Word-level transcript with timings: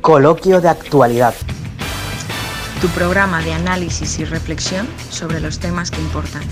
Coloquio 0.00 0.60
de 0.60 0.68
actualidad. 0.68 1.34
Tu 2.80 2.88
programa 2.88 3.42
de 3.42 3.52
análisis 3.52 4.18
y 4.18 4.24
reflexión 4.24 4.88
sobre 5.10 5.38
los 5.40 5.60
temas 5.60 5.90
que 5.90 6.00
importan. 6.00 6.42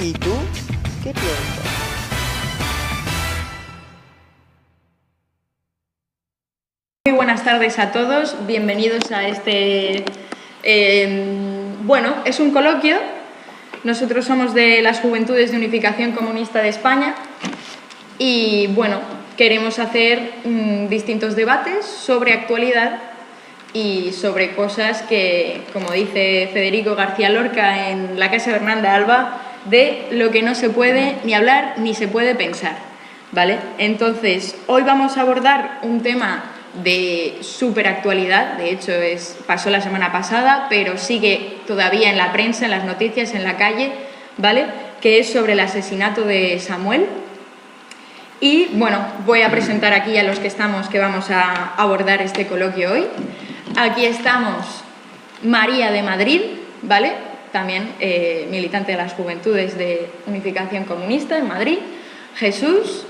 ¿Y 0.00 0.12
tú 0.14 0.32
qué 1.04 1.12
piensas? 1.12 1.66
Muy 7.06 7.14
buenas 7.14 7.44
tardes 7.44 7.78
a 7.78 7.92
todos, 7.92 8.34
bienvenidos 8.46 9.12
a 9.12 9.28
este... 9.28 10.04
eh, 10.62 11.74
bueno, 11.84 12.14
es 12.24 12.40
un 12.40 12.52
coloquio. 12.52 13.21
Nosotros 13.84 14.26
somos 14.26 14.54
de 14.54 14.80
las 14.80 15.00
Juventudes 15.00 15.50
de 15.50 15.56
Unificación 15.56 16.12
Comunista 16.12 16.62
de 16.62 16.68
España 16.68 17.16
y 18.16 18.68
bueno, 18.68 19.00
queremos 19.36 19.80
hacer 19.80 20.34
mm, 20.44 20.86
distintos 20.86 21.34
debates 21.34 21.84
sobre 21.84 22.32
actualidad 22.32 23.00
y 23.72 24.12
sobre 24.12 24.54
cosas 24.54 25.02
que, 25.02 25.62
como 25.72 25.90
dice 25.90 26.48
Federico 26.52 26.94
García 26.94 27.28
Lorca 27.30 27.90
en 27.90 28.20
La 28.20 28.30
Casa 28.30 28.50
de 28.50 28.56
Hernanda 28.56 28.94
Alba, 28.94 29.40
de 29.64 30.06
lo 30.12 30.30
que 30.30 30.42
no 30.42 30.54
se 30.54 30.70
puede 30.70 31.16
ni 31.24 31.34
hablar 31.34 31.74
ni 31.78 31.94
se 31.94 32.06
puede 32.06 32.36
pensar. 32.36 32.76
¿Vale? 33.32 33.58
Entonces, 33.78 34.54
hoy 34.68 34.82
vamos 34.82 35.16
a 35.16 35.22
abordar 35.22 35.80
un 35.82 36.02
tema 36.02 36.44
de 36.82 37.38
súper 37.42 37.86
actualidad, 37.86 38.56
de 38.56 38.70
hecho 38.70 38.92
es, 38.92 39.36
pasó 39.46 39.70
la 39.70 39.80
semana 39.80 40.10
pasada, 40.10 40.66
pero 40.70 40.96
sigue 40.96 41.58
todavía 41.66 42.10
en 42.10 42.16
la 42.16 42.32
prensa, 42.32 42.64
en 42.64 42.70
las 42.70 42.84
noticias, 42.84 43.34
en 43.34 43.44
la 43.44 43.56
calle, 43.56 43.92
¿vale? 44.38 44.66
Que 45.00 45.18
es 45.18 45.32
sobre 45.32 45.52
el 45.52 45.60
asesinato 45.60 46.22
de 46.22 46.58
Samuel, 46.58 47.06
y 48.42 48.70
bueno, 48.72 48.98
voy 49.24 49.42
a 49.42 49.52
presentar 49.52 49.92
aquí 49.92 50.18
a 50.18 50.24
los 50.24 50.40
que 50.40 50.48
estamos, 50.48 50.88
que 50.88 50.98
vamos 50.98 51.30
a 51.30 51.76
abordar 51.76 52.20
este 52.22 52.48
coloquio 52.48 52.90
hoy. 52.90 53.04
Aquí 53.76 54.04
estamos 54.04 54.82
María 55.44 55.92
de 55.92 56.02
Madrid, 56.02 56.40
¿vale? 56.82 57.12
También 57.52 57.92
eh, 58.00 58.48
militante 58.50 58.90
de 58.90 58.98
las 58.98 59.12
Juventudes 59.12 59.78
de 59.78 60.10
Unificación 60.26 60.82
Comunista 60.86 61.38
en 61.38 61.46
Madrid. 61.46 61.78
Jesús, 62.34 63.04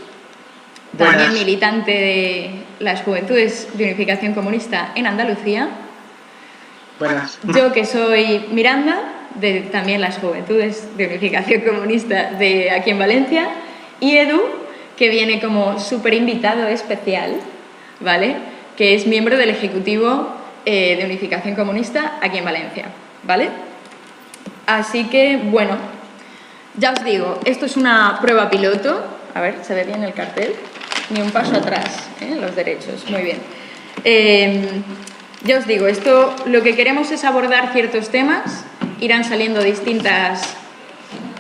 también 0.99 1.31
Buenas. 1.31 1.33
militante 1.33 1.93
de 1.93 2.51
las 2.83 3.03
Juventudes 3.03 3.69
de 3.75 3.85
Unificación 3.85 4.35
Comunista 4.35 4.93
en 4.95 5.07
Andalucía. 5.07 5.69
Buenas. 6.99 7.39
Yo 7.55 7.73
que 7.73 7.87
soy 7.87 8.47
Miranda, 8.51 9.01
de 9.37 9.63
también 9.73 10.01
las 10.01 10.19
Juventudes 10.19 10.97
de 10.97 11.07
Unificación 11.07 11.63
Comunista 11.63 12.33
de 12.33 12.71
aquí 12.71 12.91
en 12.91 12.99
Valencia, 12.99 13.49
y 14.01 14.17
Edu, 14.17 14.43
que 14.97 15.09
viene 15.09 15.41
como 15.41 15.79
súper 15.79 16.15
invitado 16.15 16.67
especial, 16.67 17.37
¿vale? 18.01 18.37
Que 18.77 18.95
es 18.95 19.07
miembro 19.07 19.37
del 19.37 19.51
Ejecutivo 19.51 20.29
eh, 20.67 20.97
de 20.97 21.05
Unificación 21.05 21.55
Comunista 21.55 22.19
aquí 22.21 22.39
en 22.39 22.45
Valencia, 22.45 22.87
¿vale? 23.23 23.49
Así 24.67 25.05
que, 25.05 25.37
bueno, 25.37 25.77
ya 26.77 26.93
os 26.93 27.05
digo, 27.05 27.39
esto 27.45 27.67
es 27.67 27.77
una 27.77 28.19
prueba 28.21 28.51
piloto. 28.51 29.05
A 29.35 29.41
ver, 29.41 29.57
se 29.63 29.75
ve 29.75 29.85
bien 29.85 30.03
el 30.03 30.13
cartel. 30.15 30.55
Ni 31.13 31.21
un 31.21 31.31
paso 31.31 31.57
atrás, 31.57 32.09
¿eh? 32.21 32.37
los 32.41 32.57
derechos. 32.57 33.09
Muy 33.11 33.23
bien. 33.23 33.39
Eh, 34.05 34.83
ya 35.45 35.59
os 35.59 35.67
digo, 35.67 35.87
esto 35.87 36.35
lo 36.47 36.63
que 36.63 36.75
queremos 36.75 37.11
es 37.11 37.25
abordar 37.25 37.73
ciertos 37.73 38.09
temas. 38.09 38.65
Irán 39.01 39.25
saliendo 39.25 39.63
distintas 39.63 40.57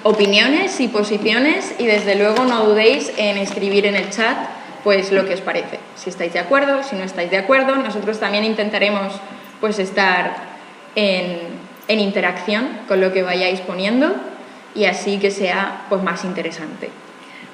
opiniones 0.02 0.78
y 0.80 0.88
posiciones 0.88 1.74
y 1.78 1.86
desde 1.86 2.16
luego 2.16 2.44
no 2.44 2.64
dudéis 2.64 3.12
en 3.16 3.38
escribir 3.38 3.86
en 3.86 3.94
el 3.94 4.10
chat 4.10 4.36
pues 4.84 5.12
lo 5.12 5.24
que 5.24 5.34
os 5.34 5.40
parece. 5.40 5.78
Si 5.94 6.10
estáis 6.10 6.32
de 6.32 6.40
acuerdo, 6.40 6.82
si 6.82 6.96
no 6.96 7.04
estáis 7.04 7.30
de 7.30 7.38
acuerdo, 7.38 7.76
nosotros 7.76 8.18
también 8.18 8.44
intentaremos 8.44 9.14
pues 9.60 9.78
estar 9.78 10.34
en, 10.96 11.38
en 11.86 12.00
interacción 12.00 12.68
con 12.88 13.00
lo 13.00 13.12
que 13.12 13.22
vayáis 13.22 13.60
poniendo 13.60 14.12
y 14.74 14.84
así 14.86 15.18
que 15.18 15.30
sea 15.30 15.86
pues 15.88 16.02
más 16.02 16.24
interesante. 16.24 16.90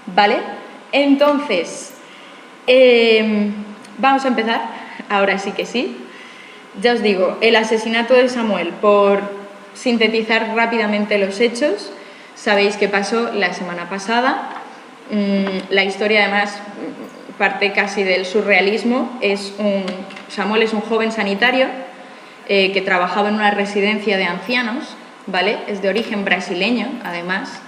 ¿Vale? 0.06 0.39
Entonces, 0.91 1.93
eh, 2.69 3.51
vamos 3.99 4.25
a 4.25 4.29
empezar, 4.29 4.61
ahora 5.09 5.39
sí 5.39 5.53
que 5.53 5.67
sí. 5.67 5.97
Ya 6.81 6.93
os 6.93 7.03
digo, 7.03 7.39
el 7.41 7.56
asesinato 7.56 8.15
de 8.15 8.29
Samuel, 8.29 8.69
por 8.81 9.21
sintetizar 9.75 10.55
rápidamente 10.55 11.19
los 11.19 11.41
hechos, 11.41 11.91
sabéis 12.37 12.77
que 12.77 12.89
pasó 12.89 13.33
la 13.33 13.53
semana 13.53 13.89
pasada. 13.89 14.51
Mm, 15.11 15.73
la 15.73 15.84
historia 15.84 16.23
además 16.23 16.61
parte 17.39 17.73
casi 17.73 18.03
del 18.03 18.27
surrealismo. 18.27 19.17
Es 19.21 19.55
un, 19.59 19.85
Samuel 20.29 20.62
es 20.62 20.73
un 20.73 20.81
joven 20.81 21.11
sanitario 21.12 21.67
eh, 22.49 22.73
que 22.73 22.81
trabajaba 22.83 23.29
en 23.29 23.37
una 23.37 23.50
residencia 23.50 24.17
de 24.17 24.25
ancianos, 24.25 24.97
¿vale? 25.27 25.59
Es 25.69 25.81
de 25.81 25.89
origen 25.89 26.25
brasileño, 26.25 26.89
además. 27.05 27.61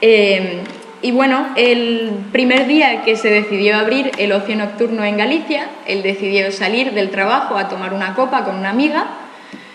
Eh, 0.00 0.62
y 1.02 1.10
bueno, 1.10 1.48
el 1.56 2.12
primer 2.30 2.68
día 2.68 3.02
que 3.02 3.16
se 3.16 3.28
decidió 3.28 3.76
abrir 3.76 4.12
el 4.18 4.30
ocio 4.30 4.54
nocturno 4.54 5.04
en 5.04 5.16
Galicia, 5.16 5.66
él 5.84 6.02
decidió 6.04 6.52
salir 6.52 6.92
del 6.92 7.10
trabajo 7.10 7.58
a 7.58 7.68
tomar 7.68 7.92
una 7.92 8.14
copa 8.14 8.44
con 8.44 8.56
una 8.56 8.70
amiga, 8.70 9.06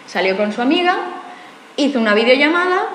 salió 0.05 0.37
con 0.37 0.53
su 0.53 0.61
amiga, 0.61 0.95
hizo 1.75 1.99
una 1.99 2.13
videollamada 2.13 2.85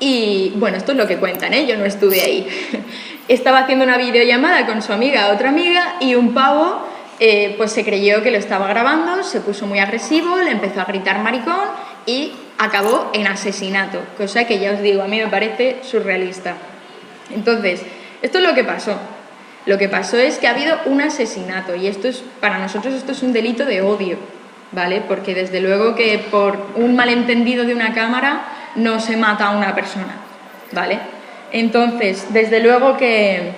y 0.00 0.52
bueno, 0.56 0.76
esto 0.76 0.92
es 0.92 0.98
lo 0.98 1.06
que 1.06 1.18
cuentan, 1.18 1.54
¿eh? 1.54 1.64
yo 1.64 1.76
no 1.76 1.84
estuve 1.84 2.20
ahí. 2.20 2.48
Estaba 3.28 3.60
haciendo 3.60 3.84
una 3.84 3.98
videollamada 3.98 4.66
con 4.66 4.82
su 4.82 4.92
amiga, 4.92 5.30
otra 5.32 5.50
amiga, 5.50 5.94
y 6.00 6.16
un 6.16 6.34
pavo 6.34 6.86
eh, 7.20 7.54
pues 7.56 7.70
se 7.70 7.84
creyó 7.84 8.22
que 8.22 8.32
lo 8.32 8.38
estaba 8.38 8.66
grabando, 8.66 9.22
se 9.22 9.40
puso 9.40 9.66
muy 9.66 9.78
agresivo, 9.78 10.36
le 10.38 10.50
empezó 10.50 10.80
a 10.80 10.84
gritar 10.84 11.20
maricón 11.20 11.56
y 12.04 12.32
acabó 12.58 13.10
en 13.14 13.28
asesinato, 13.28 14.00
cosa 14.16 14.44
que 14.44 14.58
ya 14.58 14.72
os 14.72 14.82
digo, 14.82 15.02
a 15.02 15.06
mí 15.06 15.18
me 15.18 15.28
parece 15.28 15.78
surrealista. 15.82 16.56
Entonces, 17.34 17.82
esto 18.22 18.38
es 18.38 18.44
lo 18.44 18.54
que 18.54 18.64
pasó. 18.64 18.98
Lo 19.66 19.78
que 19.78 19.88
pasó 19.88 20.16
es 20.16 20.38
que 20.38 20.46
ha 20.46 20.52
habido 20.52 20.78
un 20.86 21.00
asesinato 21.00 21.74
y 21.74 21.88
esto 21.88 22.06
es, 22.06 22.22
para 22.40 22.58
nosotros 22.58 22.94
esto 22.94 23.12
es 23.12 23.22
un 23.22 23.32
delito 23.32 23.64
de 23.64 23.82
odio, 23.82 24.16
¿vale? 24.70 25.02
Porque 25.06 25.34
desde 25.34 25.60
luego 25.60 25.96
que 25.96 26.18
por 26.30 26.56
un 26.76 26.94
malentendido 26.94 27.64
de 27.64 27.74
una 27.74 27.92
cámara 27.92 28.42
no 28.76 29.00
se 29.00 29.16
mata 29.16 29.48
a 29.48 29.56
una 29.56 29.74
persona, 29.74 30.14
¿vale? 30.70 31.00
Entonces, 31.50 32.26
desde 32.30 32.60
luego 32.60 32.96
que, 32.96 33.52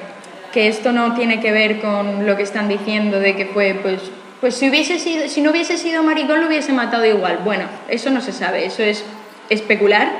que 0.53 0.69
esto 0.69 0.93
no 0.93 1.15
tiene 1.15 1.41
que 1.41 1.53
ver 1.53 1.81
con 1.81 2.27
lo 2.27 2.37
que 2.37 2.43
están 2.43 2.69
diciendo 2.69 3.21
de 3.21 3.37
que 3.37 3.47
fue, 3.47 3.79
pues, 3.83 4.01
pues 4.41 4.55
si, 4.55 4.71
hubiese 4.71 4.99
sido, 4.99 5.29
si 5.29 5.43
no 5.43 5.51
hubiese 5.51 5.77
sido 5.77 6.03
maricón 6.03 6.41
lo 6.41 6.47
hubiese 6.47 6.73
matado 6.73 7.05
igual. 7.05 7.41
Bueno, 7.45 7.65
eso 7.89 8.09
no 8.11 8.23
se 8.23 8.33
sabe, 8.33 8.65
eso 8.65 8.83
es 8.83 9.05
especular, 9.51 10.11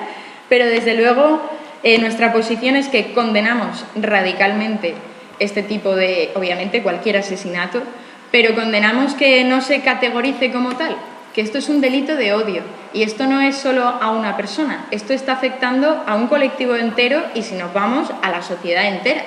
pero 0.51 0.67
desde 0.67 0.95
luego 0.95 1.41
eh, 1.83 1.99
nuestra 1.99 2.33
posición 2.33 2.77
es 2.77 2.89
que 2.89 3.13
condenamos 3.13 3.85
radicalmente 3.95 4.95
este 5.39 5.63
tipo 5.63 5.95
de, 5.95 6.33
obviamente, 6.35 6.83
cualquier 6.83 7.17
asesinato, 7.17 7.83
pero 8.31 8.55
condenamos 8.55 9.15
que 9.15 9.45
no 9.45 9.61
se 9.61 9.81
categorice 9.81 10.51
como 10.51 10.77
tal, 10.77 10.97
que 11.35 11.41
esto 11.41 11.59
es 11.59 11.69
un 11.69 11.81
delito 11.81 12.17
de 12.17 12.33
odio. 12.33 12.63
Y 12.93 13.03
esto 13.03 13.27
no 13.27 13.41
es 13.41 13.57
solo 13.57 13.85
a 13.85 14.11
una 14.11 14.37
persona, 14.37 14.87
esto 14.91 15.13
está 15.13 15.33
afectando 15.33 16.03
a 16.07 16.15
un 16.17 16.27
colectivo 16.27 16.75
entero 16.75 17.23
y 17.35 17.43
si 17.43 17.55
nos 17.55 17.73
vamos 17.73 18.11
a 18.23 18.31
la 18.31 18.43
sociedad 18.43 18.87
entera. 18.89 19.23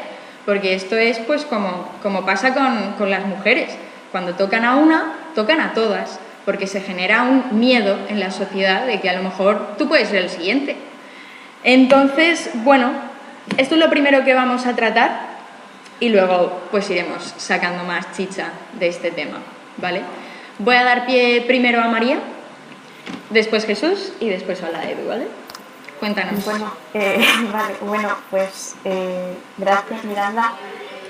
Porque 0.45 0.73
esto 0.73 0.97
es 0.97 1.19
pues 1.19 1.45
como, 1.45 1.87
como 2.01 2.25
pasa 2.25 2.53
con, 2.55 2.93
con 2.97 3.11
las 3.11 3.25
mujeres. 3.25 3.69
Cuando 4.11 4.33
tocan 4.33 4.65
a 4.65 4.75
una, 4.75 5.13
tocan 5.35 5.61
a 5.61 5.73
todas, 5.73 6.19
porque 6.45 6.65
se 6.65 6.81
genera 6.81 7.21
un 7.21 7.59
miedo 7.59 7.97
en 8.09 8.19
la 8.19 8.31
sociedad 8.31 8.85
de 8.87 8.99
que 8.99 9.09
a 9.09 9.13
lo 9.13 9.23
mejor 9.23 9.75
tú 9.77 9.87
puedes 9.87 10.09
ser 10.09 10.23
el 10.23 10.29
siguiente. 10.29 10.75
Entonces, 11.63 12.49
bueno, 12.55 12.91
esto 13.57 13.75
es 13.75 13.81
lo 13.81 13.89
primero 13.89 14.23
que 14.23 14.33
vamos 14.33 14.65
a 14.65 14.75
tratar 14.75 15.31
y 15.99 16.09
luego 16.09 16.61
pues 16.71 16.89
iremos 16.89 17.33
sacando 17.37 17.83
más 17.83 18.11
chicha 18.13 18.49
de 18.73 18.87
este 18.87 19.11
tema, 19.11 19.37
¿vale? 19.77 20.01
Voy 20.59 20.75
a 20.75 20.83
dar 20.83 21.05
pie 21.05 21.43
primero 21.45 21.81
a 21.81 21.87
María, 21.87 22.17
después 23.29 23.65
Jesús 23.65 24.13
y 24.19 24.29
después 24.29 24.63
a 24.63 24.71
la 24.71 24.89
Edu, 24.89 25.07
¿vale? 25.07 25.27
Cuéntanos. 25.99 26.43
Bueno, 26.45 26.73
eh, 26.93 27.23
vale, 27.53 27.75
bueno, 27.81 28.09
pues 28.31 28.75
eh, 28.83 29.35
gracias 29.57 30.03
Miranda. 30.03 30.53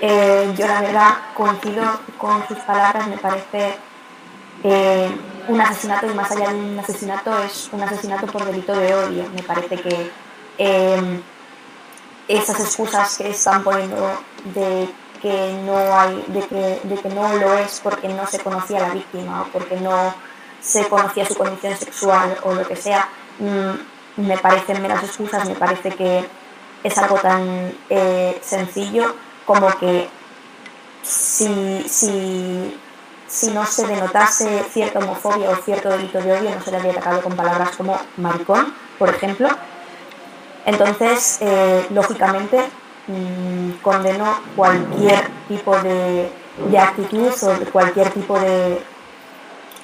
Eh, 0.04 0.52
yo 0.58 0.66
la 0.66 0.80
verdad 0.80 1.10
coincido 1.34 2.00
con 2.18 2.46
sus 2.48 2.58
palabras, 2.58 3.06
me 3.08 3.16
parece 3.16 3.76
eh, 4.64 5.08
un 5.48 5.60
asesinato 5.60 6.06
y 6.10 6.14
más 6.14 6.30
allá 6.30 6.50
de 6.50 6.54
un 6.54 6.78
asesinato 6.78 7.38
es 7.38 7.68
un 7.72 7.82
asesinato 7.82 8.26
por 8.26 8.44
delito 8.44 8.74
de 8.74 8.94
odio. 8.94 9.24
Me 9.34 9.42
parece 9.42 9.76
que 9.76 10.10
eh, 10.64 11.20
esas 12.28 12.60
excusas 12.60 13.18
que 13.18 13.30
están 13.30 13.64
poniendo 13.64 14.22
de 14.54 14.88
que 15.20 15.52
no 15.64 15.76
hay, 15.76 16.24
de 16.28 16.96
que 16.96 17.08
no 17.08 17.36
lo 17.36 17.54
es 17.58 17.80
porque 17.82 18.08
no 18.08 18.26
se 18.28 18.38
conocía 18.38 18.78
a 18.78 18.88
la 18.88 18.94
víctima 18.94 19.42
o 19.42 19.46
porque 19.46 19.76
no 19.76 20.14
se 20.60 20.88
conocía 20.88 21.26
su 21.26 21.34
condición 21.34 21.76
sexual 21.76 22.38
o 22.44 22.54
lo 22.54 22.66
que 22.66 22.76
sea, 22.76 23.08
mm, 23.40 24.22
me 24.22 24.38
parecen 24.38 24.80
meras 24.82 25.02
excusas, 25.02 25.48
me 25.48 25.56
parece 25.56 25.90
que 25.90 26.24
es 26.84 26.98
algo 26.98 27.16
tan 27.16 27.74
eh, 27.90 28.40
sencillo 28.42 29.16
como 29.44 29.68
que 29.78 30.08
si, 31.02 31.84
si, 31.88 32.78
si 33.26 33.50
no 33.50 33.66
se 33.66 33.86
denotase 33.88 34.64
cierta 34.72 35.00
homofobia 35.00 35.50
o 35.50 35.56
cierto 35.56 35.88
delito 35.88 36.20
de 36.20 36.32
odio, 36.38 36.50
no 36.54 36.62
se 36.62 36.70
le 36.70 36.76
habría 36.76 36.92
atacado 36.92 37.20
con 37.22 37.34
palabras 37.34 37.76
como 37.76 38.00
maricón, 38.16 38.72
por 38.98 39.08
ejemplo. 39.08 39.48
Entonces, 40.64 41.38
eh, 41.40 41.86
lógicamente, 41.90 42.58
mmm, 43.08 43.70
condeno 43.82 44.40
cualquier 44.54 45.28
tipo 45.48 45.76
de, 45.78 46.30
de, 46.70 46.78
actitud 46.78 47.32
o 47.42 47.70
cualquier 47.72 48.10
tipo 48.10 48.38
de, 48.38 48.80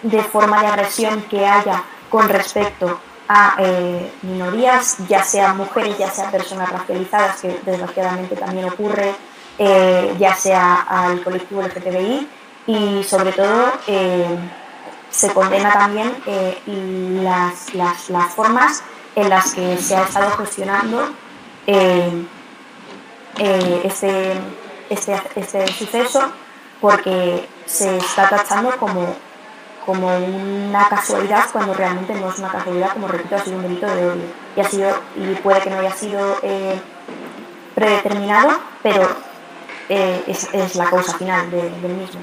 de 0.02 0.22
forma 0.22 0.60
de 0.62 0.69
agresión 0.69 1.22
que 1.22 1.44
haya 1.44 1.82
con 2.08 2.28
respecto 2.28 3.00
a 3.28 3.56
eh, 3.58 4.12
minorías, 4.22 4.96
ya 5.08 5.22
sean 5.22 5.56
mujeres, 5.56 5.98
ya 5.98 6.10
sean 6.10 6.30
personas 6.30 6.70
racializadas, 6.70 7.40
que 7.40 7.60
desgraciadamente 7.64 8.36
también 8.36 8.66
ocurre, 8.66 9.14
eh, 9.58 10.14
ya 10.19 10.34
sea 10.34 10.86
al 10.88 11.22
colectivo 11.22 11.60
LGTBI 11.62 12.28
y 12.69 13.02
sobre 13.02 13.32
todo 13.32 13.72
se 15.10 15.32
condena 15.32 15.72
también 15.72 16.12
las, 17.25 17.75
las, 17.75 18.08
las, 18.10 18.34
formas 18.34 18.82
en 19.19 19.29
las 19.29 19.53
que 19.53 19.76
se 19.79 19.97
ha 19.97 20.05
estado 20.05 20.31
gestionando 20.38 21.09
eh, 21.67 22.26
este, 23.82 24.32
este, 24.91 25.20
este 25.35 25.67
suceso 25.73 26.20
porque 26.81 27.49
se 27.67 27.97
está 27.97 28.29
tachando 28.29 28.76
como 28.76 29.17
como 29.85 30.19
una 30.19 30.87
casualidad 30.87 31.47
cuando 31.50 31.73
realmente 31.73 32.12
no 32.12 32.29
es 32.29 32.38
una 32.38 32.50
casualidad, 32.50 32.93
como 32.93 33.09
repito, 33.09 33.37
ha 33.37 33.38
sido 33.38 33.56
un 33.56 33.62
delito 33.62 33.87
de 33.87 34.06
odio. 34.06 34.23
Y, 34.55 34.61
ha 34.61 34.65
sido, 34.65 34.91
y 35.17 35.35
puede 35.37 35.62
que 35.62 35.71
no 35.71 35.79
haya 35.79 35.93
sido 35.93 36.37
eh, 36.43 36.79
predeterminado, 37.75 38.50
pero 38.82 39.09
eh, 39.88 40.25
es, 40.26 40.53
es, 40.53 40.76
la 40.76 40.91
causa 40.91 41.17
final 41.17 41.50
de, 41.50 41.62
del 41.62 41.93
mismo. 41.94 42.21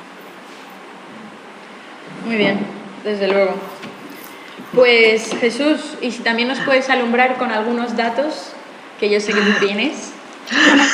Muy 2.24 2.36
bien, 2.36 2.68
desde 3.04 3.30
luego. 3.30 3.56
Pues 4.76 5.32
Jesús, 5.40 5.80
y 6.02 6.12
si 6.12 6.22
también 6.22 6.50
nos 6.50 6.60
puedes 6.60 6.90
alumbrar 6.90 7.38
con 7.38 7.52
algunos 7.52 7.96
datos 7.96 8.52
que 9.00 9.10
yo 9.10 9.20
sé 9.20 9.32
que 9.34 9.42
tú 9.42 9.52
tienes. 9.66 10.12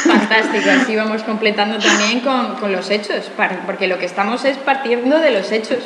Fantástico, 0.05 0.69
así 0.81 0.95
vamos 0.95 1.23
completando 1.23 1.77
también 1.77 2.21
con, 2.21 2.55
con 2.55 2.71
los 2.71 2.89
hechos, 2.89 3.29
porque 3.65 3.87
lo 3.87 3.99
que 3.99 4.05
estamos 4.05 4.45
es 4.45 4.57
partiendo 4.57 5.19
de 5.19 5.31
los 5.31 5.51
hechos 5.51 5.79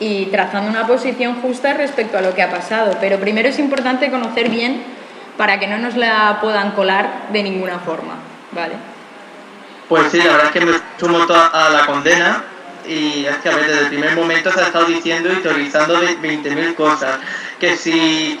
y 0.00 0.26
trazando 0.26 0.70
una 0.70 0.86
posición 0.86 1.42
justa 1.42 1.74
respecto 1.74 2.16
a 2.16 2.22
lo 2.22 2.34
que 2.34 2.42
ha 2.42 2.50
pasado. 2.50 2.96
Pero 3.00 3.18
primero 3.18 3.48
es 3.48 3.58
importante 3.58 4.10
conocer 4.10 4.48
bien 4.48 4.82
para 5.36 5.58
que 5.58 5.66
no 5.66 5.76
nos 5.76 5.96
la 5.96 6.38
puedan 6.40 6.70
colar 6.72 7.28
de 7.32 7.42
ninguna 7.42 7.78
forma, 7.80 8.14
¿vale? 8.52 8.74
Pues 9.88 10.10
sí, 10.10 10.18
la 10.18 10.24
verdad 10.24 10.46
es 10.46 10.52
que 10.52 10.60
me 10.60 10.72
sumo 10.98 11.18
a 11.28 11.68
la 11.68 11.86
condena 11.86 12.44
y 12.86 13.26
es 13.26 13.36
que 13.38 13.48
a 13.48 13.56
ver, 13.56 13.66
desde 13.66 13.80
el 13.82 13.88
primer 13.88 14.14
momento 14.14 14.52
se 14.52 14.60
ha 14.60 14.66
estado 14.66 14.86
diciendo 14.86 15.32
y 15.32 15.36
teorizando 15.36 16.00
de 16.00 16.18
20.000 16.18 16.74
cosas. 16.74 17.18
Que 17.58 17.76
si 17.76 18.38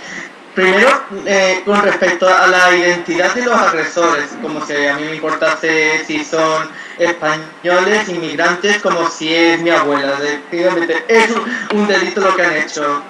Primero, 0.54 0.88
eh, 1.26 1.62
con 1.64 1.82
respecto 1.82 2.28
a 2.28 2.46
la 2.46 2.76
identidad 2.76 3.34
de 3.34 3.44
los 3.44 3.56
agresores, 3.56 4.26
como 4.40 4.64
si 4.64 4.86
a 4.86 4.94
mí 4.94 5.02
me 5.02 5.16
importase 5.16 6.04
si 6.06 6.24
son 6.24 6.70
españoles, 6.96 8.08
inmigrantes, 8.08 8.80
como 8.80 9.10
si 9.10 9.34
es 9.34 9.60
mi 9.60 9.70
abuela. 9.70 10.14
Definitivamente 10.14 11.04
es 11.08 11.30
un 11.72 11.88
delito 11.88 12.20
lo 12.20 12.36
que 12.36 12.42
han 12.42 12.56
hecho. 12.56 13.02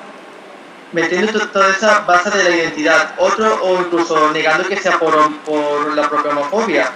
Metiendo 0.92 1.46
toda 1.48 1.70
esa 1.70 2.00
base 2.00 2.30
de 2.30 2.44
la 2.44 2.56
identidad. 2.56 3.14
Otro, 3.18 3.62
o 3.62 3.78
incluso 3.78 4.32
negando 4.32 4.66
que 4.66 4.78
sea 4.78 4.98
por, 4.98 5.14
por 5.40 5.94
la 5.94 6.08
propia 6.08 6.30
homofobia. 6.30 6.92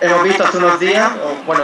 Hemos 0.00 0.22
visto 0.22 0.42
hace 0.44 0.56
unos 0.56 0.80
días, 0.80 1.10
o 1.22 1.44
bueno, 1.44 1.62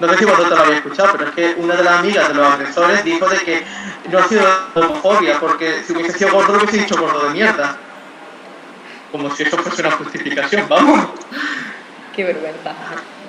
no 0.00 0.08
sé 0.08 0.18
si 0.18 0.24
vosotros 0.24 0.50
lo 0.50 0.64
habéis 0.64 0.76
escuchado, 0.76 1.12
pero 1.12 1.28
es 1.28 1.34
que 1.34 1.54
una 1.58 1.74
de 1.74 1.84
las 1.84 1.98
amigas 2.00 2.28
de 2.28 2.34
los 2.34 2.46
agresores 2.46 3.04
dijo 3.04 3.28
de 3.28 3.38
que 3.38 3.66
no 4.10 4.18
ha 4.18 4.28
sido 4.28 4.46
homofobia, 4.74 5.40
porque 5.40 5.82
si 5.84 5.92
hubiese 5.92 6.18
sido 6.18 6.32
gordo, 6.32 6.52
lo 6.52 6.58
hubiese 6.58 6.78
dicho 6.78 6.96
gordo 7.00 7.26
de 7.26 7.30
mierda. 7.30 7.76
Como 9.10 9.34
si 9.34 9.44
eso 9.44 9.56
fuese 9.58 9.82
una 9.82 9.92
justificación, 9.92 10.66
vamos. 10.68 11.08
Qué 12.14 12.24
vergüenza. 12.24 12.74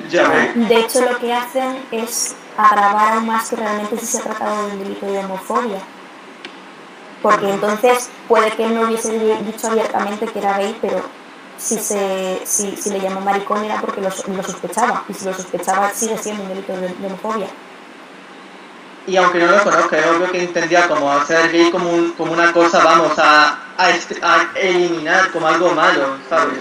Ya 0.10 0.28
ve. 0.28 0.52
De 0.56 0.80
hecho, 0.80 1.02
lo 1.02 1.18
que 1.19 1.34
hacen 1.34 1.78
es 1.92 2.36
agravar 2.58 3.14
aún 3.14 3.28
más 3.28 3.50
que 3.50 3.56
realmente 3.56 3.98
sí 3.98 4.06
se 4.06 4.18
ha 4.19 4.22
tratado 4.24 4.68
de 4.68 4.74
un 4.74 4.80
delito 4.80 5.06
de 5.06 5.19
homofobia. 5.19 5.80
Porque 7.22 7.50
entonces 7.50 8.10
puede 8.28 8.52
que 8.52 8.66
él 8.66 8.75
no 8.75 8.81
hubiese 8.81 9.18
dicho 9.44 9.68
abiertamente 9.68 10.28
que 10.28 10.40
era 10.40 10.58
gay, 10.58 10.78
pero 10.81 11.02
si, 11.57 11.77
se, 11.80 12.42
si, 12.45 12.75
si 12.75 12.89
le 12.89 13.00
llamó 13.00 13.21
maricón 13.21 13.63
era 13.63 13.81
porque 13.81 14.01
lo, 14.01 14.09
lo, 14.09 14.44
sospechaba. 14.44 15.04
Y 15.09 15.13
si 15.13 15.25
lo 15.25 15.33
sospechaba 15.33 15.92
sigue 15.92 16.18
siendo 16.18 16.44
un 16.44 16.50
delito 16.50 16.74
de, 16.74 16.89
de 16.89 17.07
homofobia. 17.07 17.48
Y 19.07 19.15
aunque 19.15 19.39
no 19.39 19.48
lo 19.48 19.63
conozca, 19.63 19.98
es 19.98 20.06
obvio 20.06 20.31
que 20.31 20.44
entendía 20.44 20.88
como 20.88 21.09
hacer 21.12 21.50
gay 21.51 21.71
como, 21.71 21.89
un, 21.89 22.12
como 22.12 22.33
una 22.33 22.51
cosa, 22.51 22.83
vamos, 22.83 23.18
a, 23.18 23.57
a, 23.77 23.88
a, 23.88 24.59
eliminar 24.59 25.31
como 25.31 25.48
algo 25.48 25.74
malo, 25.74 26.18
¿sabes? 26.30 26.59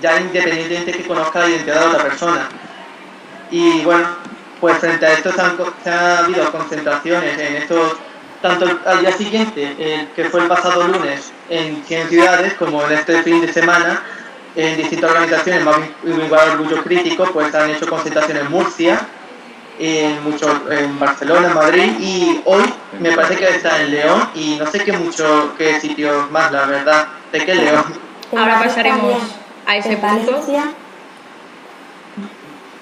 Ya 0.00 0.20
independientemente 0.20 0.92
que 0.92 1.06
conozca 1.06 1.40
la 1.40 1.48
identidad 1.48 1.80
de 1.80 1.86
otra 1.86 2.02
persona. 2.04 2.48
Y 3.50 3.82
bueno, 3.82 4.06
pues 4.60 4.78
frente 4.78 5.04
a 5.04 5.14
esto 5.14 5.32
se 5.32 5.40
han, 5.40 5.56
se 5.82 5.90
han 5.90 6.24
habido 6.24 6.52
concentraciones 6.52 7.38
en 7.38 7.56
estos, 7.56 7.96
tanto 8.40 8.66
al 8.86 9.00
día 9.00 9.12
siguiente, 9.12 9.74
eh, 9.76 10.08
que 10.14 10.26
fue 10.26 10.42
el 10.42 10.46
pasado 10.46 10.86
lunes, 10.86 11.32
en 11.48 11.82
100 11.84 12.08
ciudades, 12.08 12.54
como 12.54 12.84
en 12.84 12.92
este 12.92 13.20
fin 13.24 13.40
de 13.40 13.52
semana, 13.52 14.00
en 14.56 14.76
distintas 14.76 15.10
organizaciones 15.10 15.64
más 15.64 15.76
vinculadas 16.02 16.50
al 16.50 16.60
orgullo 16.60 16.82
crítico, 16.82 17.24
pues 17.32 17.54
han 17.54 17.70
hecho 17.70 17.88
concentraciones 17.88 18.42
en 18.44 18.50
Murcia, 18.50 19.06
en, 19.78 20.22
mucho, 20.24 20.46
en 20.70 20.98
Barcelona, 20.98 21.48
en 21.48 21.54
Madrid 21.54 21.92
y 22.00 22.40
hoy 22.44 22.62
me 22.98 23.12
parece 23.12 23.36
que 23.36 23.48
está 23.48 23.80
en 23.80 23.90
León 23.90 24.28
y 24.34 24.56
no 24.56 24.66
sé 24.66 24.80
qué 24.80 24.92
mucho 24.92 25.54
qué 25.56 25.80
sitios 25.80 26.30
más, 26.30 26.52
la 26.52 26.66
verdad, 26.66 27.08
de 27.32 27.44
qué 27.44 27.54
León. 27.54 27.84
Ahora 28.36 28.60
pasaremos 28.62 29.22
a 29.66 29.76
ese 29.76 29.96
punto. 29.96 30.44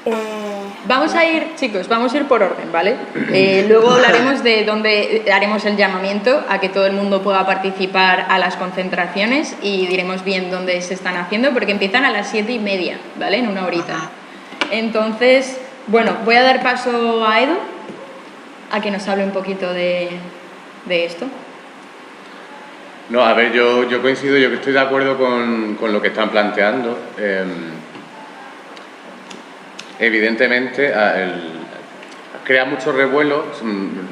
Eh, 0.05 0.57
Vamos 0.88 1.14
a 1.14 1.23
ir, 1.26 1.49
chicos, 1.55 1.87
vamos 1.87 2.14
a 2.14 2.17
ir 2.17 2.25
por 2.25 2.43
orden, 2.43 2.73
¿vale? 2.73 2.96
Eh, 3.31 3.67
luego 3.69 3.90
hablaremos 3.90 4.43
de 4.43 4.64
dónde 4.64 5.23
haremos 5.31 5.62
el 5.67 5.76
llamamiento 5.76 6.43
a 6.49 6.61
que 6.61 6.70
todo 6.70 6.87
el 6.87 6.94
mundo 6.94 7.20
pueda 7.20 7.44
participar 7.44 8.25
a 8.31 8.38
las 8.38 8.56
concentraciones 8.56 9.55
y 9.61 9.87
diremos 9.87 10.25
bien 10.25 10.50
dónde 10.50 10.81
se 10.81 10.94
están 10.94 11.19
haciendo, 11.19 11.52
porque 11.52 11.73
empiezan 11.73 12.06
a 12.06 12.11
las 12.11 12.31
siete 12.31 12.52
y 12.52 12.58
media, 12.58 12.96
¿vale? 13.19 13.36
En 13.36 13.48
una 13.48 13.67
horita. 13.67 14.08
Entonces, 14.70 15.60
bueno, 15.89 16.17
voy 16.24 16.36
a 16.36 16.43
dar 16.43 16.62
paso 16.62 17.22
a 17.27 17.39
Edu, 17.43 17.58
a 18.72 18.81
que 18.81 18.91
nos 18.91 19.06
hable 19.08 19.24
un 19.24 19.32
poquito 19.32 19.70
de, 19.74 20.08
de 20.86 21.05
esto. 21.05 21.27
No, 23.10 23.22
a 23.22 23.34
ver, 23.34 23.53
yo, 23.53 23.86
yo 23.86 24.01
coincido, 24.01 24.39
yo 24.39 24.48
que 24.48 24.55
estoy 24.56 24.72
de 24.72 24.81
acuerdo 24.81 25.19
con, 25.19 25.74
con 25.74 25.93
lo 25.93 26.01
que 26.01 26.08
están 26.08 26.31
planteando. 26.31 26.98
Eh, 27.19 27.44
evidentemente, 29.98 30.93
crea 32.44 32.64
mucho 32.64 32.93
revuelo 32.93 33.44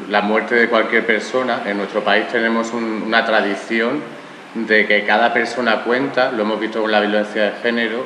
la 0.08 0.20
muerte 0.20 0.54
de 0.54 0.68
cualquier 0.68 1.06
persona. 1.06 1.62
En 1.66 1.78
nuestro 1.78 2.02
país 2.02 2.28
tenemos 2.28 2.72
un, 2.72 3.04
una 3.06 3.24
tradición 3.24 4.00
de 4.54 4.86
que 4.86 5.04
cada 5.04 5.32
persona 5.32 5.82
cuenta, 5.82 6.32
lo 6.32 6.42
hemos 6.42 6.60
visto 6.60 6.80
con 6.80 6.90
la 6.90 7.00
violencia 7.00 7.44
de 7.44 7.52
género, 7.62 8.04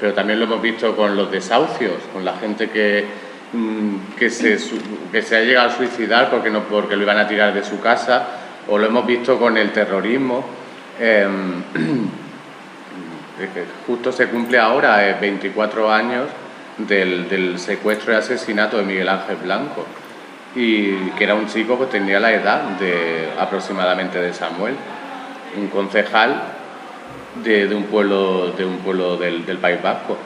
pero 0.00 0.12
también 0.12 0.38
lo 0.38 0.46
hemos 0.46 0.60
visto 0.60 0.96
con 0.96 1.16
los 1.16 1.30
desahucios, 1.30 1.94
con 2.12 2.24
la 2.24 2.34
gente 2.34 2.68
que, 2.68 3.06
se, 4.28 4.58
que 5.12 5.22
se 5.22 5.36
ha 5.36 5.40
llegado 5.40 5.68
a 5.68 5.72
suicidar 5.72 6.30
porque, 6.30 6.50
no, 6.50 6.64
porque 6.64 6.96
lo 6.96 7.02
iban 7.02 7.18
a 7.18 7.28
tirar 7.28 7.54
de 7.54 7.64
su 7.64 7.80
casa, 7.80 8.26
o 8.68 8.78
lo 8.78 8.86
hemos 8.86 9.06
visto 9.06 9.38
con 9.38 9.56
el 9.56 9.70
terrorismo. 9.72 10.44
Eh, 13.36 13.48
justo 13.88 14.12
se 14.12 14.28
cumple 14.28 14.60
ahora, 14.60 15.08
eh, 15.08 15.16
24 15.20 15.92
años, 15.92 16.28
del, 16.78 17.58
secuestro 17.58 18.12
y 18.12 18.16
asesinato 18.16 18.78
de 18.78 18.84
Miguel 18.84 19.08
Ángel 19.08 19.36
Blanco, 19.36 19.86
y 20.54 20.92
que 21.10 21.24
era 21.24 21.34
un 21.34 21.46
chico 21.46 21.78
que 21.78 21.86
tenía 21.86 22.20
la 22.20 22.32
edad 22.32 22.62
de 22.78 23.28
aproximadamente 23.38 24.20
de 24.20 24.32
Samuel, 24.32 24.74
un 25.56 25.68
concejal 25.68 26.42
de, 27.42 27.74
un 27.74 27.84
pueblo, 27.84 28.52
de 28.52 28.64
un 28.64 28.78
pueblo 28.78 29.16
del, 29.16 29.42
País 29.58 29.82
Vasco. 29.82 30.16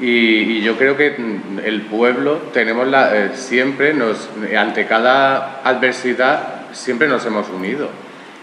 Y, 0.00 0.60
yo 0.62 0.76
creo 0.76 0.96
que 0.96 1.16
el 1.64 1.82
pueblo 1.82 2.38
tenemos 2.52 2.88
eh, 2.92 3.30
siempre 3.34 3.94
nos, 3.94 4.28
ante 4.58 4.86
cada 4.86 5.60
adversidad 5.62 6.62
siempre 6.72 7.06
nos 7.06 7.24
hemos 7.24 7.48
unido 7.50 7.88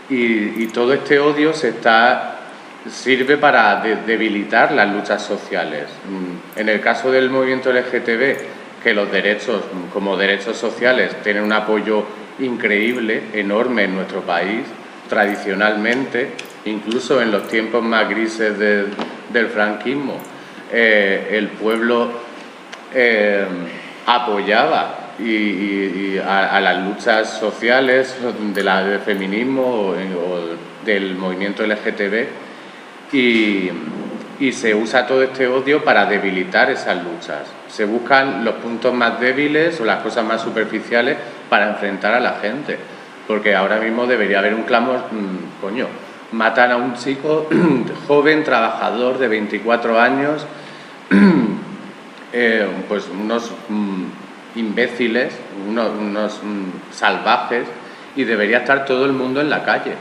y 0.10 0.68
todo 0.68 0.94
este 0.94 1.20
odio 1.20 1.54
se 1.54 1.70
está 1.70 2.31
sirve 2.90 3.38
para 3.38 3.82
de, 3.82 3.98
debilitar 3.98 4.72
las 4.72 4.90
luchas 4.92 5.22
sociales. 5.22 5.86
En 6.56 6.70
el 6.70 6.82
caso 6.82 7.12
del 7.12 7.30
movimiento 7.30 7.72
LGTB, 7.72 8.84
que 8.84 8.94
los 8.94 9.12
derechos 9.12 9.62
como 9.94 10.18
derechos 10.18 10.58
sociales 10.58 11.16
tienen 11.24 11.44
un 11.44 11.54
apoyo 11.54 12.06
increíble, 12.40 13.24
enorme 13.34 13.84
en 13.84 13.96
nuestro 13.96 14.22
país, 14.22 14.66
tradicionalmente, 15.08 16.32
incluso 16.66 17.22
en 17.22 17.32
los 17.32 17.48
tiempos 17.48 17.84
más 17.84 18.10
grises 18.10 18.58
del 18.58 19.48
franquismo, 19.54 20.18
eh, 20.72 21.28
el 21.32 21.50
pueblo 21.50 22.12
eh, 22.94 23.46
apoyaba 24.06 24.98
a, 26.26 26.62
las 26.62 26.84
luchas 26.84 27.38
sociales 27.38 28.18
del 28.54 29.00
feminismo 29.02 29.62
o, 29.62 29.96
del 30.84 31.16
movimiento 31.16 31.64
LGTB 31.64 32.51
y, 33.14 33.72
se 34.52 34.74
usa 34.74 35.06
todo 35.06 35.22
este 35.22 35.48
odio 35.48 35.84
para 35.84 36.06
debilitar 36.06 36.70
esas 36.72 37.04
luchas. 37.04 37.48
Se 37.68 37.86
buscan 37.86 38.44
los 38.44 38.56
puntos 38.56 38.94
más 38.94 39.20
débiles 39.20 39.80
o 39.80 39.86
las 39.86 40.02
cosas 40.02 40.26
más 40.26 40.42
superficiales 40.42 41.18
para 41.48 41.70
enfrentar 41.70 42.14
a 42.14 42.20
la 42.20 42.34
gente. 42.42 42.78
Porque 43.28 43.56
ahora 43.56 43.80
mismo 43.80 44.08
debería 44.08 44.40
haber 44.40 44.56
un 44.56 44.64
clamor, 44.64 45.06
mm, 45.12 45.62
coño, 45.62 45.88
matan 46.32 46.72
a 46.72 46.78
un 46.78 46.96
chico 46.96 47.48
joven, 48.08 48.44
trabajador 48.44 49.20
de 49.20 49.28
24 49.28 50.00
años, 50.00 50.46
eh, 52.34 52.68
pues 52.90 53.08
unos 53.08 53.52
mm, 53.70 54.04
imbéciles, 54.56 55.36
unos, 55.70 56.42
mm, 56.44 56.92
salvajes, 56.92 57.68
y 58.16 58.24
debería 58.24 58.60
estar 58.60 58.86
todo 58.86 59.06
el 59.06 59.14
mundo 59.14 59.40
en 59.40 59.50
la 59.50 59.64
calle 59.64 59.94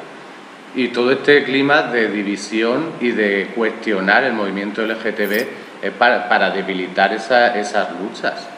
y 0.74 0.88
todo 0.88 1.12
este 1.12 1.42
clima 1.44 1.82
de 1.82 2.08
división 2.08 2.92
y 3.00 3.10
de 3.10 3.50
cuestionar 3.54 4.24
el 4.24 4.32
movimiento 4.32 4.82
LGTB 4.82 5.46
es 5.82 5.92
para, 5.98 6.50
debilitar 6.50 7.12
esas 7.12 7.88
luchas. 8.00 8.48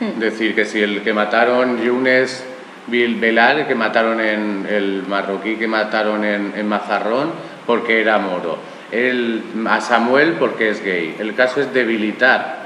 Es 0.00 0.16
hmm. 0.16 0.20
decir, 0.20 0.54
que 0.54 0.64
si 0.64 0.80
el 0.80 1.02
que 1.02 1.12
mataron 1.12 1.82
Yunes 1.82 2.44
Bilbelal, 2.86 3.60
el 3.60 3.66
que 3.66 3.74
mataron 3.74 4.20
en 4.20 4.66
el 4.68 5.04
marroquí 5.08 5.56
que 5.56 5.66
mataron 5.66 6.24
en, 6.24 6.68
Mazarrón, 6.68 7.30
porque 7.66 8.00
era 8.00 8.18
moro. 8.18 8.58
El, 8.90 9.42
a 9.68 9.80
Samuel 9.80 10.36
porque 10.38 10.70
es 10.70 10.84
gay. 10.84 11.16
El 11.18 11.34
caso 11.34 11.60
es 11.60 11.72
debilitar 11.72 12.62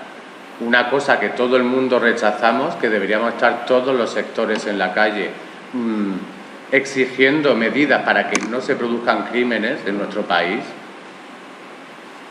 una 0.60 0.88
cosa 0.88 1.20
que 1.20 1.28
todo 1.30 1.56
el 1.56 1.62
mundo 1.62 1.98
rechazamos, 1.98 2.74
que 2.76 2.88
deberíamos 2.88 3.34
estar 3.34 3.66
todos 3.66 3.94
los 3.94 4.10
sectores 4.10 4.66
en 4.66 4.78
la 4.78 4.92
calle. 4.92 5.30
Mm, 5.72 6.35
exigiendo 6.72 7.54
medidas 7.54 8.02
para 8.02 8.28
que 8.28 8.40
no 8.46 8.60
se 8.60 8.74
produzcan 8.74 9.26
crímenes 9.26 9.78
en 9.86 9.98
nuestro 9.98 10.22
país 10.22 10.60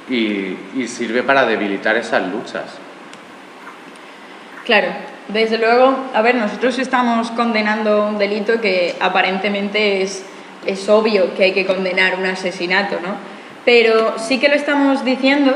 y, 0.09 0.57
sirve 0.87 1.23
para 1.23 1.45
debilitar 1.45 1.97
esas 1.97 2.27
luchas. 2.31 2.65
Claro, 4.65 4.87
desde 5.29 5.57
luego, 5.57 5.95
a 6.13 6.21
ver, 6.21 6.35
nosotros 6.35 6.77
estamos 6.79 7.31
condenando 7.31 8.07
un 8.07 8.17
delito 8.17 8.61
que 8.61 8.95
aparentemente 8.99 10.01
es, 10.01 10.23
es 10.65 10.87
obvio 10.89 11.33
que 11.35 11.45
hay 11.45 11.53
que 11.53 11.65
condenar 11.65 12.15
un 12.19 12.25
asesinato, 12.25 12.99
¿no? 13.01 13.15
Pero 13.63 14.19
sí 14.19 14.39
que 14.39 14.47
lo 14.47 14.55
estamos 14.55 15.03
diciendo 15.03 15.55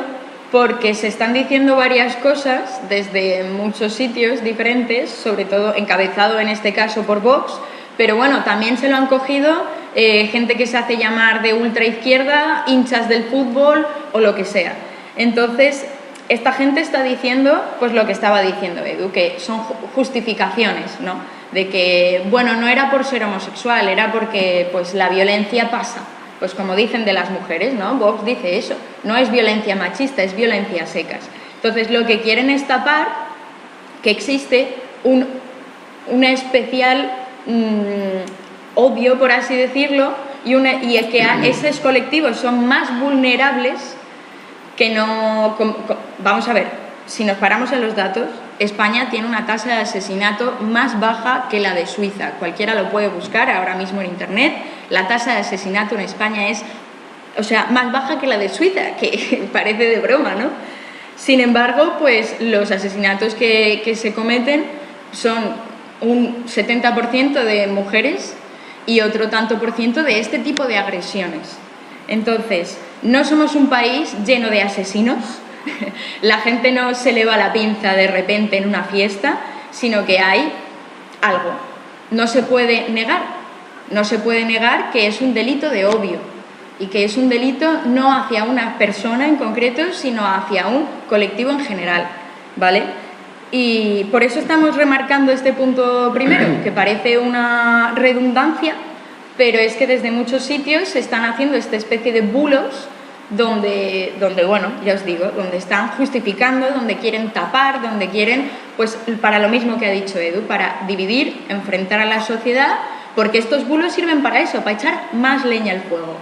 porque 0.51 0.95
se 0.95 1.07
están 1.07 1.33
diciendo 1.33 1.75
varias 1.75 2.15
cosas 2.15 2.81
desde 2.89 3.43
muchos 3.43 3.93
sitios 3.93 4.43
diferentes, 4.43 5.11
sobre 5.11 5.45
todo 5.45 5.75
encabezado 5.75 6.39
en 6.39 6.49
este 6.49 6.73
caso 6.73 7.03
por 7.03 7.21
Vox, 7.21 7.53
pero 7.99 8.15
bueno, 8.15 8.45
también 8.45 8.77
se 8.77 8.87
lo 8.87 8.95
han 8.95 9.07
cogido 9.07 9.61
eh, 9.93 10.27
gente 10.27 10.55
que 10.55 10.65
se 10.67 10.77
hace 10.77 10.95
llamar 10.95 11.41
de 11.41 11.53
ultra 11.53 11.83
izquierda, 11.83 12.63
hinchas 12.65 13.09
del 13.09 13.25
fútbol 13.25 13.85
o 14.13 14.21
lo 14.21 14.35
que 14.35 14.45
sea. 14.45 14.73
Entonces, 15.17 15.85
esta 16.29 16.53
gente 16.53 16.79
está 16.79 17.03
diciendo 17.03 17.61
pues 17.77 17.91
lo 17.91 18.05
que 18.05 18.13
estaba 18.13 18.41
diciendo 18.41 18.85
Edu, 18.85 19.11
que 19.11 19.35
son 19.39 19.59
justificaciones, 19.95 21.01
¿no? 21.01 21.15
De 21.51 21.67
que, 21.67 22.23
bueno, 22.29 22.55
no 22.55 22.69
era 22.69 22.89
por 22.89 23.03
ser 23.03 23.25
homosexual, 23.25 23.89
era 23.89 24.13
porque 24.13 24.69
pues 24.71 24.93
la 24.93 25.09
violencia 25.09 25.69
pasa. 25.69 25.99
Pues 26.39 26.53
como 26.53 26.77
dicen 26.77 27.03
de 27.03 27.11
las 27.11 27.29
mujeres, 27.29 27.73
¿no? 27.73 27.95
Vox 27.95 28.23
dice 28.23 28.57
eso. 28.57 28.75
No 29.03 29.17
es 29.17 29.29
violencia 29.29 29.75
machista, 29.75 30.23
es 30.23 30.33
violencia 30.37 30.87
secas. 30.87 31.27
Entonces, 31.55 31.91
lo 31.91 32.05
que 32.05 32.21
quieren 32.21 32.49
es 32.49 32.65
tapar 32.65 33.09
que 34.01 34.11
existe 34.11 34.73
un, 35.03 35.27
una 36.07 36.31
especial 36.31 37.18
Mm, 37.49 38.25
obvio, 38.75 39.17
por 39.17 39.31
así 39.31 39.55
decirlo, 39.55 40.13
y, 40.45 40.55
y 40.55 41.09
que 41.11 41.27
esos 41.43 41.79
colectivos 41.79 42.37
son 42.37 42.67
más 42.67 42.99
vulnerables 42.99 43.97
que 44.77 44.91
no... 44.91 45.57
vamos 46.19 46.47
a 46.47 46.53
ver, 46.53 46.67
si 47.07 47.25
nos 47.25 47.37
paramos 47.37 47.71
en 47.71 47.81
los 47.81 47.95
datos, 47.95 48.27
España 48.59 49.09
tiene 49.09 49.27
una 49.27 49.47
tasa 49.47 49.69
de 49.69 49.81
asesinato 49.81 50.57
más 50.61 50.99
baja 50.99 51.47
que 51.49 51.59
la 51.59 51.73
de 51.73 51.87
Suiza. 51.87 52.33
Cualquiera 52.37 52.75
lo 52.75 52.91
puede 52.91 53.07
buscar 53.07 53.49
ahora 53.49 53.73
mismo 53.75 54.01
en 54.01 54.07
Internet. 54.07 54.53
La 54.91 55.07
tasa 55.07 55.33
de 55.33 55.39
asesinato 55.39 55.95
en 55.95 56.01
España 56.01 56.49
es, 56.49 56.61
o 57.37 57.43
sea, 57.43 57.65
más 57.71 57.91
baja 57.91 58.19
que 58.19 58.27
la 58.27 58.37
de 58.37 58.49
Suiza, 58.49 58.95
que 58.99 59.49
parece 59.53 59.85
de 59.85 59.99
broma, 59.99 60.35
¿no? 60.35 60.49
Sin 61.15 61.41
embargo, 61.41 61.95
pues 61.99 62.35
los 62.39 62.69
asesinatos 62.69 63.33
que, 63.33 63.81
que 63.83 63.95
se 63.95 64.13
cometen 64.13 64.65
son 65.11 65.68
un 66.01 66.45
70% 66.45 67.43
de 67.43 67.67
mujeres 67.67 68.35
y 68.85 69.01
otro 69.01 69.29
tanto 69.29 69.59
por 69.59 69.73
ciento 69.73 70.03
de 70.03 70.19
este 70.19 70.39
tipo 70.39 70.65
de 70.65 70.77
agresiones. 70.77 71.57
Entonces, 72.07 72.77
no 73.03 73.23
somos 73.23 73.55
un 73.55 73.67
país 73.69 74.15
lleno 74.25 74.49
de 74.49 74.61
asesinos, 74.61 75.19
la 76.21 76.39
gente 76.39 76.71
no 76.71 76.95
se 76.95 77.11
le 77.11 77.25
va 77.25 77.37
la 77.37 77.53
pinza 77.53 77.93
de 77.93 78.07
repente 78.07 78.57
en 78.57 78.67
una 78.67 78.83
fiesta, 78.83 79.39
sino 79.71 80.05
que 80.05 80.19
hay 80.19 80.51
algo. 81.21 81.51
No 82.11 82.27
se 82.27 82.43
puede 82.43 82.89
negar, 82.89 83.21
no 83.91 84.03
se 84.03 84.19
puede 84.19 84.45
negar 84.45 84.91
que 84.91 85.07
es 85.07 85.21
un 85.21 85.33
delito 85.33 85.69
de 85.69 85.85
obvio 85.85 86.19
y 86.79 86.87
que 86.87 87.03
es 87.03 87.17
un 87.17 87.29
delito 87.29 87.81
no 87.85 88.11
hacia 88.11 88.45
una 88.45 88.77
persona 88.77 89.27
en 89.27 89.35
concreto, 89.35 89.93
sino 89.93 90.25
hacia 90.25 90.67
un 90.67 90.87
colectivo 91.09 91.51
en 91.51 91.59
general, 91.59 92.07
¿vale? 92.55 92.83
Y 93.51 94.03
por 94.05 94.23
eso 94.23 94.39
estamos 94.39 94.75
remarcando 94.75 95.31
este 95.31 95.53
punto 95.53 96.11
primero, 96.13 96.45
que 96.63 96.71
parece 96.71 97.17
una 97.17 97.93
redundancia, 97.95 98.75
pero 99.37 99.57
es 99.57 99.75
que 99.75 99.87
desde 99.87 100.11
muchos 100.11 100.43
sitios 100.43 100.89
se 100.89 100.99
están 100.99 101.25
haciendo 101.25 101.57
esta 101.57 101.75
especie 101.75 102.11
de 102.11 102.21
bulos 102.21 102.87
donde, 103.29 104.13
donde, 104.19 104.43
bueno, 104.43 104.71
ya 104.83 104.95
os 104.95 105.05
digo, 105.05 105.25
donde 105.35 105.57
están 105.57 105.89
justificando, 105.89 106.71
donde 106.71 106.97
quieren 106.97 107.29
tapar, 107.29 107.81
donde 107.81 108.09
quieren, 108.09 108.49
pues 108.75 108.97
para 109.21 109.39
lo 109.39 109.49
mismo 109.49 109.77
que 109.77 109.85
ha 109.85 109.91
dicho 109.91 110.17
Edu, 110.19 110.41
para 110.41 110.81
dividir, 110.87 111.45
enfrentar 111.49 111.99
a 111.99 112.05
la 112.05 112.21
sociedad, 112.21 112.79
porque 113.15 113.37
estos 113.37 113.67
bulos 113.67 113.93
sirven 113.93 114.23
para 114.23 114.39
eso, 114.39 114.59
para 114.59 114.75
echar 114.75 114.93
más 115.13 115.45
leña 115.45 115.73
al 115.73 115.81
fuego, 115.81 116.17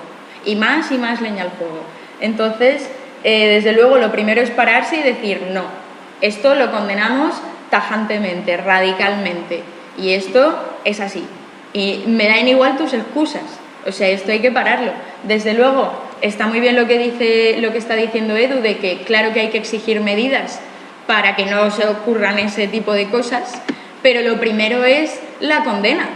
y 0.46 0.56
más 0.56 0.92
y 0.92 0.98
más 0.98 1.22
leña 1.22 1.44
al 1.44 1.52
fuego. 1.52 1.82
Entonces, 2.20 2.90
eh, 3.24 3.48
desde 3.48 3.74
luego, 3.74 3.98
lo 3.98 4.12
primero 4.12 4.42
es 4.42 4.52
pararse 4.52 4.98
y 4.98 5.04
decir, 5.04 5.48
no, 5.54 5.66
esto 6.22 6.56
lo 6.56 6.72
condenamos 6.72 7.36
tajantemente, 7.70 8.58
radicalmente. 8.58 9.64
Y 9.98 10.12
esto 10.12 10.58
es 10.84 11.00
así. 11.00 11.26
Y 11.74 12.04
me 12.08 12.28
dan 12.28 12.48
igual 12.48 12.78
tus 12.78 12.94
excusas. 12.94 13.44
O 13.86 13.92
sea, 13.92 14.08
esto 14.10 14.32
hay 14.32 14.40
que 14.40 14.52
pararlo. 14.52 14.92
Desde 15.24 15.54
luego, 15.54 15.92
está 16.22 16.48
muy 16.48 16.60
bien 16.60 16.76
lo 16.76 16.88
que, 16.88 16.98
dice, 16.98 17.62
lo 17.62 17.72
que 17.72 17.78
está 17.78 17.96
diciendo 17.96 18.36
Edu, 18.36 18.62
de 18.62 18.78
que 18.78 19.00
claro 19.02 19.34
que 19.34 19.42
hay 19.42 19.50
que 19.50 19.58
exigir 19.58 20.02
medidas 20.02 20.60
para 21.06 21.36
que 21.36 21.46
no 21.46 21.72
se 21.72 21.88
ocurran 21.88 22.38
ese 22.38 22.68
tipo 22.68 22.94
de 22.94 23.08
cosas, 23.08 23.62
pero 24.02 24.22
lo 24.22 24.40
primero 24.40 24.84
es 24.84 25.20
la 25.40 25.64
condena. 25.64 26.10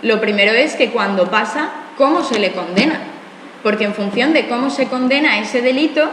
Lo 0.00 0.20
primero 0.20 0.52
es 0.52 0.74
que 0.74 0.90
cuando 0.90 1.30
pasa, 1.30 1.70
¿cómo 1.96 2.24
se 2.24 2.38
le 2.38 2.52
condena? 2.52 2.98
Porque 3.62 3.84
en 3.84 3.94
función 3.94 4.32
de 4.32 4.48
cómo 4.48 4.70
se 4.70 4.86
condena 4.86 5.38
ese 5.38 5.60
delito, 5.60 6.10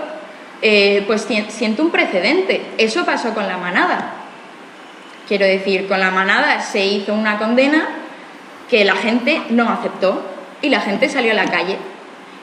eh, 0.61 1.03
pues 1.07 1.27
siento 1.49 1.83
un 1.83 1.91
precedente. 1.91 2.61
Eso 2.77 3.05
pasó 3.05 3.33
con 3.33 3.47
la 3.47 3.57
manada. 3.57 4.13
Quiero 5.27 5.45
decir, 5.45 5.87
con 5.87 5.99
la 5.99 6.11
manada 6.11 6.59
se 6.61 6.85
hizo 6.85 7.13
una 7.13 7.37
condena 7.37 7.87
que 8.69 8.83
la 8.83 8.95
gente 8.95 9.41
no 9.49 9.69
aceptó 9.69 10.23
y 10.61 10.69
la 10.69 10.81
gente 10.81 11.09
salió 11.09 11.31
a 11.31 11.35
la 11.35 11.45
calle. 11.45 11.77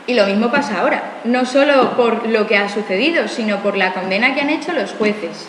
Y 0.07 0.15
lo 0.15 0.27
mismo 0.27 0.51
pasa 0.51 0.81
ahora, 0.81 1.03
no 1.25 1.45
solo 1.47 1.97
por 1.97 2.29
lo 2.29 2.47
que 2.47 2.57
ha 2.57 2.69
sucedido, 2.69 3.27
sino 3.27 3.59
por 3.59 3.77
la 3.77 3.93
condena 3.93 4.35
que 4.35 4.41
han 4.41 4.51
hecho 4.51 4.73
los 4.73 4.93
jueces. 4.93 5.49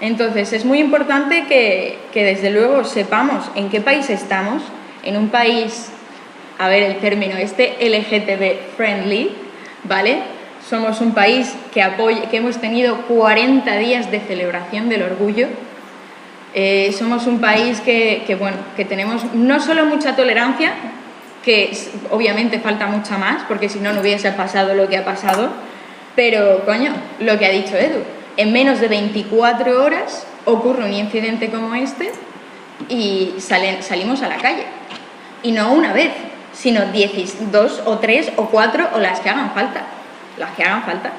Entonces, 0.00 0.52
es 0.52 0.64
muy 0.64 0.80
importante 0.80 1.44
que, 1.46 1.98
que 2.12 2.24
desde 2.24 2.50
luego 2.50 2.84
sepamos 2.84 3.50
en 3.54 3.68
qué 3.70 3.80
país 3.80 4.10
estamos, 4.10 4.62
en 5.04 5.16
un 5.16 5.28
país, 5.28 5.90
a 6.58 6.68
ver 6.68 6.82
el 6.82 6.96
término 6.98 7.36
este, 7.36 7.76
LGTB 7.80 8.76
friendly, 8.76 9.30
¿vale? 9.84 10.22
Somos 10.68 11.00
un 11.00 11.12
país 11.12 11.54
que, 11.72 11.82
que 12.30 12.36
hemos 12.36 12.58
tenido 12.58 12.98
40 13.08 13.74
días 13.76 14.10
de 14.10 14.20
celebración 14.20 14.90
del 14.90 15.02
orgullo. 15.02 15.48
Eh, 16.52 16.94
somos 16.98 17.26
un 17.26 17.40
país 17.40 17.80
que, 17.80 18.36
bueno, 18.38 18.58
que 18.76 18.84
tenemos 18.84 19.32
no 19.32 19.60
solo 19.60 19.86
mucha 19.86 20.14
tolerancia, 20.14 20.72
que 21.42 21.74
obviamente 22.10 22.60
falta 22.60 22.86
mucha 22.86 23.16
más, 23.16 23.44
porque 23.44 23.70
si 23.70 23.78
no, 23.78 23.94
no 23.94 24.02
hubiese 24.02 24.30
pasado 24.32 24.74
lo 24.74 24.88
que 24.88 24.98
ha 24.98 25.06
pasado, 25.06 25.48
pero 26.14 26.66
coño, 26.66 26.92
lo 27.20 27.38
que 27.38 27.46
ha 27.46 27.50
dicho 27.50 27.74
Edu, 27.74 28.00
en 28.36 28.52
menos 28.52 28.78
de 28.78 28.88
24 28.88 29.82
horas 29.82 30.26
ocurre 30.44 30.84
un 30.84 30.92
incidente 30.92 31.48
como 31.48 31.74
este 31.74 32.12
y 32.90 33.34
salen, 33.38 33.82
salimos 33.82 34.20
a 34.20 34.28
la 34.28 34.36
calle. 34.36 34.64
Y 35.42 35.52
no 35.52 35.72
una 35.72 35.94
vez, 35.94 36.12
sino 36.52 36.82
2 37.52 37.82
o 37.86 37.98
3 37.98 38.32
o 38.36 38.46
4 38.50 38.88
o 38.94 38.98
las 38.98 39.20
que 39.20 39.30
hagan 39.30 39.54
falta, 39.54 39.86
las 40.38 40.50
que 40.52 40.62
hagan 40.62 40.82
falta. 40.84 41.12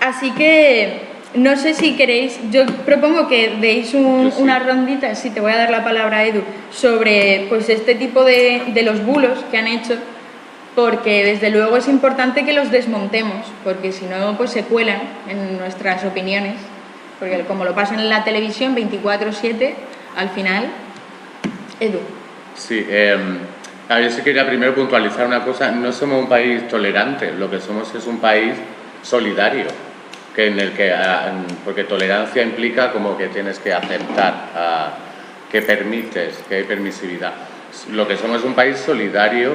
Así 0.00 0.30
que 0.32 1.14
no 1.34 1.56
sé 1.56 1.74
si 1.74 1.96
queréis, 1.96 2.38
yo 2.50 2.64
propongo 2.86 3.26
que 3.26 3.56
deis 3.60 3.92
una 3.94 4.60
rondita, 4.60 5.14
sí, 5.14 5.30
te 5.30 5.40
voy 5.40 5.52
a 5.52 5.56
dar 5.56 5.70
la 5.70 5.82
palabra 5.82 6.24
Edu, 6.24 6.42
sobre 6.70 7.46
pues 7.48 7.68
este 7.68 7.94
tipo 7.96 8.24
de, 8.24 8.62
de 8.68 8.82
los 8.82 9.04
bulos 9.04 9.44
que 9.50 9.58
han 9.58 9.66
hecho, 9.66 9.96
porque 10.74 11.24
desde 11.24 11.50
luego 11.50 11.76
es 11.76 11.88
importante 11.88 12.44
que 12.44 12.52
los 12.52 12.70
desmontemos, 12.70 13.46
porque 13.64 13.92
si 13.92 14.06
no 14.06 14.36
pues 14.36 14.50
se 14.50 14.62
cuelan 14.62 15.00
en 15.28 15.58
nuestras 15.58 16.04
opiniones, 16.04 16.54
porque 17.18 17.40
como 17.40 17.64
lo 17.64 17.74
pasan 17.74 17.98
en 17.98 18.08
la 18.08 18.24
televisión 18.24 18.76
24/7, 18.76 19.74
al 20.16 20.30
final, 20.30 20.66
Edu. 21.80 21.98
Sí, 22.54 22.84
eh, 22.88 23.16
a 23.88 23.96
ver, 23.98 24.10
si 24.10 24.22
quería 24.22 24.46
primero 24.46 24.74
puntualizar 24.74 25.26
una 25.26 25.44
cosa, 25.44 25.70
no 25.70 25.92
somos 25.92 26.22
un 26.22 26.28
país 26.28 26.66
tolerante, 26.68 27.32
lo 27.32 27.50
que 27.50 27.60
somos 27.60 27.94
es 27.94 28.06
un 28.06 28.18
país 28.18 28.54
solidario 29.02 29.66
que 30.34 30.48
en 30.48 30.58
el 30.58 30.72
que, 30.72 30.92
ah, 30.92 31.32
porque 31.64 31.84
tolerancia 31.84 32.42
implica 32.42 32.90
como 32.90 33.16
que 33.16 33.28
tienes 33.28 33.58
que 33.58 33.72
aceptar, 33.72 34.50
ah, 34.56 34.90
que 35.50 35.62
permites, 35.62 36.42
que 36.48 36.56
hay 36.56 36.64
permisividad. 36.64 37.32
Lo 37.92 38.08
que 38.08 38.16
somos 38.16 38.38
es 38.38 38.44
un 38.44 38.54
país 38.54 38.78
solidario 38.78 39.54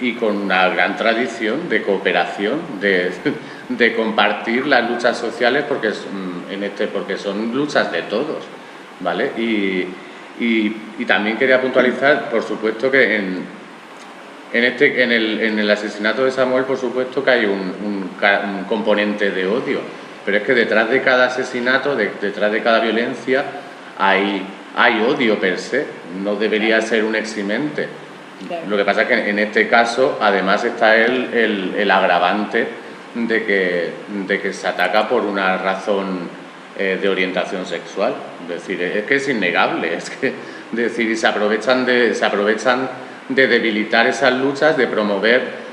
y 0.00 0.14
con 0.14 0.36
una 0.36 0.68
gran 0.68 0.96
tradición 0.96 1.68
de 1.68 1.82
cooperación, 1.82 2.80
de, 2.80 3.12
de 3.68 3.94
compartir 3.94 4.66
las 4.66 4.90
luchas 4.90 5.16
sociales 5.16 5.64
porque, 5.68 5.90
mm, 5.90 6.52
en 6.52 6.64
este, 6.64 6.88
porque 6.88 7.16
son 7.16 7.54
luchas 7.54 7.92
de 7.92 8.02
todos, 8.02 8.44
¿vale? 9.00 9.32
Y, 9.36 9.86
y, 10.42 10.76
y 10.98 11.04
también 11.06 11.38
quería 11.38 11.60
puntualizar, 11.60 12.28
por 12.30 12.42
supuesto, 12.42 12.90
que 12.90 13.16
en, 13.16 13.44
en, 14.58 14.64
este, 14.64 15.02
en, 15.02 15.12
el, 15.12 15.40
en 15.40 15.58
el 15.58 15.70
asesinato 15.70 16.24
de 16.24 16.30
Samuel, 16.30 16.64
por 16.64 16.78
supuesto, 16.78 17.24
que 17.24 17.30
hay 17.30 17.44
un, 17.44 17.74
un, 17.84 18.10
un 18.20 18.64
componente 18.64 19.30
de 19.30 19.46
odio 19.46 19.80
pero 20.26 20.38
es 20.38 20.42
que 20.42 20.54
detrás 20.54 20.90
de 20.90 21.02
cada 21.02 21.26
asesinato, 21.26 21.94
detrás 21.94 22.50
de 22.50 22.60
cada 22.60 22.80
violencia, 22.80 23.44
hay, 23.96 24.44
hay 24.74 25.00
odio 25.00 25.38
per 25.38 25.56
se, 25.56 25.86
no 26.20 26.34
debería 26.34 26.82
ser 26.82 27.04
un 27.04 27.14
eximente. 27.14 27.86
Lo 28.68 28.76
que 28.76 28.84
pasa 28.84 29.02
es 29.02 29.08
que 29.08 29.30
en 29.30 29.38
este 29.38 29.68
caso, 29.68 30.18
además, 30.20 30.64
está 30.64 30.96
el, 30.96 31.72
el, 31.76 31.90
agravante 31.92 32.66
de 33.14 33.44
que, 33.44 33.90
de 34.26 34.40
que 34.40 34.52
se 34.52 34.66
ataca 34.66 35.08
por 35.08 35.22
una 35.22 35.58
razón 35.58 36.28
eh, 36.76 36.98
de 37.00 37.08
orientación 37.08 37.64
sexual. 37.64 38.14
Es 38.42 38.48
decir, 38.48 38.82
es 38.82 39.04
que 39.04 39.14
es 39.14 39.28
innegable, 39.28 39.94
es 39.94 40.10
que 40.10 40.32
decir, 40.72 41.16
se 41.16 41.26
aprovechan 41.28 41.86
de, 41.86 42.14
se 42.14 42.24
aprovechan 42.24 42.90
de 43.28 43.46
debilitar 43.46 44.06
esas 44.06 44.32
luchas, 44.34 44.76
de 44.76 44.86
promover 44.86 45.66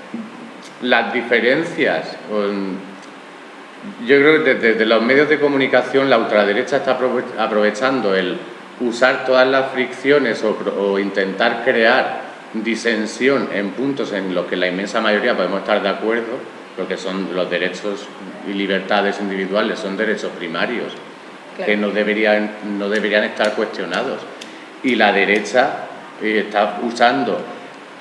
las 0.81 1.13
diferencias 1.13 2.17
yo 4.05 4.17
creo 4.17 4.43
que 4.43 4.55
desde, 4.55 4.85
los 4.85 5.01
medios 5.01 5.27
de 5.27 5.39
comunicación 5.39 6.09
la 6.09 6.17
ultraderecha 6.17 6.77
está 6.77 6.97
aprovechando 7.37 8.15
el 8.15 8.37
usar 8.79 9.25
todas 9.25 9.47
las 9.47 9.71
fricciones 9.71 10.43
o, 10.43 10.99
intentar 10.99 11.63
crear 11.63 12.21
disensión 12.53 13.49
en 13.53 13.71
puntos 13.71 14.13
en 14.13 14.33
los 14.33 14.45
que 14.45 14.55
la 14.55 14.67
inmensa 14.67 15.01
mayoría 15.01 15.35
podemos 15.35 15.59
estar 15.59 15.81
de 15.81 15.89
acuerdo, 15.89 16.37
porque 16.77 16.97
son 16.97 17.35
los 17.35 17.49
derechos 17.49 18.07
y 18.47 18.53
libertades 18.53 19.19
individuales, 19.19 19.79
son 19.79 19.97
derechos 19.97 20.31
primarios 20.37 20.93
que 21.65 21.75
no 21.75 21.89
deberían, 21.89 22.51
no 22.79 22.89
deberían 22.89 23.25
estar 23.25 23.53
cuestionados. 23.53 24.21
Y 24.81 24.95
la 24.95 25.11
derecha 25.11 25.87
eh, 26.23 26.39
está 26.39 26.79
usando 26.81 27.39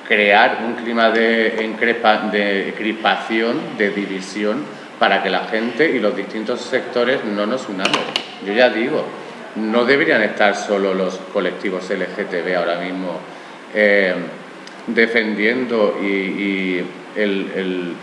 crear 0.07 0.59
un 0.65 0.73
clima 0.75 1.11
de, 1.11 1.51
de 1.51 2.73
crispación, 2.77 3.77
de 3.77 3.89
división, 3.91 4.63
para 4.99 5.21
que 5.21 5.29
la 5.29 5.45
gente 5.45 5.89
y 5.89 5.99
los 5.99 6.15
distintos 6.15 6.61
sectores 6.61 7.23
no 7.25 7.45
nos 7.45 7.67
unamos. 7.67 7.99
Yo 8.45 8.53
ya 8.53 8.69
digo, 8.69 9.03
no 9.55 9.85
deberían 9.85 10.21
estar 10.21 10.55
solo 10.55 10.93
los 10.93 11.17
colectivos 11.33 11.89
LGTB 11.89 12.55
ahora 12.55 12.79
mismo 12.79 13.19
eh, 13.73 14.15
defendiendo 14.87 15.99
y, 16.01 16.81
el, 17.15 17.95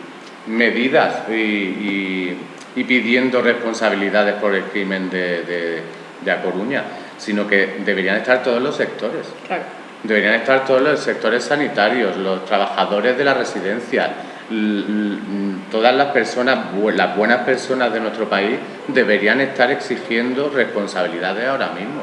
medidas 0.47 1.29
y, 1.29 2.37
pidiendo 2.87 3.43
responsabilidades 3.43 4.35
por 4.35 4.55
el 4.55 4.65
crimen 4.65 5.11
de, 5.11 5.83
de, 6.23 6.31
A 6.31 6.43
Coruña, 6.43 6.83
sino 7.19 7.47
que 7.47 7.79
deberían 7.85 8.17
estar 8.17 8.43
todos 8.43 8.63
los 8.63 8.77
sectores. 8.77 9.27
Deberían 10.03 10.35
estar 10.35 10.65
todos 10.65 10.81
los 10.81 11.01
sectores 11.01 11.45
sanitarios, 11.45 12.17
los 12.17 12.45
trabajadores 12.47 13.19
de 13.19 13.25
la 13.25 13.35
residencia, 13.35 14.11
todas 15.71 15.95
las 15.95 16.09
personas, 16.09 16.59
las 16.95 17.17
buenas 17.17 17.43
personas 17.43 17.93
de 17.93 18.01
nuestro 18.01 18.29
país 18.29 18.59
deberían 18.89 19.41
estar 19.41 19.71
exigiendo 19.71 20.49
responsabilidades 20.49 21.47
ahora 21.47 21.69
mismo. 21.73 22.03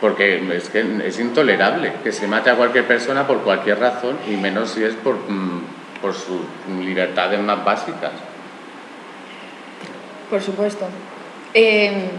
Porque 0.00 0.40
es 0.54 0.70
que 0.70 0.84
es 1.04 1.18
intolerable 1.18 1.92
que 2.02 2.12
se 2.12 2.26
mate 2.26 2.50
a 2.50 2.54
cualquier 2.54 2.86
persona 2.86 3.26
por 3.26 3.42
cualquier 3.42 3.78
razón 3.78 4.16
y 4.28 4.36
menos 4.36 4.70
si 4.70 4.84
es 4.84 4.94
por, 4.94 5.16
mm, 5.16 5.62
por 6.00 6.14
sus 6.14 6.40
libertades 6.80 7.40
más 7.40 7.64
básicas. 7.64 8.12
Por 10.30 10.40
supuesto. 10.40 10.86
Eh, 11.54 12.10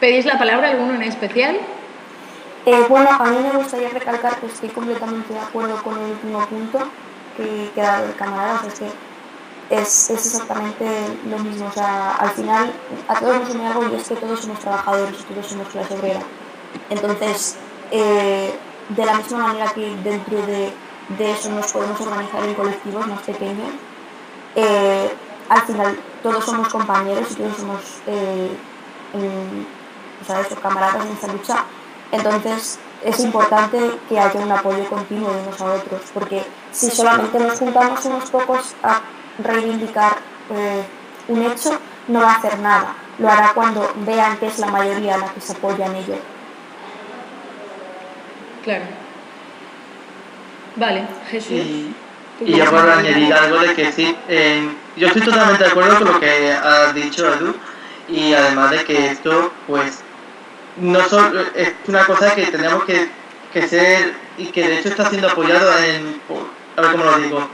¿Pedís 0.00 0.24
la 0.24 0.38
palabra 0.38 0.70
alguno 0.70 0.94
en 0.94 1.02
especial? 1.02 1.56
Eh, 2.66 2.84
bueno, 2.88 3.08
a 3.10 3.24
mí 3.24 3.38
me 3.42 3.56
gustaría 3.56 3.88
recalcar 3.88 4.38
que 4.38 4.46
estoy 4.46 4.68
completamente 4.68 5.32
de 5.32 5.40
acuerdo 5.40 5.82
con 5.82 5.98
el 5.98 6.10
último 6.10 6.44
punto 6.46 6.78
que, 7.36 7.70
que 7.74 7.80
el 7.80 8.14
camarada, 8.16 8.60
es 8.66 8.80
que 8.80 8.90
es, 9.70 10.10
exactamente 10.10 10.84
lo 11.28 11.38
mismo. 11.38 11.68
O 11.68 11.72
sea, 11.72 12.16
al 12.16 12.30
final 12.30 12.70
a 13.08 13.18
todos 13.18 13.40
nos 13.40 13.50
une 13.50 13.66
algo 13.66 13.88
y 13.90 13.94
es 13.94 14.08
que 14.08 14.16
todos 14.16 14.40
somos 14.40 14.58
trabajadores, 14.58 15.24
todos 15.24 15.46
somos 15.46 15.68
clase 15.68 15.94
obrera. 15.94 16.20
Entonces, 16.90 17.56
eh, 17.90 18.54
de 18.90 19.06
la 19.06 19.14
misma 19.14 19.38
manera 19.38 19.72
que 19.72 19.96
dentro 20.04 20.36
de, 20.46 20.72
de, 21.16 21.30
eso 21.32 21.50
nos 21.50 21.72
podemos 21.72 21.98
organizar 22.00 22.44
en 22.44 22.54
colectivos 22.54 23.06
más 23.06 23.20
pequeños, 23.20 23.70
eh, 24.54 25.10
al 25.48 25.62
final 25.62 25.98
todos 26.22 26.44
somos 26.44 26.68
compañeros 26.68 27.32
y 27.32 27.34
todos 27.36 27.56
somos 27.56 27.80
o 30.20 30.24
sea, 30.24 30.40
esos 30.40 30.58
camaradas 30.58 31.06
en 31.06 31.12
esta 31.12 31.26
lucha. 31.28 31.64
Entonces, 32.12 32.78
es 33.04 33.20
importante 33.20 33.78
que 34.08 34.18
haya 34.18 34.40
un 34.40 34.52
apoyo 34.52 34.84
continuo 34.88 35.32
de 35.32 35.42
unos 35.42 35.60
a 35.60 35.64
otros, 35.74 36.02
porque 36.12 36.44
si 36.72 36.90
solamente 36.90 37.38
nos 37.38 37.58
juntamos 37.58 38.04
unos 38.04 38.30
pocos 38.30 38.74
a 38.82 39.00
reivindicar 39.38 40.16
eh, 40.50 40.84
un 41.28 41.42
hecho, 41.42 41.78
no 42.08 42.20
va 42.20 42.32
a 42.32 42.36
hacer 42.36 42.58
nada. 42.58 42.94
Lo 43.18 43.28
hará 43.28 43.52
cuando 43.54 43.92
vean 44.06 44.36
que 44.38 44.46
es 44.46 44.58
la 44.58 44.66
mayoría 44.66 45.18
la 45.18 45.32
que 45.32 45.40
se 45.40 45.52
apoya 45.52 45.86
en 45.86 45.94
ello. 45.94 46.14
Claro. 48.64 48.84
Vale, 50.76 51.06
Jesús. 51.30 51.52
Y, 51.52 51.94
y 52.40 52.56
yo 52.56 52.64
puedo 52.70 52.92
añadir 52.92 53.32
algo 53.32 53.58
de 53.60 53.74
que 53.74 53.92
sí, 53.92 54.16
eh, 54.28 54.68
yo 54.96 55.06
estoy 55.08 55.22
totalmente 55.22 55.64
de 55.64 55.70
acuerdo 55.70 55.98
con 55.98 56.12
lo 56.14 56.20
que 56.20 56.52
ha 56.52 56.92
dicho 56.92 57.32
Edu 57.34 57.54
y 58.08 58.32
además 58.32 58.70
de 58.70 58.84
que 58.84 59.06
esto 59.08 59.52
pues 59.66 60.00
no 60.76 61.08
solo, 61.08 61.40
es 61.54 61.72
una 61.86 62.06
cosa 62.06 62.34
que 62.34 62.46
tenemos 62.46 62.84
que, 62.84 63.08
que, 63.52 63.68
ser 63.68 64.14
y 64.38 64.46
que 64.46 64.66
de 64.66 64.78
hecho 64.78 64.88
está 64.88 65.08
siendo 65.08 65.28
apoyado 65.28 65.72
en, 65.78 66.20
a 66.76 66.80
ver 66.80 66.92
cómo 66.92 67.04
lo 67.04 67.18
digo, 67.18 67.48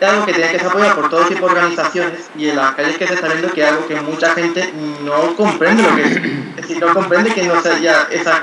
es 0.00 0.08
algo 0.08 0.26
que 0.26 0.32
tiene 0.32 0.52
que 0.52 0.58
ser 0.58 0.68
apoyado 0.68 0.94
por 0.96 1.10
todo 1.10 1.26
tipo 1.26 1.46
de 1.46 1.52
organizaciones 1.52 2.30
y 2.36 2.48
en 2.48 2.56
las 2.56 2.74
calles 2.74 2.96
que 2.96 3.06
se 3.06 3.14
está 3.14 3.28
viendo 3.28 3.52
que 3.52 3.62
es 3.62 3.68
algo 3.68 3.86
que 3.86 4.00
mucha 4.00 4.34
gente 4.34 4.72
no 5.04 5.36
comprende 5.36 5.82
lo 5.82 5.96
que 5.96 6.02
es, 6.02 6.16
es 6.16 6.56
decir, 6.56 6.80
no 6.80 6.94
comprende 6.94 7.34
que 7.34 7.42
no 7.42 7.60
se 7.60 7.70
haya 7.70 8.08
esa, 8.10 8.40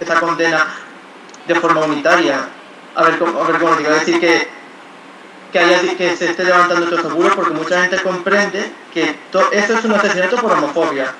esa 0.00 0.20
condena 0.20 0.66
de 1.46 1.54
forma 1.54 1.84
unitaria. 1.84 2.48
A 2.94 3.02
ver, 3.02 3.14
a 3.14 3.16
ver 3.16 3.58
cómo 3.60 3.72
lo 3.72 3.76
digo, 3.76 3.90
es 3.90 4.00
decir, 4.00 4.18
que, 4.18 4.48
que, 5.52 5.58
haya, 5.58 5.96
que 5.96 6.16
se 6.16 6.30
esté 6.30 6.44
levantando 6.44 6.84
estos 6.84 7.02
seguros 7.02 7.34
porque 7.36 7.52
mucha 7.52 7.82
gente 7.82 8.02
comprende 8.02 8.72
que 8.92 9.14
eso 9.52 9.78
es 9.78 9.84
un 9.84 9.92
asesinato 9.92 10.36
por 10.38 10.52
homofobia 10.52 11.12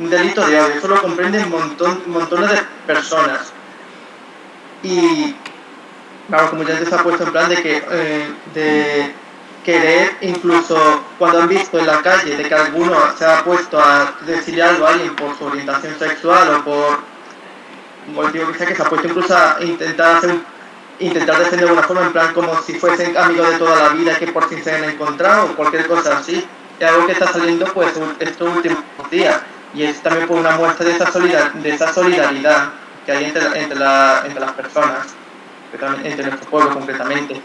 un 0.00 0.08
delito 0.08 0.46
de 0.46 0.58
odio, 0.58 0.74
eso 0.74 0.88
lo 0.88 1.02
comprenden 1.02 1.50
montón, 1.50 2.02
montones 2.06 2.50
de 2.50 2.62
personas. 2.86 3.52
Y, 4.82 5.36
vamos, 6.28 6.50
como 6.50 6.62
ya 6.62 6.78
se 6.78 6.94
ha 6.94 7.02
puesto 7.02 7.24
en 7.24 7.32
plan 7.32 7.50
de 7.50 7.62
que, 7.62 7.84
eh, 7.90 8.32
de 8.54 9.14
querer, 9.62 10.16
incluso 10.22 11.04
cuando 11.18 11.42
han 11.42 11.48
visto 11.48 11.78
en 11.78 11.86
la 11.86 12.00
calle 12.00 12.34
de 12.34 12.48
que 12.48 12.54
alguno 12.54 12.96
se 13.18 13.26
ha 13.26 13.44
puesto 13.44 13.78
a 13.78 14.14
decirle 14.24 14.62
algo 14.62 14.86
a 14.86 14.90
alguien 14.90 15.14
por 15.14 15.36
su 15.36 15.44
orientación 15.44 15.98
sexual 15.98 16.54
o 16.54 16.64
por 16.64 16.98
motivo 18.14 18.50
que 18.50 18.58
sea, 18.58 18.66
que 18.66 18.74
se 18.74 18.82
ha 18.82 18.86
puesto 18.86 19.06
incluso 19.06 19.36
a 19.36 19.58
intentar 19.60 20.16
hacer 20.16 20.34
intentar 20.98 21.38
defender 21.38 21.60
de 21.60 21.68
alguna 21.70 21.86
forma 21.86 22.06
en 22.06 22.12
plan 22.12 22.32
como 22.34 22.62
si 22.62 22.74
fuesen 22.74 23.16
amigos 23.16 23.50
de 23.50 23.58
toda 23.58 23.76
la 23.76 23.88
vida 23.90 24.18
que 24.18 24.28
por 24.28 24.48
fin 24.48 24.62
se 24.62 24.74
han 24.74 24.84
encontrado 24.84 25.46
o 25.46 25.56
cualquier 25.56 25.86
cosa 25.86 26.18
así. 26.18 26.46
Es 26.78 26.88
algo 26.88 27.06
que 27.06 27.12
está 27.12 27.30
saliendo 27.30 27.66
pues 27.72 27.92
estos 28.18 28.56
últimos 28.56 28.82
días 29.10 29.40
y 29.74 29.84
es 29.84 30.00
también 30.00 30.26
por 30.26 30.38
una 30.38 30.56
muestra 30.56 30.86
de 30.86 30.92
esa, 30.92 31.10
de 31.54 31.70
esa 31.70 31.92
solidaridad 31.92 32.70
que 33.06 33.12
hay 33.12 33.24
entre, 33.24 33.42
entre, 33.60 33.78
la, 33.78 34.22
entre 34.24 34.40
las 34.40 34.52
personas. 34.52 35.14
entre 36.04 36.26
nuestro 36.26 36.50
pueblo 36.50 36.74
concretamente. 36.74 37.40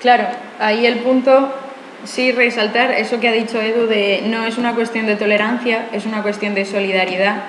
Claro, 0.00 0.28
ahí 0.60 0.86
el 0.86 1.00
punto, 1.00 1.52
sí, 2.04 2.30
resaltar 2.32 2.92
eso 2.92 3.18
que 3.18 3.28
ha 3.28 3.32
dicho 3.32 3.60
Edu 3.60 3.86
de 3.86 4.22
no 4.26 4.44
es 4.44 4.58
una 4.58 4.74
cuestión 4.74 5.06
de 5.06 5.16
tolerancia, 5.16 5.88
es 5.92 6.06
una 6.06 6.22
cuestión 6.22 6.54
de 6.54 6.64
solidaridad. 6.64 7.42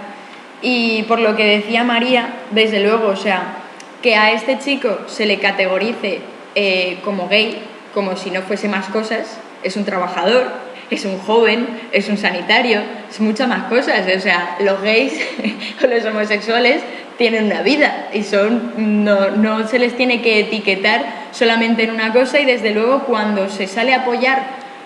Y 0.62 1.03
por 1.03 1.19
lo 1.19 1.36
que 1.36 1.45
decía 1.45 1.83
María, 1.83 2.29
desde 2.51 2.79
luego, 2.79 3.10
o 3.10 3.15
sea, 3.15 3.57
que 4.01 4.15
a 4.15 4.31
este 4.31 4.57
chico 4.57 5.01
se 5.07 5.25
le 5.25 5.39
categorice 5.39 6.21
eh, 6.55 6.99
como 7.03 7.27
gay, 7.27 7.62
como 7.93 8.15
si 8.15 8.31
no 8.31 8.41
fuese 8.41 8.67
más 8.67 8.88
cosas, 8.88 9.38
es 9.62 9.75
un 9.75 9.86
trabajador, 9.86 10.66
es 10.89 11.06
un 11.06 11.17
joven, 11.19 11.67
es 11.91 12.10
un 12.10 12.17
sanitario, 12.17 12.82
es 13.10 13.19
muchas 13.19 13.47
más 13.47 13.63
cosas. 13.63 14.02
O 14.15 14.19
sea, 14.19 14.58
los 14.60 14.82
gays 14.82 15.13
o 15.84 15.88
los 15.88 16.06
homosexuales 16.06 16.82
tienen 17.17 17.45
una 17.45 17.62
vida 17.62 18.10
y 18.13 18.23
son, 18.23 19.04
no, 19.04 19.32
no 19.32 19.67
se 19.67 19.80
les 19.80 19.95
tiene 19.97 20.21
que 20.21 20.39
etiquetar 20.39 21.06
solamente 21.32 21.84
en 21.84 21.91
una 21.91 22.13
cosa 22.13 22.39
y 22.39 22.45
desde 22.45 22.71
luego 22.71 23.04
cuando 23.04 23.50
se 23.50 23.67
sale 23.67 23.93
a 23.93 24.02
apoyar 24.02 24.43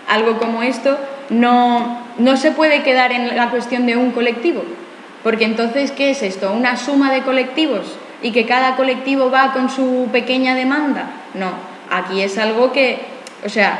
algo 0.07 0.37
como 0.37 0.63
esto 0.63 0.97
no, 1.29 1.99
no 2.17 2.37
se 2.37 2.51
puede 2.51 2.83
quedar 2.83 3.11
en 3.11 3.35
la 3.35 3.49
cuestión 3.49 3.85
de 3.85 3.95
un 3.95 4.11
colectivo, 4.11 4.63
porque 5.23 5.45
entonces, 5.45 5.91
¿qué 5.91 6.11
es 6.11 6.21
esto? 6.23 6.51
¿Una 6.51 6.77
suma 6.77 7.11
de 7.11 7.21
colectivos 7.21 7.97
y 8.21 8.31
que 8.31 8.45
cada 8.45 8.75
colectivo 8.75 9.31
va 9.31 9.53
con 9.53 9.69
su 9.69 10.09
pequeña 10.11 10.55
demanda? 10.55 11.11
No, 11.33 11.51
aquí 11.89 12.21
es 12.21 12.37
algo 12.37 12.71
que, 12.71 12.99
o 13.45 13.49
sea, 13.49 13.79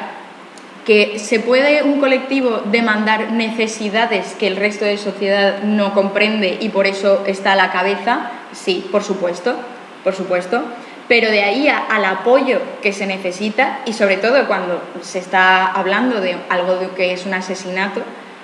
que 0.85 1.19
se 1.19 1.39
puede 1.39 1.83
un 1.83 1.99
colectivo 1.99 2.61
demandar 2.65 3.31
necesidades 3.31 4.33
que 4.39 4.47
el 4.47 4.55
resto 4.55 4.85
de 4.85 4.97
sociedad 4.97 5.61
no 5.63 5.93
comprende 5.93 6.57
y 6.59 6.69
por 6.69 6.87
eso 6.87 7.23
está 7.27 7.53
a 7.53 7.55
la 7.55 7.71
cabeza, 7.71 8.31
sí, 8.51 8.87
por 8.91 9.03
supuesto, 9.03 9.55
por 10.03 10.15
supuesto, 10.15 10.63
pero 11.07 11.29
de 11.29 11.43
ahí 11.43 11.67
al 11.67 12.05
apoyo 12.05 12.59
que 12.81 12.93
se 12.93 13.05
necesita 13.05 13.79
y 13.85 13.93
sobre 13.93 14.17
todo 14.17 14.47
cuando 14.47 14.81
se 15.01 15.19
está 15.19 15.67
hablando 15.67 16.19
de 16.19 16.37
algo 16.49 16.75
de 16.77 16.89
que 16.89 17.13
es 17.13 17.25
un 17.25 17.33
asesinato 17.33 18.01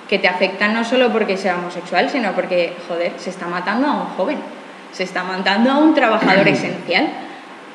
que 0.08 0.18
te 0.18 0.28
afecta 0.28 0.68
no 0.68 0.84
solo 0.84 1.12
porque 1.12 1.36
sea 1.36 1.56
homosexual, 1.56 2.08
sino 2.08 2.32
porque, 2.32 2.74
joder, 2.88 3.12
se 3.16 3.30
está 3.30 3.46
matando 3.46 3.86
a 3.88 3.94
un 3.94 4.06
joven, 4.16 4.38
se 4.92 5.02
está 5.02 5.24
matando 5.24 5.70
a 5.70 5.78
un 5.78 5.94
trabajador 5.94 6.46
esencial 6.48 7.08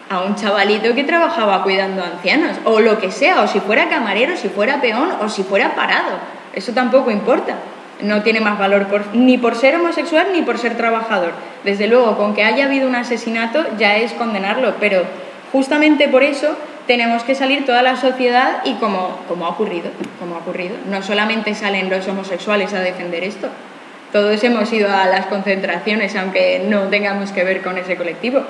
a 0.09 0.21
un 0.21 0.35
chavalito 0.35 0.93
que 0.93 1.03
trabajaba 1.03 1.63
cuidando 1.63 2.03
a 2.03 2.07
ancianos, 2.07 2.57
o 2.65 2.79
lo 2.79 2.99
que 2.99 3.11
sea, 3.11 3.41
o 3.41 3.47
si 3.47 3.59
fuera 3.59 3.89
camarero, 3.89 4.35
si 4.37 4.49
fuera 4.49 4.81
peón, 4.81 5.09
o 5.21 5.29
si 5.29 5.43
fuera 5.43 5.75
parado. 5.75 6.17
Eso 6.53 6.71
tampoco 6.73 7.11
importa. 7.11 7.55
No 8.01 8.21
tiene 8.21 8.41
más 8.41 8.59
valor 8.59 8.87
ni 9.13 9.37
por 9.37 9.55
ser 9.55 9.75
homosexual 9.75 10.27
ni 10.33 10.41
por 10.41 10.57
ser 10.57 10.75
trabajador. 10.75 11.31
Desde 11.63 11.87
luego, 11.87 12.17
con 12.17 12.33
que 12.33 12.43
haya 12.43 12.65
habido 12.65 12.87
un 12.87 12.95
asesinato 12.95 13.63
ya 13.77 13.97
es 13.97 14.11
condenarlo, 14.13 14.75
pero 14.79 15.03
justamente 15.51 16.07
por 16.07 16.23
eso 16.23 16.55
tenemos 16.85 17.23
que 17.23 17.35
salir 17.35 17.65
toda 17.65 17.81
la 17.81 17.95
sociedad 17.95 18.61
y 18.65 18.73
como, 18.73 19.19
como 19.27 19.45
ha 19.45 19.49
ocurrido, 19.49 19.89
como 20.19 20.35
ha 20.35 20.39
ocurrido. 20.39 20.75
No 20.89 21.01
solamente 21.01 21.55
salen 21.55 21.89
los 21.89 22.07
homosexuales 22.07 22.73
a 22.73 22.81
defender 22.81 23.23
esto, 23.23 23.47
todos 24.13 24.43
hemos 24.43 24.71
ido 24.71 24.93
a 24.93 25.07
las 25.07 25.25
concentraciones, 25.25 26.15
aunque 26.15 26.63
no 26.69 26.81
tengamos 26.89 27.31
que 27.31 27.43
ver 27.43 27.61
con 27.63 27.79
ese 27.79 27.95
colectivo. 27.95 28.43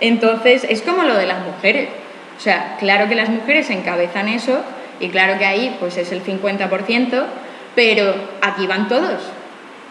Entonces, 0.00 0.66
es 0.68 0.82
como 0.82 1.02
lo 1.02 1.14
de 1.14 1.26
las 1.26 1.44
mujeres. 1.44 1.88
O 2.36 2.40
sea, 2.40 2.76
claro 2.78 3.08
que 3.08 3.14
las 3.14 3.28
mujeres 3.28 3.68
encabezan 3.70 4.28
eso 4.28 4.60
y 4.98 5.08
claro 5.08 5.38
que 5.38 5.44
ahí 5.44 5.76
pues 5.78 5.96
es 5.98 6.10
el 6.10 6.24
50%, 6.24 7.24
pero 7.74 8.14
aquí 8.40 8.66
van 8.66 8.88
todos. 8.88 9.20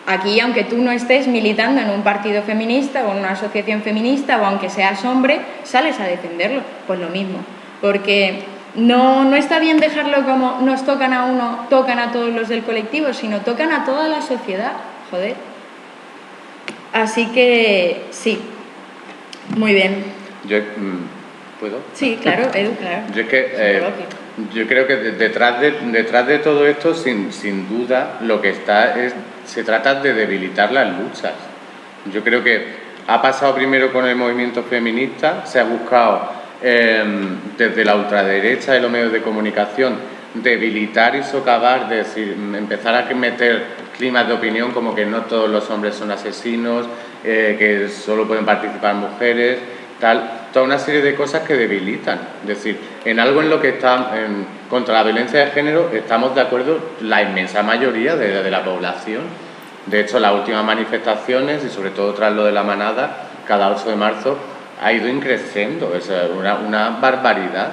Aquí, 0.07 0.39
aunque 0.39 0.63
tú 0.63 0.77
no 0.77 0.91
estés 0.91 1.27
militando 1.27 1.81
en 1.81 1.91
un 1.91 2.01
partido 2.01 2.41
feminista 2.41 3.05
o 3.05 3.11
en 3.11 3.19
una 3.19 3.31
asociación 3.31 3.83
feminista 3.83 4.41
o 4.41 4.45
aunque 4.45 4.69
seas 4.69 5.05
hombre, 5.05 5.41
sales 5.63 5.99
a 5.99 6.05
defenderlo. 6.05 6.61
Pues 6.87 6.99
lo 6.99 7.09
mismo. 7.09 7.37
Porque 7.81 8.39
no, 8.73 9.23
no 9.23 9.35
está 9.35 9.59
bien 9.59 9.79
dejarlo 9.79 10.25
como 10.25 10.61
nos 10.61 10.83
tocan 10.85 11.13
a 11.13 11.25
uno, 11.25 11.67
tocan 11.69 11.99
a 11.99 12.11
todos 12.11 12.33
los 12.33 12.49
del 12.49 12.63
colectivo, 12.63 13.13
sino 13.13 13.41
tocan 13.41 13.71
a 13.71 13.85
toda 13.85 14.07
la 14.07 14.21
sociedad. 14.21 14.71
Joder. 15.11 15.35
Así 16.93 17.27
que 17.27 18.05
sí, 18.09 18.41
muy 19.57 19.73
bien. 19.73 20.03
Yo, 20.47 20.57
mm, 20.57 21.59
¿Puedo? 21.59 21.79
Sí, 21.93 22.17
claro, 22.21 22.49
Edu, 22.53 22.75
claro. 22.75 23.03
Yo, 23.13 23.27
que, 23.27 23.51
eh, 23.53 23.81
yo 24.53 24.65
creo 24.65 24.87
que 24.87 24.95
detrás 24.95 25.59
de, 25.59 25.71
detrás 25.91 26.25
de 26.25 26.39
todo 26.39 26.65
esto, 26.65 26.95
sin, 26.95 27.33
sin 27.33 27.67
duda, 27.67 28.19
lo 28.21 28.41
que 28.41 28.51
está 28.51 28.97
es, 28.97 29.13
se 29.45 29.63
trata 29.63 29.95
de 29.95 30.13
debilitar 30.13 30.71
las 30.71 30.97
luchas. 30.97 31.33
Yo 32.13 32.23
creo 32.23 32.41
que 32.43 32.65
ha 33.07 33.21
pasado 33.21 33.55
primero 33.55 33.91
con 33.91 34.07
el 34.07 34.15
movimiento 34.15 34.63
feminista, 34.63 35.45
se 35.45 35.59
ha 35.59 35.63
buscado 35.63 36.31
em, 36.61 37.37
desde 37.57 37.83
la 37.83 37.95
ultraderecha 37.95 38.77
y 38.77 38.81
los 38.81 38.89
medios 38.89 39.11
de 39.11 39.21
comunicación 39.21 39.97
debilitar 40.33 41.15
y 41.15 41.23
socavar, 41.23 41.89
decir, 41.89 42.37
empezar 42.55 42.95
a 42.95 43.13
meter 43.13 43.63
climas 43.99 44.25
de 44.29 44.33
opinión 44.33 44.71
como 44.71 44.95
que 44.95 45.05
no 45.05 45.23
todos 45.23 45.49
los 45.49 45.69
hombres 45.69 45.93
son 45.93 46.09
asesinos, 46.09 46.87
eh, 47.23 47.57
que 47.59 47.89
solo 47.89 48.25
pueden 48.25 48.45
participar 48.45 48.95
mujeres, 48.95 49.59
tal, 49.99 50.47
toda 50.53 50.65
una 50.65 50.79
serie 50.79 51.01
de 51.01 51.15
cosas 51.15 51.45
que 51.45 51.55
debilitan. 51.55 52.17
Es 52.43 52.47
decir, 52.47 52.79
en 53.03 53.19
algo 53.19 53.41
en 53.41 53.49
lo 53.49 53.61
que 53.61 53.69
está 53.69 54.09
contra 54.69 54.93
la 54.93 55.03
violencia 55.03 55.41
de 55.41 55.51
género 55.51 55.91
estamos 55.93 56.33
de 56.33 56.41
acuerdo 56.41 56.79
la 57.01 57.21
inmensa 57.21 57.61
mayoría 57.61 58.15
de, 58.15 58.49
la 58.49 58.63
población. 58.63 59.23
De 59.85 59.99
hecho, 59.99 60.17
las 60.17 60.33
últimas 60.33 60.63
manifestaciones 60.63 61.65
y 61.65 61.69
sobre 61.69 61.89
todo 61.89 62.13
tras 62.13 62.33
lo 62.33 62.45
de 62.45 62.53
la 62.53 62.63
manada, 62.63 63.27
cada 63.45 63.69
8 63.69 63.89
de 63.89 63.95
marzo, 63.97 64.37
ha 64.81 64.93
ido 64.93 65.09
increciendo, 65.09 65.93
es 65.93 66.09
una, 66.37 66.97
barbaridad. 67.01 67.71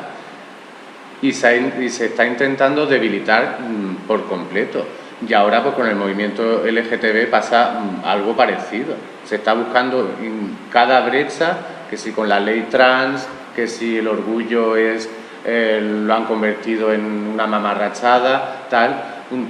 Y 1.23 1.33
se, 1.33 1.73
y 1.81 1.89
se, 1.89 2.07
está 2.07 2.27
intentando 2.27 2.85
debilitar 2.85 3.59
mm, 3.61 4.07
por 4.09 4.27
completo. 4.27 4.85
Y 5.27 5.33
ahora 5.33 5.63
pues, 5.63 5.75
con 5.75 5.87
el 5.87 5.97
movimiento 5.97 6.63
LGTB 6.67 7.31
pasa 7.31 7.81
mm, 7.81 8.07
algo 8.07 8.37
parecido 8.37 8.95
se 9.27 9.37
está 9.37 9.55
buscando 9.55 10.15
en 10.23 10.57
cada 10.71 11.01
brecha, 11.01 11.59
que 11.91 11.97
si 11.97 12.13
con 12.13 12.29
la 12.29 12.39
ley 12.39 12.69
trans, 12.71 13.27
que 13.55 13.67
si 13.67 13.99
el 13.99 14.09
orgullo 14.09 14.77
es 14.77 15.09
eh, 15.45 15.81
lo 15.83 16.15
han 16.15 16.25
convertido 16.25 16.93
en 16.93 17.05
una 17.05 17.47
mamarrachada, 17.47 18.67
tal, 18.71 19.03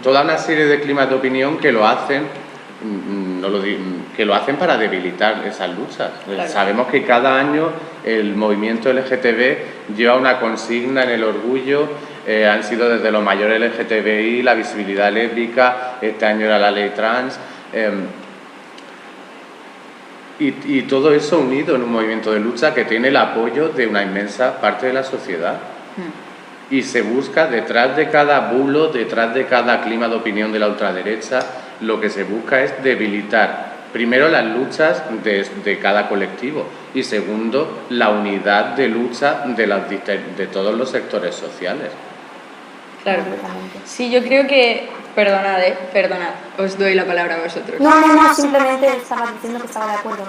toda 0.02 0.22
una 0.22 0.38
serie 0.38 0.66
de 0.66 0.80
climas 0.80 1.08
de 1.08 1.14
opinión 1.14 1.58
que 1.58 1.72
lo 1.72 1.86
hacen 1.86 2.22
mm, 2.82 3.40
no 3.40 3.48
lo, 3.48 3.62
que 3.62 4.24
lo 4.24 4.34
hacen 4.34 4.56
para 4.56 4.78
debilitar 4.78 5.44
esas 5.46 5.70
luchas. 5.76 6.10
Sabemos 6.50 6.88
que 6.88 7.04
cada 7.04 7.38
año 7.38 7.68
el 8.04 8.34
movimiento 8.34 8.90
LGTB 8.92 9.94
lleva 9.94 10.16
una 10.16 10.40
consigna 10.40 11.04
en 11.04 11.10
el 11.10 11.24
orgullo, 11.24 11.88
eh, 12.26 12.46
han 12.46 12.64
sido 12.64 12.88
desde 12.88 13.12
los 13.12 13.22
mayores 13.22 13.60
LGTBI, 13.60 14.42
la 14.42 14.54
visibilidad 14.54 15.12
lésbica, 15.12 15.98
este 16.00 16.26
año 16.26 16.46
era 16.46 16.58
la 16.58 16.72
ley 16.72 16.90
trans. 16.90 17.38
Em, 17.72 18.06
y, 20.38 20.82
todo 20.82 21.14
eso 21.14 21.38
unido 21.38 21.76
en 21.76 21.82
un 21.82 21.92
movimiento 21.92 22.30
de 22.32 22.40
lucha 22.40 22.74
que 22.74 22.84
tiene 22.84 23.08
el 23.08 23.16
apoyo 23.16 23.70
de 23.70 23.86
una 23.86 24.02
inmensa 24.02 24.60
parte 24.60 24.86
de 24.86 24.92
la 24.92 25.02
sociedad. 25.02 25.54
Hmm. 25.96 26.74
Y 26.74 26.82
se 26.82 27.00
busca 27.00 27.46
detrás 27.46 27.96
de 27.96 28.10
cada 28.10 28.50
bulo, 28.50 28.88
detrás 28.88 29.32
de 29.32 29.46
cada 29.46 29.80
clima 29.82 30.08
de 30.08 30.16
opinión 30.16 30.52
de 30.52 30.58
la 30.58 30.68
ultraderecha, 30.68 31.38
lo 31.80 32.00
que 32.00 32.10
se 32.10 32.24
busca 32.24 32.62
es 32.62 32.82
debilitar 32.82 33.76
primero 33.92 34.28
las 34.28 34.44
luchas 34.44 35.02
de, 35.24 35.78
cada 35.78 36.08
colectivo 36.08 36.66
y 36.92 37.02
segundo 37.02 37.84
la 37.88 38.10
unidad 38.10 38.76
de 38.76 38.88
lucha 38.88 39.44
de, 39.46 39.66
las, 39.66 39.88
de 39.88 40.46
todos 40.52 40.76
los 40.76 40.90
sectores 40.90 41.34
sociales. 41.34 41.88
Claro. 43.06 43.22
Sí, 43.84 44.10
yo 44.10 44.20
creo 44.24 44.48
que 44.48 44.88
Perdonad, 45.16 45.62
eh, 45.62 45.74
perdonad, 45.94 46.34
os 46.58 46.76
doy 46.76 46.94
la 46.94 47.06
palabra 47.06 47.36
a 47.36 47.38
vosotros. 47.38 47.80
No, 47.80 47.88
no, 47.88 48.22
no, 48.22 48.34
simplemente 48.34 48.86
estaba 48.86 49.32
diciendo 49.32 49.60
que 49.60 49.66
estaba 49.66 49.92
de 49.92 49.98
acuerdo, 49.98 50.26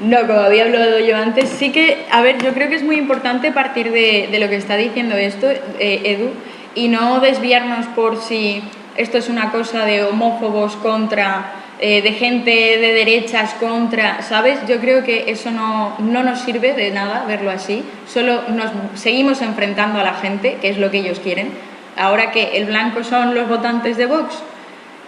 no, 0.00 0.18
no 0.20 0.26
como 0.26 0.40
había 0.40 0.64
hablado 0.64 0.98
yo 0.98 1.16
antes, 1.16 1.50
sí 1.50 1.70
que, 1.70 2.04
a 2.10 2.20
ver, 2.20 2.42
yo 2.42 2.52
creo 2.52 2.68
que 2.68 2.74
es 2.74 2.82
muy 2.82 2.96
importante 2.96 3.52
partir 3.52 3.92
de, 3.92 4.28
de 4.28 4.38
lo 4.40 4.48
que 4.48 4.56
está 4.56 4.74
diciendo 4.74 5.14
esto, 5.14 5.48
eh, 5.48 6.00
Edu, 6.04 6.30
y 6.74 6.88
no 6.88 7.20
desviarnos 7.20 7.86
por 7.94 8.20
si 8.20 8.64
esto 8.96 9.18
es 9.18 9.28
una 9.28 9.52
cosa 9.52 9.84
de 9.84 10.02
homófobos 10.02 10.74
contra, 10.74 11.52
eh, 11.80 12.02
de 12.02 12.12
gente 12.12 12.50
de 12.50 12.92
derechas 12.92 13.54
contra, 13.54 14.22
¿sabes? 14.22 14.58
Yo 14.68 14.78
creo 14.80 15.04
que 15.04 15.30
eso 15.30 15.50
no, 15.50 15.96
no 15.98 16.22
nos 16.22 16.40
sirve 16.40 16.72
de 16.72 16.90
nada 16.90 17.24
verlo 17.26 17.50
así, 17.50 17.82
solo 18.06 18.42
nos 18.48 18.70
seguimos 18.94 19.42
enfrentando 19.42 19.98
a 19.98 20.04
la 20.04 20.14
gente, 20.14 20.58
que 20.60 20.68
es 20.68 20.78
lo 20.78 20.90
que 20.90 20.98
ellos 20.98 21.20
quieren 21.20 21.52
Ahora 21.96 22.32
que 22.32 22.56
el 22.56 22.66
blanco 22.66 23.04
son 23.04 23.34
los 23.34 23.48
votantes 23.48 23.96
de 23.96 24.06
Vox, 24.06 24.34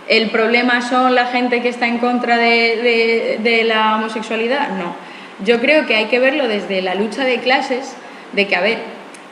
el 0.09 0.31
problema 0.31 0.83
son 0.83 1.17
la 1.17 1.27
gente 1.27 1.61
que 1.61 1.69
está 1.69 1.89
en 1.89 1.99
contra 1.99 2.37
de, 2.37 3.63
la 3.67 3.97
homosexualidad, 3.97 4.69
no. 4.71 4.95
Yo 5.45 5.61
creo 5.61 5.87
que 5.87 5.97
hay 5.97 6.07
que 6.07 6.21
verlo 6.21 6.47
desde 6.47 6.83
la 6.83 6.95
lucha 6.95 7.25
de 7.25 7.41
clases, 7.41 7.97
de 8.33 8.47
que, 8.47 8.55
a 8.55 8.61
ver, 8.61 8.79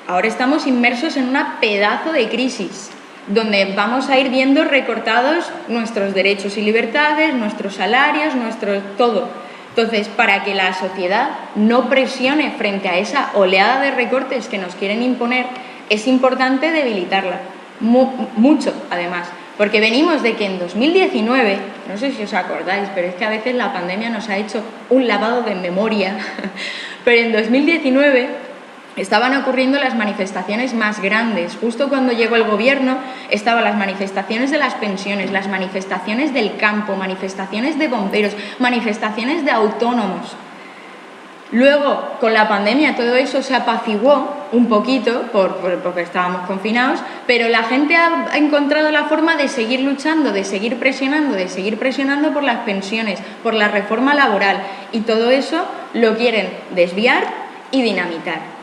ahora 0.09 0.27
estamos 0.27 0.66
inmersos 0.66 1.16
en 1.16 1.29
una 1.29 1.61
pedazo 1.61 2.12
de 2.12 2.29
crisis, 2.29 2.90
donde 3.29 3.73
vamos 3.75 4.09
a 4.09 4.19
ir 4.19 4.29
viendo 4.31 4.65
recortados 4.65 5.51
nuestros 5.69 6.15
derechos 6.15 6.57
y 6.57 6.63
libertades, 6.63 7.35
nuestros 7.35 7.75
salarios, 7.75 8.35
nuestro 8.35 8.79
todo. 8.99 9.29
Entonces, 9.71 10.09
para 10.09 10.45
que 10.45 10.55
la 10.55 10.73
sociedad 10.75 11.31
no 11.57 11.89
presione 11.89 12.53
frente 12.53 12.89
a 12.89 12.99
esa 12.99 13.31
oleada 13.35 13.81
de 13.81 13.91
recortes 13.91 14.49
que 14.49 14.59
nos 14.59 14.75
quieren 14.75 15.03
imponer, 15.03 15.47
es 15.91 16.07
importante 16.07 16.71
debilitarla, 16.71 17.41
mucho 17.81 18.73
además, 18.91 19.29
porque 19.59 19.81
venimos 19.81 20.23
de 20.23 20.35
que 20.35 20.47
en 20.47 20.59
2019, 20.59 21.59
no 21.89 21.99
sé 21.99 22.13
si 22.13 22.23
os 22.23 22.35
acordáis, 22.35 22.89
pero 22.95 23.09
es 23.09 23.15
que 23.15 23.25
a 23.25 23.31
veces 23.31 23.55
la 23.55 23.73
pandemia 23.73 24.11
nos 24.11 24.29
ha 24.29 24.37
hecho 24.37 24.63
un 24.91 25.07
lavado 25.09 25.43
de 25.43 25.55
memoria, 25.55 26.17
pero 27.05 27.21
en 27.21 27.33
2019 27.33 28.43
estaban 28.96 29.35
ocurriendo 29.37 29.78
las 29.78 29.94
manifestaciones 29.94 30.74
más 30.74 31.00
grandes. 31.00 31.57
Justo 31.61 31.88
cuando 31.88 32.12
llegó 32.12 32.37
el 32.37 32.44
gobierno 32.44 32.98
estaban 33.30 33.64
las 33.64 33.76
manifestaciones 33.76 34.50
de 34.50 34.59
las 34.59 34.74
pensiones, 34.74 35.33
las 35.33 35.48
manifestaciones 35.48 36.33
del 36.33 36.57
campo, 36.57 36.96
manifestaciones 36.96 37.78
de 37.78 37.88
bomberos, 37.88 38.37
manifestaciones 38.59 39.44
de 39.44 39.50
autónomos. 39.50 40.37
Luego, 41.52 42.16
con 42.20 42.35
la 42.35 42.48
pandemia, 42.48 42.96
todo 42.96 43.14
eso 43.14 43.40
se 43.42 43.54
apaciguó 43.54 44.44
un 44.50 44.68
poquito 44.68 45.26
porque 45.33 46.02
estábamos 46.02 46.46
confinados, 46.46 47.00
pero 47.26 47.48
la 47.48 47.62
gente 47.64 47.94
ha, 47.94 48.37
encontrado 48.37 48.90
la 48.90 49.04
forma 49.04 49.37
de 49.37 49.48
seguir 49.48 49.80
luchando, 49.80 50.33
de 50.33 50.42
seguir 50.42 50.78
presionando, 50.78 51.37
de 51.37 51.48
seguir 51.48 51.78
presionando 51.78 52.33
por 52.33 52.42
las 52.42 52.61
pensiones, 52.61 53.20
por 53.42 53.54
la 53.54 53.68
reforma 53.68 54.14
laboral. 54.14 54.62
Y 54.90 55.00
todo 55.00 55.30
eso 55.30 55.64
lo 55.92 56.16
quieren 56.16 56.48
desviar 56.74 57.22
y 57.70 57.83
dinamitar 57.83 58.54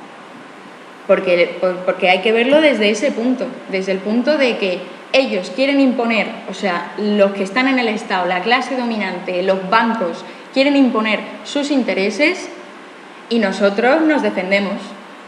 porque, 1.07 1.57
porque 1.85 2.09
hay 2.09 2.21
que 2.21 2.31
verlo 2.31 2.61
desde 2.61 2.89
ese 2.89 3.11
punto, 3.11 3.45
desde 3.69 3.91
el 3.91 3.99
punto 3.99 4.37
de 4.37 4.57
que 4.57 4.79
ellos 5.13 5.51
quieren 5.55 5.79
imponer, 5.81 6.27
o 6.49 6.53
sea, 6.53 6.93
los 6.97 7.31
que 7.31 7.43
están 7.43 7.67
en 7.67 7.79
el 7.79 7.87
Estado, 7.87 8.27
la 8.27 8.41
clase 8.41 8.77
dominante, 8.77 9.43
los 9.43 9.69
bancos, 9.69 10.23
quieren 10.53 10.75
imponer 10.75 11.19
sus 11.43 11.71
intereses 11.71 12.49
y 13.29 13.39
nosotros 13.39 14.01
nos 14.01 14.21
defendemos. 14.21 14.75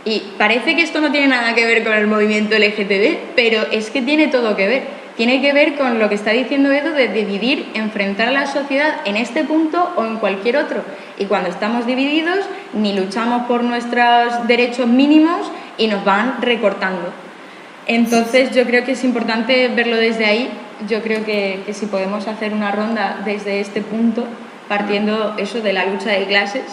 Y 0.05 0.21
parece 0.38 0.75
que 0.75 0.81
esto 0.81 0.99
no 0.99 1.12
tiene 1.12 1.27
nada 1.27 1.55
que 1.55 1.65
ver 1.65 1.83
con 1.83 1.93
el 1.93 2.07
movimiento 2.07 2.57
LGTB, 2.57 3.36
pero 3.36 3.63
es 3.71 3.89
que 3.89 4.01
tiene 4.01 4.27
todo 4.27 4.55
que 4.55 4.67
ver. 4.67 5.03
Tiene 5.15 5.41
que 5.41 5.53
ver 5.53 5.75
con 5.75 5.99
lo 5.99 6.09
que 6.09 6.15
está 6.15 6.31
diciendo 6.31 6.71
Edo 6.71 6.91
de 6.91 7.07
dividir, 7.07 7.69
enfrentar 7.75 8.29
a 8.29 8.31
la 8.31 8.47
sociedad 8.47 8.95
en 9.05 9.15
este 9.15 9.43
punto 9.43 9.93
o 9.95 10.03
en 10.05 10.17
cualquier 10.17 10.57
otro. 10.57 10.81
Y 11.19 11.25
cuando 11.25 11.49
estamos 11.49 11.86
divididos, 11.86 12.39
ni 12.73 12.93
luchamos 12.93 13.43
por 13.43 13.63
nuestros 13.63 14.47
derechos 14.47 14.88
mínimos, 14.88 15.51
y 15.77 15.88
nos 15.88 16.03
van 16.03 16.41
recortando. 16.41 17.12
Entonces 17.86 18.51
yo 18.51 18.65
creo 18.65 18.86
que 18.86 18.93
es 18.93 19.03
importante 19.03 19.67
verlo 19.69 19.97
desde 19.97 20.25
ahí. 20.25 20.49
Yo 20.88 21.01
creo 21.01 21.25
que, 21.25 21.63
si 21.73 21.86
podemos 21.86 22.27
hacer 22.27 22.53
una 22.53 22.71
ronda 22.71 23.21
desde 23.25 23.59
este 23.59 23.81
punto, 23.81 24.25
partiendo 24.67 25.36
eso 25.38 25.62
de 25.62 25.73
la 25.73 25.86
lucha 25.86 26.09
de 26.09 26.25
clases, 26.25 26.63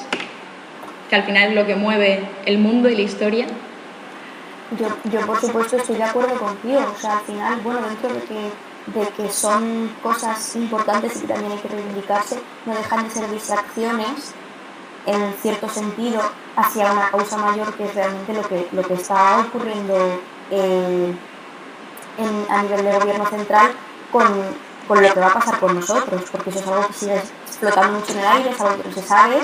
que 1.09 1.17
al 1.17 1.25
final 1.25 1.51
es 1.51 1.55
lo 1.55 1.67
que 1.67 1.75
mueve 1.75 2.21
el 2.47 2.59
mundo 2.59 2.89
y 2.89 2.97
la 2.97 3.03
historia. 3.03 3.47
Yo, 4.79 4.87
yo 5.11 5.27
por 5.27 5.41
supuesto 5.41 5.77
estoy 5.77 5.97
de 5.97 6.05
acuerdo 6.05 6.39
contigo. 6.39 6.93
O 6.97 7.01
sea, 7.01 7.19
al 7.19 7.25
final, 7.25 7.61
bueno, 7.63 7.81
dentro 7.89 8.15
de 8.15 8.21
que, 8.21 9.01
de 9.01 9.09
que 9.17 9.33
son 9.33 9.91
cosas 10.03 10.55
importantes 10.55 11.17
y 11.17 11.21
que 11.21 11.27
también 11.27 11.53
hay 11.53 11.59
que 11.59 11.69
reivindicarse, 11.69 12.39
no 12.67 12.75
dejan 12.75 13.05
de 13.05 13.11
ser 13.11 13.31
distracciones 13.31 14.35
en 15.07 15.35
cierto 15.41 15.69
sentido 15.69 16.21
hacia 16.57 16.93
una 16.93 17.11
causa 17.11 17.37
mayor 17.39 17.73
que 17.75 17.85
es 17.85 17.95
realmente 17.95 18.33
lo 18.35 18.43
que, 18.43 18.69
lo 18.73 18.83
que 18.83 18.95
está 18.95 19.41
ocurriendo 19.41 20.21
en, 20.51 21.19
a 22.49 22.63
nivel 22.63 22.85
de 22.85 22.99
gobierno 22.99 23.27
central 23.27 23.73
con, 24.13 24.27
con, 24.87 25.03
lo 25.03 25.15
que 25.15 25.21
va 25.21 25.29
a 25.29 25.35
pasar 25.35 25.59
con 25.59 25.75
nosotros, 25.75 26.23
porque 26.31 26.51
eso 26.51 26.59
es 26.59 26.67
algo 26.67 26.87
que 26.89 26.93
sigue 26.93 27.23
explotando 27.47 27.99
mucho 27.99 28.13
en 28.13 28.19
el 28.19 28.27
aire, 28.27 28.51
es 28.51 28.61
algo 28.61 28.83
que 28.83 28.89
no 28.89 28.95
se 28.95 29.03
sabe 29.03 29.37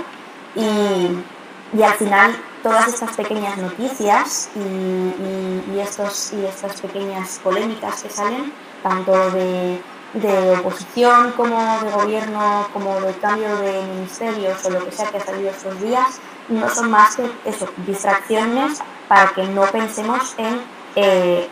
y, 0.54 1.78
y 1.78 1.82
al 1.82 1.94
final 1.94 2.36
todas 2.62 2.88
estas 2.88 3.16
pequeñas 3.16 3.56
noticias 3.58 4.50
y, 4.56 5.72
y, 5.72 5.80
estos, 5.80 6.32
y 6.32 6.44
estas 6.44 6.80
pequeñas 6.80 7.40
polémicas 7.42 8.02
que 8.02 8.10
salen, 8.10 8.52
tanto 8.82 9.12
de 9.30 9.80
de 10.16 10.56
oposición 10.58 11.32
como 11.32 11.78
de 11.82 11.90
gobierno, 11.90 12.68
como 12.72 13.00
de 13.00 13.12
cambio 13.14 13.54
de 13.58 13.82
ministerios 13.82 14.64
o 14.64 14.70
lo 14.70 14.84
que 14.84 14.92
sea 14.92 15.10
que 15.10 15.18
ha 15.18 15.24
salido 15.24 15.50
estos 15.50 15.80
días, 15.80 16.20
no 16.48 16.68
son 16.68 16.90
más 16.90 17.16
que 17.16 17.30
eso, 17.44 17.68
distracciones 17.86 18.80
para 19.08 19.30
que 19.32 19.44
no 19.44 19.62
pensemos 19.62 20.34
en 20.38 20.60
eh, 20.96 21.48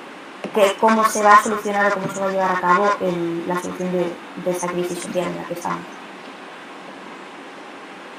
que 0.54 0.76
cómo 0.80 1.04
se 1.08 1.22
va 1.22 1.34
a 1.34 1.42
solucionar 1.42 1.92
o 1.92 1.94
cómo 1.94 2.12
se 2.12 2.20
va 2.20 2.26
a 2.26 2.30
llevar 2.30 2.56
a 2.56 2.60
cabo 2.60 2.96
la 3.46 3.60
solución 3.60 3.92
de, 3.92 4.12
de 4.44 4.50
esa 4.50 4.68
crisis 4.68 4.98
social 4.98 5.26
en 5.26 5.36
la 5.36 5.44
que 5.44 5.54
estamos. 5.54 5.84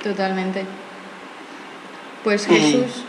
Totalmente. 0.03 0.65
Pues 2.23 2.45
Jesús. 2.45 3.03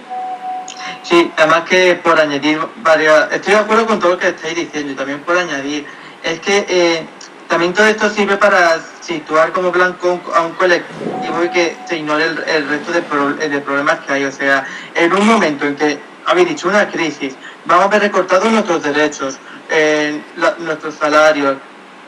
Sí, 1.03 1.31
además 1.37 1.69
que 1.69 1.95
por 1.97 2.19
añadir 2.19 2.59
varias... 2.83 3.31
Estoy 3.33 3.55
de 3.55 3.61
acuerdo 3.61 3.87
con 3.87 3.99
todo 3.99 4.13
lo 4.13 4.19
que 4.19 4.29
estáis 4.29 4.57
diciendo 4.57 4.93
y 4.93 4.95
también 4.95 5.21
por 5.21 5.37
añadir, 5.37 5.87
es 6.23 6.41
que 6.41 6.67
eh, 6.69 7.07
también 7.49 7.73
todo 7.73 7.87
esto 7.87 8.11
sirve 8.11 8.37
para 8.37 8.81
situar 9.01 9.53
como 9.53 9.71
blanco 9.71 10.21
a 10.35 10.43
un 10.43 10.53
colectivo 10.53 11.45
y 11.45 11.49
que 11.51 11.77
se 11.89 11.99
ignore 11.99 12.25
el, 12.25 12.69
resto 12.69 12.93
de, 12.93 13.03
problemas 13.61 14.01
que 14.01 14.13
hay. 14.13 14.25
O 14.25 14.33
sea, 14.33 14.67
en 14.95 15.13
un 15.13 15.27
momento 15.27 15.67
en 15.67 15.77
que 15.77 15.99
habéis 16.27 16.49
dicho 16.49 16.69
una 16.69 16.89
crisis, 16.89 17.37
vamos 17.65 17.87
a 17.87 17.89
ver 17.89 18.03
recortados 18.03 18.51
nuestros 18.51 18.83
derechos, 18.83 19.39
nuestros 20.59 20.95
salarios. 20.95 21.57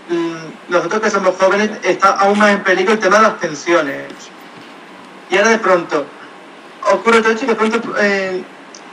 Mm, 0.09 0.73
nosotros 0.73 1.03
que 1.03 1.11
somos 1.11 1.37
jóvenes 1.37 1.71
está 1.83 2.11
aún 2.13 2.39
más 2.39 2.51
en 2.51 2.63
peligro 2.63 2.95
el 2.95 2.99
tema 2.99 3.17
de 3.17 3.23
las 3.23 3.35
pensiones. 3.35 4.07
Y 5.31 5.37
ahora 5.37 5.51
de 5.51 5.59
pronto 5.59 6.07
ocurre 6.91 7.21
todo 7.21 7.33
esto 7.33 7.45
y 7.45 7.49
de 7.49 7.55
pronto 7.55 7.95
eh, 8.01 8.43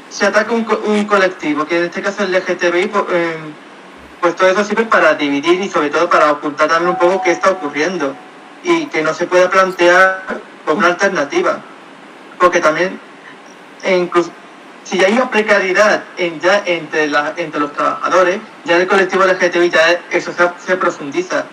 se 0.10 0.26
ataca 0.26 0.52
un, 0.52 1.06
colectivo, 1.06 1.66
que 1.66 1.78
en 1.78 1.86
este 1.86 2.02
caso 2.02 2.24
es 2.24 2.30
el 2.30 2.36
LGTBI. 2.36 2.92
Eh, 3.10 3.38
pues 4.26 4.36
todo 4.38 4.50
eso 4.50 4.64
sirve 4.64 4.86
para 4.86 5.14
dividir 5.14 5.62
y 5.62 5.70
sobre 5.70 5.92
todo 5.92 6.10
para 6.10 6.32
ocultar 6.32 6.68
también 6.68 6.90
un 6.90 6.98
poco 6.98 7.22
qué 7.22 7.30
está 7.30 7.52
ocurriendo 7.52 8.16
y 8.64 8.88
que 8.88 9.04
no 9.04 9.14
se 9.14 9.28
pueda 9.28 9.52
plantear 9.52 10.24
como 10.66 10.80
una 10.80 10.88
alternativa. 10.88 11.60
Porque 12.40 12.60
también, 12.60 13.00
incluso, 13.88 14.32
si 14.84 15.06
hay 15.06 15.14
una 15.14 15.30
precariedad 15.30 16.06
en, 16.18 16.40
ya 16.40 16.64
entre, 16.66 17.08
la, 17.08 17.36
entre 17.38 17.60
los 17.60 17.72
trabajadores, 17.74 18.40
ya 18.64 18.78
en 18.78 18.82
el 18.82 18.88
colectivo 18.88 19.26
LGTBI 19.26 19.70
ya 19.70 19.92
eso 20.10 20.32
se, 20.66 20.76
profundiza. 20.76 21.46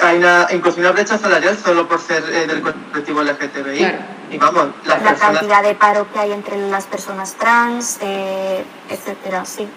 Hay 0.00 0.18
una, 0.18 0.46
incluso 0.52 0.78
una 0.78 0.92
brecha 0.92 1.18
salarial 1.18 1.58
solo 1.58 1.88
por 1.88 2.00
ser 2.00 2.22
eh, 2.22 2.46
del 2.46 2.62
colectivo 2.62 3.20
LGTBI. 3.20 3.98
Y 4.30 4.38
vamos, 4.38 4.68
la 4.84 4.96
cantidad 5.16 5.64
de 5.64 5.74
paro 5.74 6.06
que 6.12 6.20
hay 6.20 6.30
entre 6.30 6.56
las 6.70 6.84
personas 6.84 7.34
trans, 7.34 7.98
eh, 8.00 8.64
etcétera, 8.88 9.44
sí. 9.44 9.68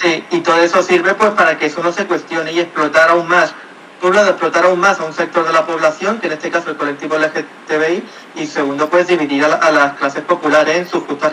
Sí, 0.00 0.24
y 0.30 0.40
todo 0.40 0.56
eso 0.62 0.82
sirve 0.82 1.12
pues 1.12 1.32
para 1.32 1.58
que 1.58 1.66
eso 1.66 1.82
no 1.82 1.92
se 1.92 2.06
cuestione 2.06 2.52
y 2.52 2.60
explotar 2.60 3.10
aún 3.10 3.28
más, 3.28 3.52
por 4.00 4.10
un 4.10 4.16
lado 4.16 4.30
explotar 4.30 4.64
aún 4.64 4.80
más 4.80 4.98
a 4.98 5.04
un 5.04 5.12
sector 5.12 5.46
de 5.46 5.52
la 5.52 5.66
población, 5.66 6.20
que 6.20 6.28
en 6.28 6.32
este 6.32 6.50
caso 6.50 6.70
el 6.70 6.76
colectivo 6.76 7.18
LGTBI, 7.18 8.02
y 8.36 8.46
segundo 8.46 8.88
pues 8.88 9.08
dividir 9.08 9.44
a, 9.44 9.70
las 9.70 9.92
clases 9.98 10.22
populares 10.22 10.74
en 10.74 10.88
sus 10.88 11.04
justas 11.04 11.30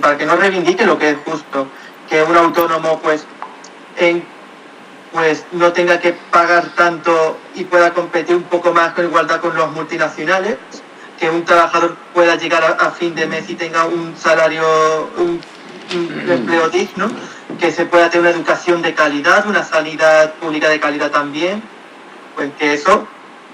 para 0.00 0.16
que 0.16 0.24
no 0.24 0.36
reivindique 0.36 0.86
lo 0.86 0.96
que 0.96 1.10
es 1.10 1.16
justo, 1.24 1.66
que 2.08 2.22
un 2.22 2.36
autónomo 2.36 3.00
pues 3.00 3.26
en, 3.96 4.24
pues 5.12 5.44
no 5.50 5.72
tenga 5.72 5.98
que 5.98 6.12
pagar 6.12 6.68
tanto 6.76 7.38
y 7.56 7.64
pueda 7.64 7.92
competir 7.92 8.36
un 8.36 8.44
poco 8.44 8.72
más 8.72 8.92
con 8.92 9.04
igualdad 9.04 9.40
con 9.40 9.56
los 9.56 9.72
multinacionales, 9.72 10.58
que 11.18 11.28
un 11.28 11.44
trabajador 11.44 11.96
pueda 12.14 12.36
llegar 12.36 12.76
a, 12.78 12.90
fin 12.92 13.16
de 13.16 13.26
mes 13.26 13.50
y 13.50 13.56
tenga 13.56 13.84
un 13.84 14.16
salario, 14.16 14.62
un 15.18 15.40
empleo 16.30 16.68
digno 16.68 17.10
que 17.58 17.70
se 17.72 17.86
pueda 17.86 18.10
tener 18.10 18.26
una 18.26 18.36
educación 18.36 18.82
de 18.82 18.94
calidad, 18.94 19.46
una 19.46 19.62
sanidad 19.62 20.34
pública 20.34 20.68
de 20.68 20.80
calidad 20.80 21.10
también, 21.10 21.62
pues 22.34 22.50
que 22.58 22.74
eso 22.74 23.06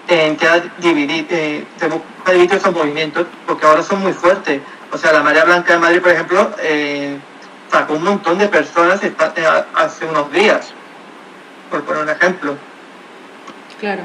eh, 0.08 0.36
que 0.38 0.70
dividir, 0.78 1.26
eh, 1.30 1.64
busca 1.82 2.32
dividir 2.32 2.54
esos 2.54 2.72
movimientos, 2.72 3.26
porque 3.46 3.66
ahora 3.66 3.82
son 3.82 4.00
muy 4.00 4.12
fuertes. 4.12 4.60
O 4.92 4.98
sea, 4.98 5.12
la 5.12 5.22
Marea 5.22 5.44
Blanca 5.44 5.74
de 5.74 5.78
Madrid, 5.78 6.00
por 6.00 6.10
ejemplo, 6.10 6.50
eh, 6.60 7.16
sacó 7.70 7.94
un 7.94 8.04
montón 8.04 8.38
de 8.38 8.48
personas 8.48 9.02
eh, 9.02 9.14
hace 9.74 10.04
unos 10.04 10.30
días, 10.32 10.72
por 11.70 11.84
poner 11.84 12.02
un 12.02 12.10
ejemplo. 12.10 12.56
Claro. 13.80 14.02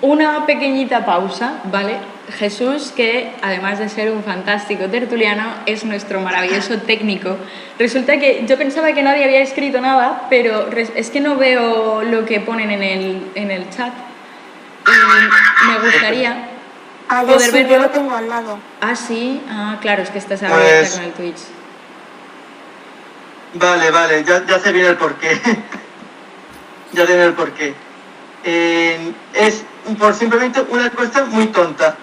Una 0.00 0.44
pequeñita 0.44 1.04
pausa, 1.06 1.60
¿vale? 1.64 1.98
Jesús, 2.30 2.92
que 2.94 3.32
además 3.42 3.78
de 3.78 3.88
ser 3.88 4.10
un 4.10 4.22
fantástico 4.24 4.86
tertuliano, 4.86 5.44
es 5.66 5.84
nuestro 5.84 6.20
maravilloso 6.20 6.78
técnico. 6.78 7.36
Resulta 7.78 8.18
que 8.18 8.44
yo 8.46 8.58
pensaba 8.58 8.92
que 8.92 9.02
nadie 9.02 9.24
había 9.24 9.40
escrito 9.40 9.80
nada, 9.80 10.26
pero 10.28 10.68
es 10.70 11.10
que 11.10 11.20
no 11.20 11.36
veo 11.36 12.02
lo 12.02 12.24
que 12.24 12.40
ponen 12.40 12.70
en 12.70 12.82
el, 12.82 13.30
en 13.34 13.50
el 13.50 13.70
chat. 13.70 13.92
Y 14.86 15.70
me 15.70 15.78
gustaría 15.78 16.48
ah, 17.08 17.22
poder 17.22 17.52
verlo. 17.52 17.68
Yo 17.68 17.78
lo 17.78 17.90
tengo 17.90 18.14
al 18.14 18.28
lado. 18.28 18.58
Ah, 18.80 18.96
sí. 18.96 19.40
Ah, 19.48 19.78
claro, 19.80 20.02
es 20.02 20.10
que 20.10 20.18
estás 20.18 20.42
abierta 20.42 20.78
pues 20.80 20.94
con 20.94 21.04
el 21.04 21.12
Twitch. 21.12 21.40
Vale, 23.54 23.90
vale, 23.90 24.24
ya, 24.24 24.44
ya 24.44 24.58
sé 24.58 24.72
bien 24.72 24.86
el 24.86 24.96
porqué. 24.96 25.40
ya 26.92 27.06
sé 27.06 27.22
el 27.22 27.32
porqué. 27.34 27.74
Eh, 28.44 29.12
es 29.32 29.64
por 29.98 30.14
simplemente 30.14 30.60
una 30.68 30.86
encuesta 30.86 31.24
muy 31.24 31.46
tonta 31.46 31.96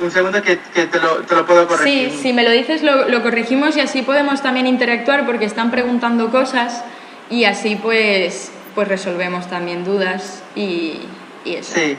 un 0.00 0.10
segundo 0.10 0.42
que, 0.42 0.58
que 0.74 0.86
te, 0.86 0.98
lo, 0.98 1.16
te, 1.18 1.34
lo, 1.34 1.46
puedo 1.46 1.66
corregir. 1.68 2.10
Sí, 2.10 2.18
si 2.22 2.32
me 2.32 2.42
lo 2.42 2.50
dices 2.50 2.82
lo, 2.82 3.08
lo, 3.08 3.22
corregimos 3.22 3.76
y 3.76 3.80
así 3.80 4.02
podemos 4.02 4.42
también 4.42 4.66
interactuar 4.66 5.26
porque 5.26 5.44
están 5.44 5.70
preguntando 5.70 6.30
cosas 6.30 6.82
y 7.28 7.44
así 7.44 7.76
pues, 7.76 8.50
pues 8.74 8.88
resolvemos 8.88 9.48
también 9.48 9.84
dudas 9.84 10.42
y, 10.54 11.00
y 11.44 11.54
eso. 11.56 11.74
Sí. 11.74 11.96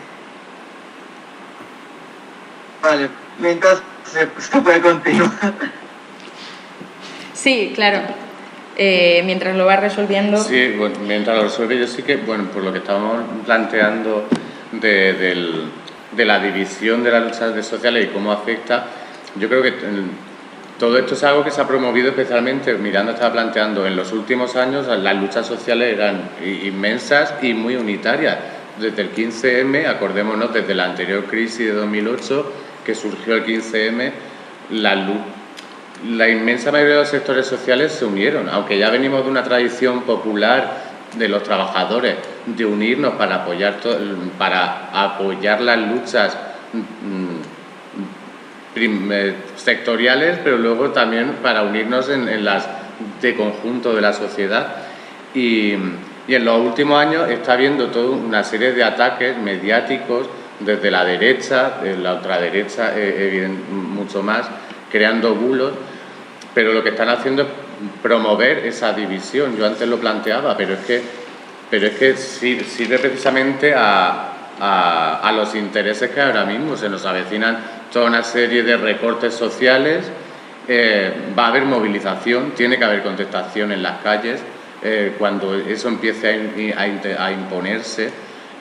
Vale, 2.82 3.10
mientras 3.40 3.82
se, 4.04 4.28
se 4.42 4.62
puede 4.62 4.82
continuar. 4.82 5.54
Sí, 7.34 7.72
claro. 7.74 8.02
Eh, 8.78 9.22
mientras 9.26 9.56
lo 9.56 9.66
va 9.66 9.76
resolviendo. 9.76 10.38
Sí, 10.38 10.74
bueno, 10.78 10.96
mientras 11.06 11.38
lo 11.38 11.44
resuelve, 11.44 11.78
yo 11.80 11.88
sí 11.88 12.04
que, 12.04 12.18
bueno, 12.18 12.46
por 12.46 12.64
lo 12.64 12.72
que 12.72 12.80
estábamos 12.80 13.24
planteando 13.46 14.28
de, 14.72 15.14
del, 15.14 15.66
de 16.12 16.26
la 16.26 16.40
división 16.40 17.04
de 17.04 17.12
las 17.12 17.24
luchas 17.24 17.66
sociales 17.66 18.06
y 18.06 18.08
cómo 18.08 18.32
afecta, 18.32 18.86
yo 19.36 19.48
creo 19.48 19.62
que 19.62 19.74
todo 20.78 20.98
esto 20.98 21.14
es 21.14 21.24
algo 21.24 21.44
que 21.44 21.52
se 21.52 21.62
ha 21.62 21.68
promovido 21.68 22.10
especialmente, 22.10 22.74
Miranda 22.74 23.14
estaba 23.14 23.34
planteando, 23.34 23.86
en 23.86 23.96
los 23.96 24.12
últimos 24.12 24.56
años 24.56 24.88
las 24.88 25.16
luchas 25.16 25.46
sociales 25.46 25.94
eran 25.94 26.30
inmensas 26.44 27.36
y 27.42 27.54
muy 27.54 27.76
unitarias. 27.76 28.38
Desde 28.80 29.04
el 29.04 29.14
15M, 29.14 29.86
acordémonos, 29.88 30.54
desde 30.54 30.74
la 30.74 30.86
anterior 30.86 31.26
crisis 31.26 31.68
de 31.68 31.74
2008, 31.74 32.54
que 32.86 32.96
surgió 32.96 33.36
el 33.36 33.46
15M, 33.46 34.12
la, 34.72 35.08
la 36.10 36.30
inmensa 36.30 36.72
mayoría 36.72 36.96
de 36.96 37.02
los 37.02 37.10
sectores 37.10 37.46
sociales 37.46 37.92
se 37.92 38.06
unieron, 38.06 38.50
aunque 38.50 38.80
ya 38.80 38.90
venimos 38.90 39.24
de 39.24 39.30
una 39.30 39.44
tradición 39.44 40.02
popular 40.02 40.91
de 41.16 41.28
los 41.28 41.44
trabajadores 41.44 42.16
de 42.46 42.66
unirnos 42.66 43.16
para 43.16 43.44
apoyar, 43.44 43.78
para 44.38 44.90
apoyar 44.94 45.62
las 45.62 45.78
luchas 45.78 46.38
sectoriales, 49.56 50.40
pero 50.44 50.58
luego 50.58 50.90
también 50.92 51.36
para 51.44 51.64
unirnos 51.64 52.10
en, 52.10 52.44
las 52.46 52.68
de 53.22 53.36
conjunto 53.36 53.94
de 53.94 54.02
la 54.02 54.14
sociedad. 54.14 54.68
Y, 55.34 55.76
y 56.28 56.36
en 56.36 56.46
los 56.46 56.60
últimos 56.60 57.00
años 57.00 57.30
está 57.30 57.54
habiendo 57.54 57.88
toda 57.88 58.12
una 58.12 58.44
serie 58.44 58.72
de 58.74 58.84
ataques 58.84 59.38
mediáticos 59.38 60.28
desde 60.60 60.92
la 60.92 61.04
derecha, 61.04 61.80
de 61.82 61.98
la 61.98 62.16
ultraderecha, 62.16 62.92
eh, 62.96 63.50
mucho 63.72 64.22
más, 64.22 64.48
creando 64.92 65.36
bulos, 65.36 65.74
pero 66.54 66.74
lo 66.74 66.84
que 66.84 66.90
están 66.90 67.10
haciendo 67.10 67.44
es 67.44 67.48
promover 68.02 68.60
esa 68.60 68.94
división. 68.94 69.56
Yo 69.58 69.66
antes 69.66 69.88
lo 69.88 70.00
planteaba, 70.00 70.56
pero 70.56 70.74
es 70.74 70.80
que, 70.80 71.02
pero 71.70 71.88
es 71.88 71.94
que 71.98 72.16
sirve 72.16 73.00
precisamente 73.00 73.74
a, 73.76 74.32
a, 74.60 75.32
los 75.32 75.56
intereses 75.56 76.12
que 76.12 76.22
ahora 76.22 76.46
mismo 76.46 76.78
se 76.78 76.90
nos 76.90 77.06
avecinan 77.06 77.58
toda 77.92 78.06
una 78.06 78.24
serie 78.24 78.64
de 78.64 78.78
recortes 78.78 79.34
sociales, 79.34 80.06
eh, 80.68 81.12
va 81.38 81.46
a 81.46 81.48
haber 81.48 81.64
movilización, 81.64 82.52
tiene 82.52 82.78
que 82.78 82.86
haber 82.86 83.02
contestación 83.02 83.72
en 83.72 83.82
las 83.82 84.02
calles, 84.02 84.42
eh, 84.84 85.16
cuando 85.18 85.56
eso 85.56 85.88
empiece 85.88 86.76
a 86.78 87.32
imponerse, 87.32 88.12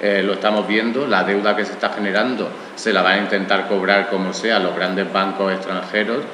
eh, 0.02 0.22
lo 0.24 0.32
estamos 0.32 0.66
viendo, 0.66 1.06
la 1.06 1.24
deuda 1.24 1.54
que 1.54 1.64
se 1.66 1.72
está 1.72 1.90
generando 1.90 2.48
se 2.74 2.90
la 2.92 3.02
van 3.02 3.18
a 3.18 3.18
intentar 3.18 3.68
cobrar 3.68 4.08
como 4.08 4.32
sea 4.32 4.58
los 4.58 4.74
grandes 4.74 5.12
bancos 5.12 5.52
extranjeros 5.52 6.24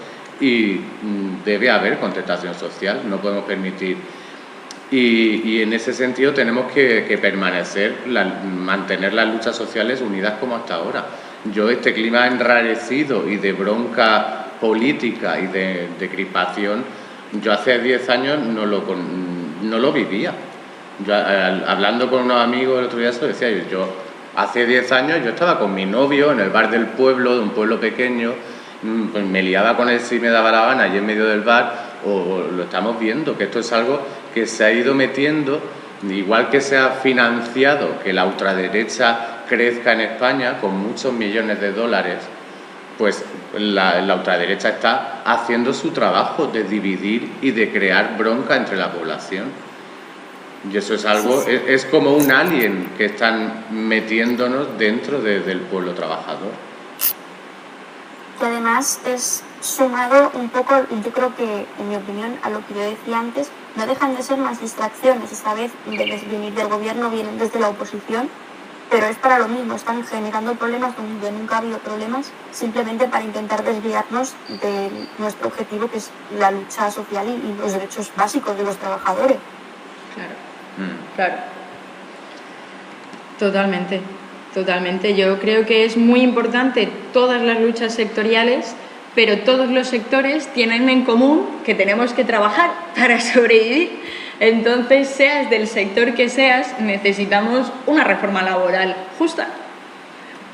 y 0.40 0.80
mm, 1.02 1.44
debe 1.44 1.70
haber 1.70 1.98
contestación 1.98 2.54
social, 2.54 3.02
no 3.08 3.18
podemos 3.18 3.44
permitir. 3.44 3.96
Y, 4.90 5.42
y 5.44 5.62
en 5.62 5.72
ese 5.72 5.92
sentido 5.92 6.32
tenemos 6.32 6.70
que, 6.72 7.04
que 7.08 7.18
permanecer, 7.18 8.06
la, 8.08 8.24
mantener 8.24 9.14
las 9.14 9.28
luchas 9.28 9.56
sociales 9.56 10.00
unidas 10.00 10.34
como 10.38 10.56
hasta 10.56 10.76
ahora. 10.76 11.06
Yo 11.52 11.70
este 11.70 11.92
clima 11.92 12.26
enrarecido 12.26 13.28
y 13.28 13.36
de 13.36 13.52
bronca 13.52 14.46
política 14.60 15.38
y 15.40 15.46
de, 15.46 15.88
de 15.98 16.08
yo 17.42 17.52
hace 17.52 17.78
10 17.78 18.08
años 18.08 18.38
no 18.38 18.66
lo, 18.66 18.84
no 19.62 19.78
lo 19.78 19.92
vivía. 19.92 20.32
Yo, 21.04 21.14
hablando 21.14 22.08
con 22.08 22.22
unos 22.22 22.42
amigos 22.42 22.78
el 22.78 22.86
otro 22.86 22.98
día, 22.98 23.12
se 23.12 23.20
lo 23.20 23.26
decía 23.28 23.50
yo, 23.68 23.88
hace 24.36 24.66
10 24.66 24.92
años 24.92 25.18
yo 25.22 25.30
estaba 25.30 25.58
con 25.58 25.74
mi 25.74 25.84
novio 25.84 26.32
en 26.32 26.40
el 26.40 26.50
bar 26.50 26.70
del 26.70 26.86
pueblo, 26.86 27.36
de 27.36 27.42
un 27.42 27.50
pueblo 27.50 27.80
pequeño, 27.80 28.32
me 28.82 29.42
liaba 29.42 29.76
con 29.76 29.88
él 29.88 30.00
si 30.00 30.18
me 30.18 30.28
daba 30.28 30.52
la 30.52 30.66
gana 30.66 30.84
allí 30.84 30.98
en 30.98 31.06
medio 31.06 31.26
del 31.26 31.40
bar, 31.40 31.96
o, 32.04 32.44
lo 32.54 32.64
estamos 32.64 32.98
viendo, 32.98 33.36
que 33.36 33.44
esto 33.44 33.60
es 33.60 33.72
algo 33.72 34.00
que 34.34 34.46
se 34.46 34.64
ha 34.64 34.72
ido 34.72 34.94
metiendo, 34.94 35.60
igual 36.08 36.50
que 36.50 36.60
se 36.60 36.76
ha 36.76 36.90
financiado 36.90 38.00
que 38.02 38.12
la 38.12 38.26
ultraderecha 38.26 39.44
crezca 39.48 39.92
en 39.92 40.02
España 40.02 40.58
con 40.60 40.76
muchos 40.76 41.12
millones 41.12 41.60
de 41.60 41.72
dólares, 41.72 42.18
pues 42.98 43.24
la, 43.58 44.00
la, 44.00 44.14
ultraderecha 44.16 44.70
está 44.70 45.22
haciendo 45.24 45.72
su 45.74 45.90
trabajo 45.90 46.46
de 46.46 46.64
dividir 46.64 47.30
y 47.42 47.50
de 47.50 47.70
crear 47.70 48.16
bronca 48.16 48.56
entre 48.56 48.76
la 48.76 48.90
población. 48.90 49.44
Y 50.70 50.76
eso 50.76 50.94
es 50.94 51.04
algo, 51.04 51.42
es, 51.42 51.62
es 51.66 51.84
como 51.84 52.14
un 52.14 52.32
alien 52.32 52.90
que 52.96 53.06
están 53.06 53.66
metiéndonos 53.70 54.78
dentro 54.78 55.20
de, 55.20 55.40
del 55.40 55.60
pueblo 55.60 55.92
trabajador. 55.92 56.65
Y 58.40 58.44
además 58.44 59.00
es 59.06 59.42
sumado 59.60 60.30
un 60.34 60.48
poco, 60.50 60.74
yo 61.04 61.12
creo 61.12 61.34
que, 61.34 61.66
en 61.78 61.88
mi 61.88 61.96
opinión, 61.96 62.38
a 62.42 62.50
lo 62.50 62.64
que 62.66 62.74
yo 62.74 62.80
decía 62.80 63.18
antes, 63.18 63.50
no 63.76 63.86
dejan 63.86 64.14
de 64.16 64.22
ser 64.22 64.38
más 64.38 64.60
distracciones. 64.60 65.32
Esta 65.32 65.54
vez, 65.54 65.72
de 65.86 65.96
venir 66.30 66.54
del 66.54 66.68
gobierno, 66.68 67.10
vienen 67.10 67.38
desde 67.38 67.58
la 67.58 67.68
oposición, 67.68 68.28
pero 68.90 69.06
es 69.06 69.16
para 69.16 69.38
lo 69.38 69.48
mismo. 69.48 69.74
Están 69.74 70.04
generando 70.04 70.54
problemas 70.54 70.96
donde 70.96 71.32
nunca 71.32 71.56
ha 71.56 71.58
habido 71.58 71.78
problemas, 71.78 72.30
simplemente 72.52 73.08
para 73.08 73.24
intentar 73.24 73.64
desviarnos 73.64 74.34
de 74.48 75.08
nuestro 75.18 75.48
objetivo, 75.48 75.90
que 75.90 75.98
es 75.98 76.10
la 76.38 76.50
lucha 76.50 76.90
social 76.90 77.26
y, 77.28 77.32
y 77.32 77.56
los 77.58 77.72
derechos 77.72 78.12
básicos 78.16 78.56
de 78.56 78.64
los 78.64 78.76
trabajadores. 78.76 79.38
Claro, 80.14 80.34
mm. 80.78 81.14
claro. 81.16 81.36
Totalmente. 83.38 84.00
Totalmente. 84.56 85.14
Yo 85.14 85.38
creo 85.38 85.66
que 85.66 85.84
es 85.84 85.98
muy 85.98 86.22
importante 86.22 86.88
todas 87.12 87.42
las 87.42 87.60
luchas 87.60 87.92
sectoriales, 87.92 88.74
pero 89.14 89.40
todos 89.40 89.68
los 89.68 89.86
sectores 89.86 90.46
tienen 90.54 90.88
en 90.88 91.04
común 91.04 91.46
que 91.66 91.74
tenemos 91.74 92.14
que 92.14 92.24
trabajar 92.24 92.70
para 92.96 93.20
sobrevivir. 93.20 94.00
Entonces, 94.40 95.08
seas 95.08 95.50
del 95.50 95.68
sector 95.68 96.14
que 96.14 96.30
seas, 96.30 96.80
necesitamos 96.80 97.70
una 97.84 98.02
reforma 98.02 98.42
laboral 98.42 98.96
justa. 99.18 99.48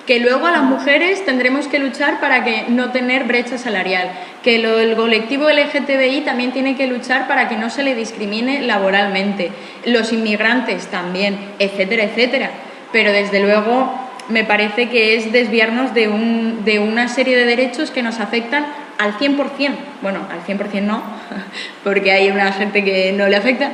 Que 0.05 0.19
luego 0.19 0.47
a 0.47 0.51
las 0.51 0.65
mujeres 0.65 1.25
tendremos 1.25 1.69
que 1.69 1.79
luchar 1.79 2.19
para 2.19 2.43
que 2.43 2.65
no 2.71 2.91
tener 2.91 3.23
brecha 3.23 3.57
salarial. 3.57 4.11
Que 4.43 4.59
lo, 4.59 4.81
el 4.81 4.97
colectivo 4.97 5.49
LGTBI 5.49 6.23
también 6.23 6.51
tiene 6.51 6.77
que 6.77 6.89
luchar 6.89 7.29
para 7.29 7.49
que 7.49 7.57
no 7.57 7.71
se 7.71 7.85
le 7.85 7.95
discrimine 7.95 8.63
laboralmente. 8.63 9.53
Los 9.85 10.13
inmigrantes 10.13 10.89
también, 10.89 11.39
etcétera, 11.61 12.03
etcétera 12.03 12.51
pero 12.93 13.13
desde 13.13 13.41
luego 13.41 13.93
me 14.29 14.45
parece 14.45 14.89
que 14.89 15.17
es 15.17 15.33
desviarnos 15.33 15.95
de, 15.95 16.09
un, 16.09 16.65
de 16.65 16.79
una 16.79 17.09
serie 17.09 17.37
de 17.37 17.45
derechos 17.45 17.91
que 17.91 18.03
nos 18.03 18.21
afectan 18.21 18.67
al 18.99 19.19
100%. 19.19 19.75
Bueno, 20.01 20.21
al 20.31 20.45
100% 20.45 20.83
no, 20.83 21.03
porque 21.85 22.13
hay 22.13 22.31
una 22.31 22.53
gente 22.53 22.85
que 22.85 23.13
no 23.13 23.29
le 23.29 23.37
afecta, 23.37 23.73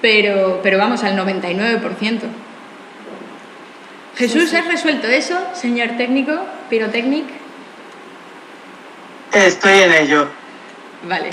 pero, 0.00 0.60
pero 0.62 0.78
vamos, 0.78 1.02
al 1.04 1.16
99%. 1.16 2.20
Jesús, 4.16 4.52
¿has 4.54 4.66
resuelto 4.66 5.08
eso, 5.08 5.38
señor 5.54 5.90
técnico, 5.98 6.32
pirotécnico? 6.70 7.28
Estoy 9.32 9.80
en 9.80 9.92
ello. 9.92 10.28
Vale. 11.06 11.30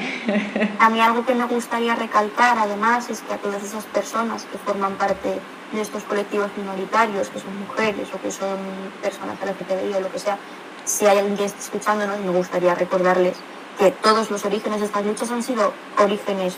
A 0.80 0.89
mí 0.89 1.00
algo 1.00 1.26
que 1.26 1.34
me 1.34 1.46
gustaría 1.46 1.96
recalcar, 1.96 2.58
además, 2.60 3.10
es 3.10 3.22
que 3.22 3.34
a 3.34 3.38
todas 3.38 3.63
esas 3.63 3.86
personas 3.86 4.46
que 4.52 4.58
forman 4.58 4.96
parte 4.96 5.39
de 5.76 5.82
estos 5.82 6.04
colectivos 6.04 6.50
minoritarios, 6.56 7.30
que 7.30 7.40
son 7.40 7.58
mujeres 7.60 8.08
o 8.14 8.22
que 8.22 8.32
son 8.32 8.58
personas 9.02 9.38
LGTBI 9.42 9.94
o 9.96 10.00
lo 10.00 10.12
que 10.12 10.20
sea, 10.20 10.38
si 10.86 11.06
hay 11.06 11.17
alguien 11.17 11.38
que 11.38 11.46
esté 11.46 11.60
escuchándonos, 11.60 12.19
me 12.19 12.32
gustaría 12.32 12.76
recordarles 12.76 13.38
que 13.80 13.92
todos 13.92 14.30
los 14.30 14.46
orígenes 14.46 14.82
de 14.82 14.86
estas 14.86 15.06
luchas 15.06 15.32
han 15.32 15.42
sido 15.42 15.74
orígenes 15.98 16.58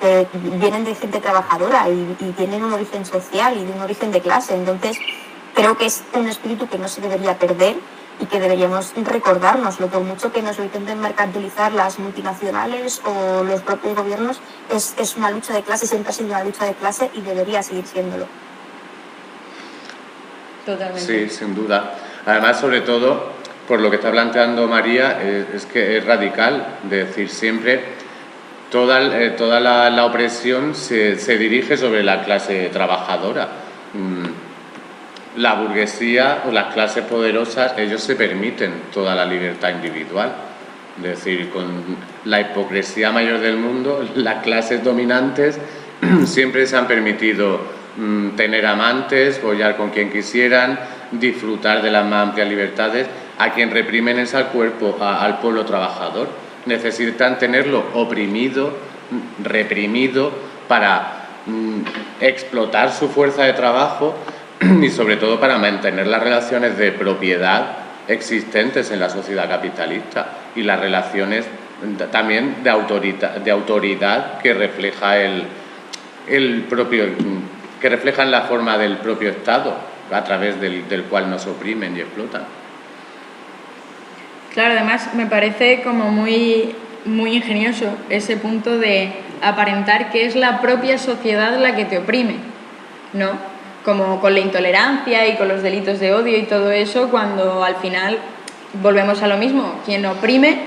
de, 0.00 0.26
vienen 0.58 0.84
de 0.84 0.94
gente 0.94 1.20
trabajadora 1.20 1.88
y, 1.88 2.32
tienen 2.36 2.62
un 2.62 2.72
origen 2.72 3.04
social 3.04 3.56
y 3.56 3.64
de 3.64 3.72
un 3.72 3.82
origen 3.82 4.12
de 4.12 4.20
clase. 4.20 4.54
Entonces, 4.54 4.98
creo 5.54 5.76
que 5.76 5.86
es 5.86 6.02
un 6.12 6.28
espíritu 6.28 6.68
que 6.68 6.78
no 6.78 6.88
se 6.88 7.00
debería 7.00 7.38
perder 7.38 7.76
y 8.20 8.26
que 8.26 8.40
deberíamos 8.40 8.92
recordárnoslo, 8.96 9.88
por 9.88 10.02
mucho 10.02 10.32
que 10.32 10.42
nos 10.42 10.58
lo 10.58 10.64
intenten 10.64 11.00
mercantilizar 11.00 11.72
las 11.72 11.98
multinacionales 11.98 13.02
o 13.04 13.42
los 13.42 13.60
propios 13.62 13.96
gobiernos, 13.96 14.40
es, 14.70 14.94
es 14.98 15.16
una 15.16 15.30
lucha 15.30 15.52
de 15.52 15.62
clase, 15.62 15.86
siempre 15.86 16.10
ha 16.10 16.12
sido 16.12 16.28
una 16.30 16.44
lucha 16.44 16.64
de 16.64 16.74
clase 16.74 17.10
y 17.14 17.20
debería 17.20 17.62
seguir 17.62 17.86
siéndolo. 17.86 18.26
Totalmente. 20.64 21.28
Sí, 21.28 21.36
sin 21.36 21.54
duda. 21.54 21.94
Además, 22.24 22.58
sobre 22.58 22.80
todo, 22.80 23.32
por 23.68 23.80
lo 23.80 23.90
que 23.90 23.96
está 23.96 24.10
planteando 24.10 24.66
María, 24.66 25.18
eh, 25.20 25.46
es 25.54 25.66
que 25.66 25.98
es 25.98 26.04
radical, 26.04 26.78
de 26.84 27.04
decir 27.04 27.28
siempre, 27.28 27.84
toda, 28.70 29.02
eh, 29.02 29.30
toda 29.30 29.60
la, 29.60 29.90
la, 29.90 30.06
opresión 30.06 30.74
se, 30.74 31.18
se, 31.18 31.36
dirige 31.36 31.76
sobre 31.76 32.02
la 32.02 32.24
clase 32.24 32.70
trabajadora. 32.72 33.48
Mm. 33.92 34.43
La 35.36 35.54
burguesía 35.54 36.44
o 36.46 36.52
las 36.52 36.72
clases 36.72 37.04
poderosas, 37.04 37.74
ellos 37.78 38.02
se 38.02 38.14
permiten 38.14 38.72
toda 38.92 39.14
la 39.14 39.24
libertad 39.24 39.70
individual. 39.70 40.32
Es 40.98 41.02
decir, 41.02 41.50
con 41.50 41.64
la 42.24 42.40
hipocresía 42.40 43.10
mayor 43.10 43.40
del 43.40 43.56
mundo, 43.56 44.08
las 44.14 44.42
clases 44.42 44.84
dominantes 44.84 45.58
siempre 46.24 46.66
se 46.66 46.76
han 46.76 46.86
permitido 46.86 47.60
mm, 47.96 48.30
tener 48.30 48.66
amantes, 48.66 49.38
follar 49.38 49.76
con 49.76 49.90
quien 49.90 50.12
quisieran, 50.12 50.78
disfrutar 51.10 51.82
de 51.82 51.90
las 51.90 52.04
más 52.06 52.28
amplias 52.28 52.48
libertades. 52.48 53.06
A 53.38 53.50
quien 53.50 53.72
reprimen 53.72 54.18
es 54.20 54.34
al 54.34 54.48
cuerpo, 54.48 54.96
al 55.00 55.40
pueblo 55.40 55.64
trabajador. 55.64 56.28
Necesitan 56.66 57.38
tenerlo 57.38 57.84
oprimido, 57.94 58.72
mm, 59.10 59.44
reprimido, 59.44 60.30
para 60.68 61.26
mm, 61.46 61.80
explotar 62.20 62.92
su 62.92 63.08
fuerza 63.08 63.42
de 63.42 63.52
trabajo 63.52 64.14
y 64.82 64.90
sobre 64.90 65.16
todo 65.16 65.40
para 65.40 65.58
mantener 65.58 66.06
las 66.06 66.22
relaciones 66.22 66.76
de 66.76 66.92
propiedad 66.92 67.76
existentes 68.08 68.90
en 68.90 69.00
la 69.00 69.08
sociedad 69.08 69.48
capitalista 69.48 70.26
y 70.54 70.62
las 70.62 70.78
relaciones 70.78 71.46
también 72.10 72.62
de 72.62 72.70
autoridad, 72.70 73.36
de 73.36 73.50
autoridad 73.50 74.38
que 74.38 74.54
refleja 74.54 75.18
el, 75.18 75.44
el 76.28 76.62
propio 76.68 77.06
que 77.80 77.88
reflejan 77.90 78.30
la 78.30 78.42
forma 78.42 78.78
del 78.78 78.96
propio 78.96 79.28
Estado 79.28 79.76
a 80.10 80.24
través 80.24 80.58
del, 80.60 80.88
del 80.88 81.04
cual 81.04 81.28
nos 81.28 81.46
oprimen 81.46 81.96
y 81.96 82.00
explotan. 82.00 82.44
Claro, 84.54 84.74
además 84.74 85.12
me 85.14 85.26
parece 85.26 85.82
como 85.82 86.10
muy, 86.10 86.74
muy 87.04 87.36
ingenioso 87.36 87.86
ese 88.08 88.36
punto 88.38 88.78
de 88.78 89.12
aparentar 89.42 90.10
que 90.10 90.24
es 90.24 90.34
la 90.36 90.62
propia 90.62 90.96
sociedad 90.96 91.58
la 91.58 91.76
que 91.76 91.84
te 91.84 91.98
oprime, 91.98 92.36
¿no? 93.12 93.53
Como 93.84 94.20
con 94.20 94.32
la 94.32 94.40
intolerancia 94.40 95.28
y 95.28 95.36
con 95.36 95.48
los 95.48 95.62
delitos 95.62 96.00
de 96.00 96.14
odio 96.14 96.38
y 96.38 96.44
todo 96.44 96.70
eso, 96.70 97.10
cuando 97.10 97.62
al 97.62 97.76
final 97.76 98.18
volvemos 98.82 99.22
a 99.22 99.28
lo 99.28 99.36
mismo, 99.36 99.80
quien 99.84 100.06
oprime 100.06 100.58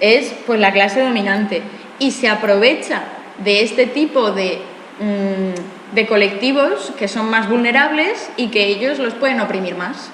es 0.00 0.34
pues 0.46 0.58
la 0.58 0.72
clase 0.72 1.02
dominante 1.02 1.62
y 1.98 2.10
se 2.10 2.28
aprovecha 2.28 3.04
de 3.38 3.62
este 3.62 3.86
tipo 3.86 4.30
de, 4.30 4.62
mm, 4.98 5.94
de 5.94 6.06
colectivos 6.06 6.92
que 6.98 7.08
son 7.08 7.30
más 7.30 7.48
vulnerables 7.48 8.30
y 8.36 8.48
que 8.48 8.66
ellos 8.66 8.98
los 8.98 9.14
pueden 9.14 9.40
oprimir 9.40 9.76
más. 9.76 10.10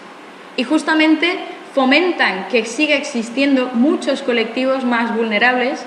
Y 0.56 0.64
justamente 0.64 1.38
fomentan 1.74 2.48
que 2.48 2.64
siga 2.64 2.96
existiendo 2.96 3.70
muchos 3.72 4.22
colectivos 4.22 4.84
más 4.84 5.14
vulnerables 5.14 5.84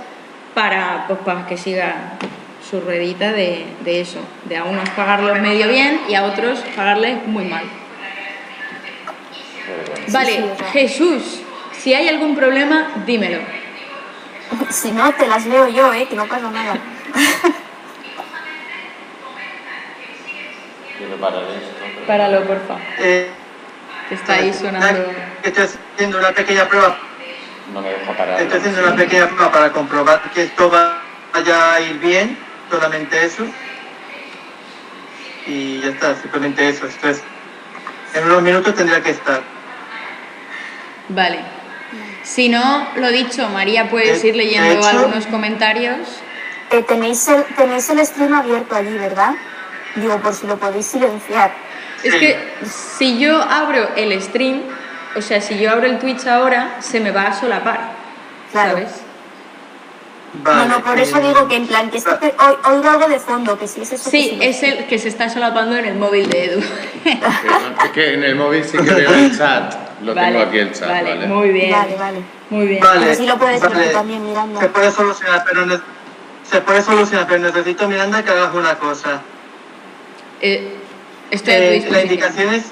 para, 0.53 1.05
pues, 1.07 1.19
para 1.19 1.45
que 1.45 1.57
siga 1.57 2.17
su 2.73 2.81
ruedita 2.81 3.31
de, 3.31 3.67
de 3.81 4.01
eso, 4.01 4.17
de 4.45 4.57
a 4.57 4.63
unos 4.63 4.89
pagarlos 4.89 5.39
medio 5.39 5.67
bien 5.67 6.01
y 6.09 6.15
a 6.15 6.23
otros 6.23 6.57
pagarles 6.75 7.23
muy 7.27 7.43
mal. 7.45 7.61
Vale. 10.07 10.43
Jesús, 10.71 11.41
si 11.71 11.93
hay 11.93 12.07
algún 12.09 12.35
problema, 12.35 12.87
dímelo. 13.05 13.39
Si 14.71 14.91
no, 14.91 15.11
te 15.13 15.27
las 15.27 15.45
leo 15.45 15.67
yo, 15.67 15.93
¿eh? 15.93 16.07
Que 16.07 16.15
no 16.15 16.25
pasa 16.27 16.49
nada. 16.49 16.77
Páralo, 22.07 22.43
porfa, 22.43 22.75
Eh, 22.99 23.29
está 24.11 24.33
ahí 24.33 24.53
sonando. 24.53 25.05
Estoy 25.43 25.65
haciendo 25.95 26.17
una 26.19 26.31
pequeña 26.31 26.67
prueba. 26.67 26.97
No 27.73 27.81
me 27.81 27.89
deja 27.89 28.11
parar. 28.13 28.41
Estoy 28.41 28.59
haciendo 28.59 28.81
una 28.83 28.95
pequeña 28.95 29.27
prueba 29.27 29.51
para 29.51 29.71
comprobar 29.71 30.21
que 30.33 30.43
esto 30.43 30.69
va- 30.69 31.01
vaya 31.33 31.73
a 31.75 31.81
ir 31.81 31.99
bien. 31.99 32.37
Solamente 32.73 33.23
eso. 33.23 33.45
Y 35.45 35.79
ya 35.81 35.89
está, 35.89 36.15
simplemente 36.19 36.67
eso. 36.67 36.87
Esto 36.87 37.07
es. 37.09 37.21
En 38.15 38.23
unos 38.25 38.41
minutos 38.41 38.73
tendría 38.73 38.99
que 39.03 39.11
estar. 39.11 39.41
Vale. 41.09 41.37
Si 42.23 42.49
no, 42.49 42.87
lo 42.95 43.11
dicho, 43.11 43.47
María, 43.49 43.91
puedes 43.91 44.23
De- 44.23 44.29
ir 44.29 44.35
leyendo 44.35 44.71
hecho- 44.73 44.87
algunos 44.87 45.27
comentarios. 45.27 45.99
Eh, 46.71 46.81
tenéis, 46.81 47.27
el, 47.27 47.43
tenéis 47.55 47.87
el 47.91 48.03
stream 48.07 48.33
abierto 48.33 48.75
allí, 48.75 48.97
¿verdad? 48.97 49.35
Digo, 49.95 50.17
por 50.19 50.33
si 50.33 50.47
lo 50.47 50.57
podéis 50.57 50.87
silenciar. 50.87 51.51
Es 52.03 52.11
Sí. 52.13 52.19
que 52.19 52.39
si 52.97 53.19
yo 53.19 53.39
abro 53.39 53.87
el 53.95 54.19
stream, 54.19 54.63
o 55.15 55.21
sea, 55.21 55.39
si 55.41 55.59
yo 55.59 55.69
abro 55.71 55.85
el 55.85 55.99
Twitch 55.99 56.25
ahora, 56.25 56.77
se 56.79 56.99
me 56.99 57.11
va 57.11 57.27
a 57.27 57.33
solapar. 57.39 57.91
Claro. 58.51 58.71
¿Sabes? 58.71 59.02
Vale, 60.41 60.67
no, 60.67 60.79
no, 60.79 60.83
por 60.83 60.99
eso 60.99 61.19
digo 61.19 61.47
que 61.47 61.55
en 61.57 61.67
plan, 61.67 61.91
que 61.91 61.97
esto 61.97 62.17
oí- 62.19 62.73
oigo 62.73 62.89
algo 62.89 63.07
de 63.07 63.19
fondo, 63.19 63.57
que 63.59 63.67
si 63.67 63.81
es 63.81 63.93
eso. 63.93 64.09
que 64.09 64.17
Sí, 64.17 64.37
es 64.41 64.63
el 64.63 64.87
que 64.87 64.97
se 64.97 65.09
está 65.09 65.29
solapando 65.29 65.75
en 65.77 65.85
el 65.85 65.95
móvil 65.95 66.27
de 66.29 66.45
Edu. 66.45 66.59
Es 67.83 67.89
que 67.93 68.13
en 68.15 68.23
el 68.23 68.35
móvil 68.35 68.63
sí 68.63 68.77
que 68.77 68.93
veo 68.93 69.13
el 69.13 69.37
chat. 69.37 69.75
Lo 70.01 70.15
vale, 70.15 70.31
tengo 70.31 70.41
aquí 70.49 70.57
el 70.57 70.71
chat, 70.73 70.89
vale, 70.89 71.09
¿vale? 71.15 71.27
muy 71.27 71.49
bien. 71.49 71.71
Vale, 71.71 71.95
vale. 71.97 72.17
Muy 72.49 72.65
bien. 72.67 72.81
Vale, 72.81 73.11
Así 73.11 73.25
lo 73.27 73.37
puedes 73.37 73.61
vale. 73.61 73.87
también, 73.89 74.25
Miranda. 74.27 74.59
Se 74.59 74.69
puede 74.69 74.91
solucionar, 74.91 75.43
pero 75.47 75.65
ne- 75.67 75.79
se 76.49 76.61
puede 76.61 76.81
solucionar, 76.81 77.27
pero 77.27 77.39
necesito 77.43 77.87
Miranda 77.87 78.23
que 78.23 78.31
hagas 78.31 78.53
una 78.55 78.75
cosa. 78.79 79.21
Eh, 80.41 80.75
estoy 81.31 81.53
Eh, 81.53 81.87
la 81.91 82.01
indicación 82.01 82.53
es 82.55 82.63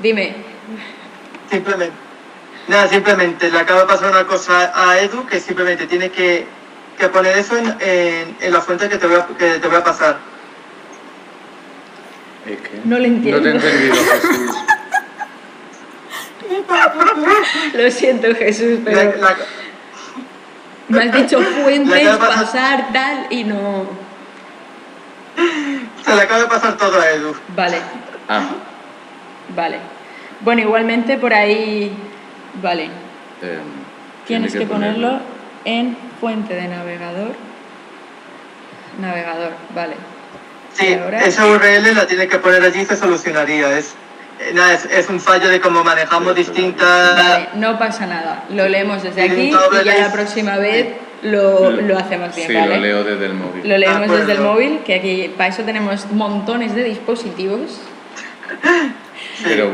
Dime. 0.00 0.34
simplemente. 1.50 1.94
Nada, 2.68 2.88
simplemente 2.88 3.50
le 3.50 3.58
acabo 3.58 3.80
de 3.80 3.86
pasar 3.86 4.10
una 4.10 4.26
cosa 4.26 4.72
a 4.74 4.98
Edu 5.00 5.26
que 5.26 5.40
simplemente 5.40 5.86
tiene 5.86 6.10
que, 6.10 6.46
que 6.98 7.08
poner 7.08 7.36
eso 7.36 7.56
en, 7.56 7.66
en- 7.80 8.36
en 8.40 8.52
la 8.52 8.60
fuente 8.60 8.88
que 8.88 8.98
te 8.98 9.06
voy 9.06 9.16
a, 9.16 9.26
que 9.26 9.58
te 9.58 9.66
voy 9.68 9.76
a 9.78 9.84
pasar. 9.84 10.18
Es 12.46 12.56
que 12.60 12.80
No 12.84 12.98
lo 12.98 13.04
entiendo. 13.04 13.40
No 13.52 13.58
te 13.60 13.68
he 13.68 13.70
entendido, 13.72 13.94
Jesús. 14.12 14.56
Lo 17.74 17.90
siento, 17.90 18.34
Jesús, 18.34 18.78
pero 18.84 19.14
la- 19.20 19.36
me 20.88 21.02
has 21.04 21.12
dicho 21.12 21.40
fuentes, 21.40 22.08
pasar- 22.18 22.34
pasar, 22.44 22.92
tal, 22.92 23.26
y 23.30 23.44
no. 23.44 23.86
se 26.04 26.14
le 26.14 26.22
acabo 26.22 26.42
de 26.42 26.48
pasar 26.48 26.76
todo 26.76 27.00
a 27.00 27.10
Edu. 27.10 27.34
Vale, 27.56 27.78
Ah, 28.28 28.42
vale. 29.56 29.78
Bueno, 30.40 30.62
igualmente 30.62 31.16
por 31.18 31.32
ahí. 31.34 31.92
Vale. 32.60 32.84
eh, 33.42 33.58
Tienes 34.26 34.52
tiene 34.52 34.66
que 34.66 34.72
ponerlo 34.72 35.18
en 35.64 35.96
fuente 36.20 36.54
de 36.54 36.68
navegador. 36.68 37.32
Navegador, 39.00 39.52
vale. 39.74 39.94
Sí, 40.74 40.94
ahora- 40.94 41.20
esa 41.24 41.46
URL 41.46 41.94
la 41.94 42.06
tienes 42.06 42.28
que 42.28 42.38
poner 42.38 42.62
allí 42.62 42.80
y 42.80 42.84
se 42.84 42.96
solucionaría. 42.96 43.76
Es, 43.78 43.94
eh, 44.40 44.52
nada, 44.54 44.74
es, 44.74 44.84
es 44.86 45.08
un 45.08 45.20
fallo 45.20 45.48
de 45.48 45.60
cómo 45.60 45.82
manejamos 45.84 46.34
distintas... 46.34 47.14
Vale, 47.16 47.48
no 47.54 47.78
pasa 47.78 48.06
nada. 48.06 48.44
Lo 48.50 48.68
leemos 48.68 49.02
desde 49.02 49.22
aquí 49.22 49.40
y 49.50 49.84
ya 49.84 49.98
la 49.98 50.12
próxima 50.12 50.56
vez 50.58 50.88
lo, 51.22 51.70
lo 51.70 51.98
hacemos 51.98 52.34
bien, 52.34 52.48
Sí, 52.48 52.54
¿vale? 52.54 52.76
lo 52.76 52.80
leo 52.82 53.04
desde 53.04 53.26
el 53.26 53.34
móvil. 53.34 53.68
Lo 53.68 53.78
leemos 53.78 53.98
De 54.00 54.04
acuerdo. 54.04 54.26
desde 54.26 54.32
el 54.32 54.46
móvil, 54.46 54.78
que 54.84 54.94
aquí 54.94 55.34
para 55.36 55.50
eso 55.50 55.62
tenemos 55.62 56.10
montones 56.12 56.74
de 56.74 56.84
dispositivos. 56.84 57.80
Pero, 59.44 59.70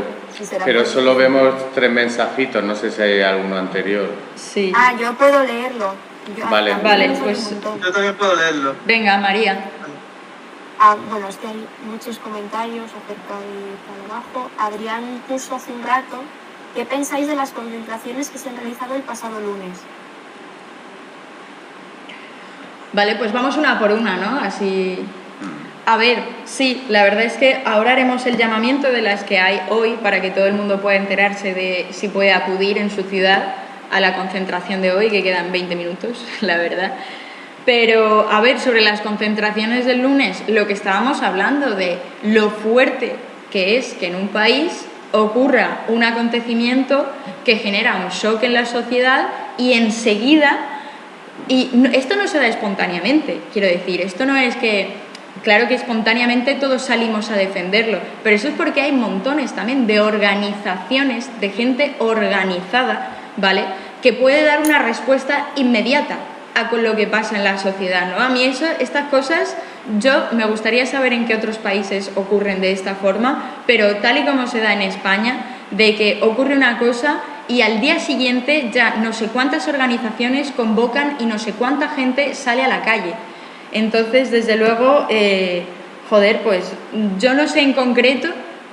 pero 0.64 0.84
solo 0.84 1.14
vemos 1.14 1.72
tres 1.74 1.90
mensajitos, 1.90 2.62
no 2.62 2.74
sé 2.74 2.90
si 2.90 3.02
hay 3.02 3.20
alguno 3.22 3.56
anterior. 3.56 4.08
Sí. 4.36 4.72
Ah, 4.74 4.94
yo 4.98 5.12
puedo 5.14 5.42
leerlo. 5.44 5.94
Yo- 6.36 6.48
Vale. 6.48 6.74
Vale, 6.82 7.10
pues-. 7.22 7.54
Yo 7.82 7.92
también 7.92 8.14
puedo 8.14 8.36
leerlo. 8.36 8.74
Venga, 8.86 9.18
María. 9.18 9.70
Ah, 10.80 10.96
bueno, 11.10 11.26
es 11.28 11.36
que 11.38 11.48
hay 11.48 11.66
muchos 11.90 12.18
comentarios 12.18 12.84
acerca 12.86 13.34
de 13.40 14.06
trabajo. 14.06 14.50
Adrián 14.58 15.22
puso 15.26 15.56
hace 15.56 15.72
un 15.72 15.82
rato, 15.82 16.22
¿qué 16.74 16.84
pensáis 16.84 17.26
de 17.26 17.34
las 17.34 17.50
concentraciones 17.50 18.30
que 18.30 18.38
se 18.38 18.48
han 18.48 18.56
realizado 18.56 18.94
el 18.94 19.02
pasado 19.02 19.40
lunes? 19.40 19.78
Vale, 22.92 23.16
pues 23.16 23.32
vamos 23.32 23.56
una 23.56 23.78
por 23.78 23.90
una, 23.92 24.16
¿no? 24.16 24.40
Así. 24.40 25.04
A 25.90 25.96
ver, 25.96 26.18
sí, 26.44 26.84
la 26.90 27.02
verdad 27.02 27.22
es 27.22 27.38
que 27.38 27.62
ahora 27.64 27.92
haremos 27.92 28.26
el 28.26 28.36
llamamiento 28.36 28.92
de 28.92 29.00
las 29.00 29.24
que 29.24 29.38
hay 29.38 29.62
hoy 29.70 29.92
para 30.02 30.20
que 30.20 30.30
todo 30.30 30.44
el 30.44 30.52
mundo 30.52 30.82
pueda 30.82 30.98
enterarse 30.98 31.54
de 31.54 31.86
si 31.92 32.08
puede 32.08 32.30
acudir 32.30 32.76
en 32.76 32.90
su 32.90 33.04
ciudad 33.04 33.54
a 33.90 33.98
la 33.98 34.14
concentración 34.14 34.82
de 34.82 34.92
hoy, 34.92 35.08
que 35.08 35.22
quedan 35.22 35.50
20 35.50 35.76
minutos, 35.76 36.22
la 36.42 36.58
verdad. 36.58 36.92
Pero, 37.64 38.28
a 38.30 38.42
ver, 38.42 38.60
sobre 38.60 38.82
las 38.82 39.00
concentraciones 39.00 39.86
del 39.86 40.02
lunes, 40.02 40.44
lo 40.46 40.66
que 40.66 40.74
estábamos 40.74 41.22
hablando 41.22 41.70
de 41.70 41.96
lo 42.22 42.50
fuerte 42.50 43.16
que 43.50 43.78
es 43.78 43.94
que 43.94 44.08
en 44.08 44.16
un 44.16 44.28
país 44.28 44.84
ocurra 45.12 45.84
un 45.88 46.04
acontecimiento 46.04 47.10
que 47.46 47.56
genera 47.56 47.96
un 47.96 48.10
shock 48.10 48.42
en 48.42 48.52
la 48.52 48.66
sociedad 48.66 49.28
y 49.56 49.72
enseguida 49.72 50.78
y 51.46 51.70
esto 51.94 52.16
no 52.16 52.26
se 52.26 52.38
da 52.38 52.46
espontáneamente, 52.46 53.40
quiero 53.52 53.68
decir, 53.68 54.00
esto 54.02 54.26
no 54.26 54.36
es 54.36 54.56
que, 54.56 54.88
claro 55.42 55.68
que 55.68 55.74
espontáneamente 55.74 56.54
todos 56.54 56.82
salimos 56.82 57.30
a 57.30 57.36
defenderlo, 57.36 57.98
pero 58.22 58.36
eso 58.36 58.48
es 58.48 58.54
porque 58.54 58.80
hay 58.80 58.92
montones 58.92 59.52
también 59.54 59.86
de 59.86 60.00
organizaciones, 60.00 61.28
de 61.40 61.50
gente 61.50 61.94
organizada, 61.98 63.10
¿vale? 63.36 63.64
Que 64.02 64.12
puede 64.12 64.44
dar 64.44 64.60
una 64.60 64.78
respuesta 64.78 65.48
inmediata 65.56 66.16
a 66.54 66.68
con 66.68 66.82
lo 66.82 66.96
que 66.96 67.06
pasa 67.06 67.36
en 67.36 67.44
la 67.44 67.58
sociedad, 67.58 68.08
¿no? 68.10 68.22
A 68.22 68.28
mí 68.28 68.42
eso, 68.42 68.66
estas 68.80 69.08
cosas, 69.08 69.56
yo 69.98 70.28
me 70.32 70.44
gustaría 70.46 70.86
saber 70.86 71.12
en 71.12 71.26
qué 71.26 71.34
otros 71.34 71.58
países 71.58 72.10
ocurren 72.16 72.60
de 72.60 72.72
esta 72.72 72.94
forma, 72.94 73.62
pero 73.66 73.96
tal 73.96 74.18
y 74.18 74.24
como 74.24 74.46
se 74.46 74.60
da 74.60 74.72
en 74.72 74.82
España, 74.82 75.36
de 75.70 75.94
que 75.94 76.18
ocurre 76.22 76.56
una 76.56 76.78
cosa 76.78 77.20
y 77.46 77.62
al 77.62 77.80
día 77.80 77.98
siguiente 77.98 78.70
ya 78.72 78.96
no 78.96 79.12
sé 79.12 79.26
cuántas 79.26 79.68
organizaciones 79.68 80.52
convocan 80.52 81.16
y 81.18 81.24
no 81.24 81.38
sé 81.38 81.52
cuánta 81.52 81.88
gente 81.88 82.34
sale 82.34 82.62
a 82.62 82.68
la 82.68 82.82
calle. 82.82 83.14
Entonces, 83.72 84.30
desde 84.30 84.56
luego, 84.56 85.06
eh, 85.10 85.64
joder, 86.08 86.42
pues 86.42 86.72
yo 87.18 87.34
no 87.34 87.46
sé 87.48 87.60
en 87.60 87.72
concreto 87.72 88.28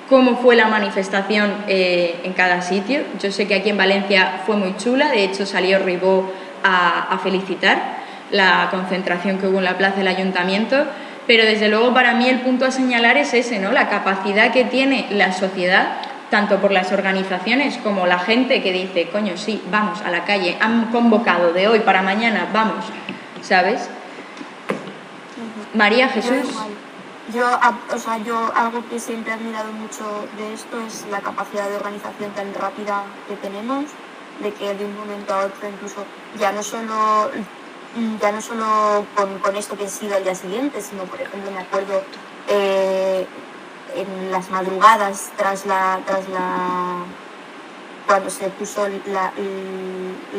cómo 0.09 0.37
fue 0.37 0.55
la 0.55 0.67
manifestación 0.67 1.51
eh, 1.67 2.15
en 2.23 2.33
cada 2.33 2.61
sitio. 2.61 3.01
Yo 3.21 3.31
sé 3.31 3.47
que 3.47 3.55
aquí 3.55 3.69
en 3.69 3.77
Valencia 3.77 4.41
fue 4.45 4.55
muy 4.55 4.75
chula, 4.77 5.11
de 5.11 5.23
hecho 5.23 5.45
salió 5.45 5.79
Ribó 5.79 6.31
a, 6.63 7.13
a 7.13 7.17
felicitar 7.19 8.05
la 8.31 8.69
concentración 8.71 9.37
que 9.37 9.47
hubo 9.47 9.59
en 9.59 9.65
la 9.65 9.77
plaza 9.77 9.97
del 9.97 10.07
ayuntamiento, 10.07 10.85
pero 11.27 11.43
desde 11.43 11.69
luego 11.69 11.93
para 11.93 12.13
mí 12.13 12.27
el 12.27 12.39
punto 12.41 12.65
a 12.65 12.71
señalar 12.71 13.17
es 13.17 13.33
ese, 13.33 13.59
¿no? 13.59 13.71
La 13.71 13.89
capacidad 13.89 14.51
que 14.51 14.63
tiene 14.63 15.07
la 15.11 15.33
sociedad 15.33 15.97
tanto 16.29 16.57
por 16.57 16.71
las 16.71 16.91
organizaciones 16.91 17.77
como 17.77 18.07
la 18.07 18.19
gente 18.19 18.61
que 18.61 18.71
dice, 18.71 19.07
coño, 19.09 19.37
sí, 19.37 19.61
vamos 19.71 20.01
a 20.01 20.11
la 20.11 20.25
calle, 20.25 20.57
han 20.59 20.85
convocado 20.87 21.53
de 21.53 21.67
hoy 21.67 21.79
para 21.79 22.01
mañana, 22.01 22.47
vamos, 22.51 22.85
¿sabes? 23.41 23.89
María 25.75 26.09
Jesús. 26.09 26.53
Yo, 27.33 27.45
o 27.93 27.97
sea, 27.97 28.17
yo 28.19 28.51
algo 28.55 28.83
que 28.87 28.99
siempre 28.99 29.31
he 29.31 29.35
admirado 29.35 29.71
mucho 29.73 30.03
de 30.37 30.53
esto 30.53 30.79
es 30.81 31.05
la 31.09 31.21
capacidad 31.21 31.67
de 31.69 31.75
organización 31.77 32.31
tan 32.33 32.53
rápida 32.53 33.03
que 33.27 33.35
tenemos, 33.35 33.85
de 34.41 34.53
que 34.53 34.73
de 34.75 34.85
un 34.85 34.95
momento 34.95 35.33
a 35.33 35.45
otro 35.45 35.67
incluso 35.67 36.05
ya 36.39 36.51
no 36.51 36.61
solo 36.61 37.31
ya 38.21 38.31
no 38.31 38.41
solo 38.41 39.05
con, 39.41 39.55
esto 39.55 39.77
que 39.77 39.85
ha 39.85 39.89
sido 39.89 40.17
al 40.17 40.23
día 40.23 40.35
siguiente, 40.35 40.81
sino 40.81 41.03
por 41.05 41.19
ejemplo 41.21 41.49
me 41.49 41.59
acuerdo 41.61 42.03
eh, 42.49 43.25
en 43.95 44.31
las 44.31 44.49
madrugadas 44.51 45.31
tras 45.37 45.65
la 45.65 45.99
tras 46.05 46.27
la 46.29 47.05
cuando 48.05 48.29
se 48.29 48.49
puso 48.49 48.87
la, 49.07 49.31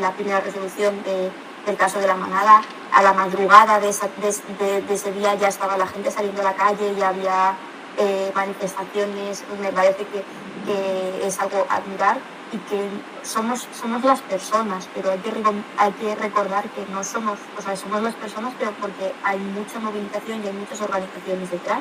la 0.01 0.13
primera 0.13 0.41
resolución 0.41 1.03
de- 1.03 1.33
del 1.67 1.77
caso 1.77 1.99
de 1.99 2.07
la 2.07 2.15
manada, 2.17 2.63
a 2.93 3.03
la 3.03 3.13
madrugada 3.13 3.79
de, 3.81 3.89
esa- 3.91 4.09
de- 4.23 4.65
de- 4.65 4.83
de 4.83 4.95
ese 4.95 5.13
día 5.13 5.35
ya 5.35 5.49
estaba 5.49 5.77
la 5.77 5.87
gente 5.87 6.11
saliendo 6.11 6.41
a 6.43 6.45
la 6.45 6.55
calle, 6.55 6.95
ya 6.97 7.09
había 7.09 7.55
eh, 7.99 8.31
manifestaciones, 8.35 9.43
me 9.61 9.73
parece 9.73 10.07
que, 10.07 10.23
que 10.67 11.27
es 11.27 11.39
algo 11.41 11.67
a 11.69 11.77
admirar 11.77 12.19
y 12.53 12.59
que 12.59 12.89
somos, 13.23 13.67
somos 13.73 14.05
las 14.05 14.21
personas, 14.23 14.89
pero 14.95 15.11
hay 15.11 15.19
que, 15.19 15.33
hay 15.79 15.93
que 15.93 16.15
recordar 16.15 16.65
que 16.71 16.85
no 16.93 17.03
somos, 17.03 17.39
o 17.59 17.63
sea, 17.63 17.75
somos 17.77 18.03
las 18.03 18.15
personas, 18.15 18.53
pero 18.59 18.71
porque 18.81 19.13
hay 19.25 19.39
mucha 19.39 19.81
movilización 19.81 20.45
y 20.45 20.47
hay 20.47 20.53
muchas 20.53 20.81
organizaciones 20.81 21.51
detrás, 21.51 21.81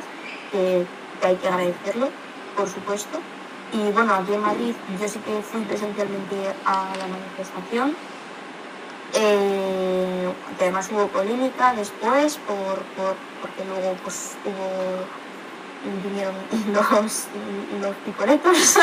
que, 0.52 0.86
que 1.22 1.28
hay 1.28 1.36
que 1.36 1.48
agradecerlo, 1.48 2.10
por 2.58 2.68
supuesto. 2.68 3.20
Y 3.74 3.92
bueno, 3.92 4.14
aquí 4.16 4.34
en 4.34 4.42
Madrid 4.42 4.74
yo 5.00 5.08
sí 5.08 5.20
que 5.20 5.42
fui 5.42 5.62
presencialmente 5.62 6.54
a 6.66 6.94
la 6.98 7.08
manifestación, 7.08 7.96
eh, 9.14 10.34
además 10.60 10.90
hubo 10.92 11.08
polémica 11.08 11.74
después 11.74 12.38
por, 12.48 12.80
por- 12.98 13.16
porque 13.42 13.64
luego 13.68 13.96
pues 14.04 14.36
hubo 14.46 15.06
vinieron 16.10 16.34
los, 16.74 17.28
los 17.82 17.96
picoletos, 18.06 18.78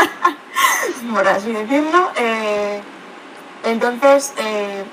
por 1.14 1.26
así 1.28 1.52
decirlo. 1.52 2.10
Eh, 2.16 2.80
entonces, 3.64 4.32
eh, 4.38 4.84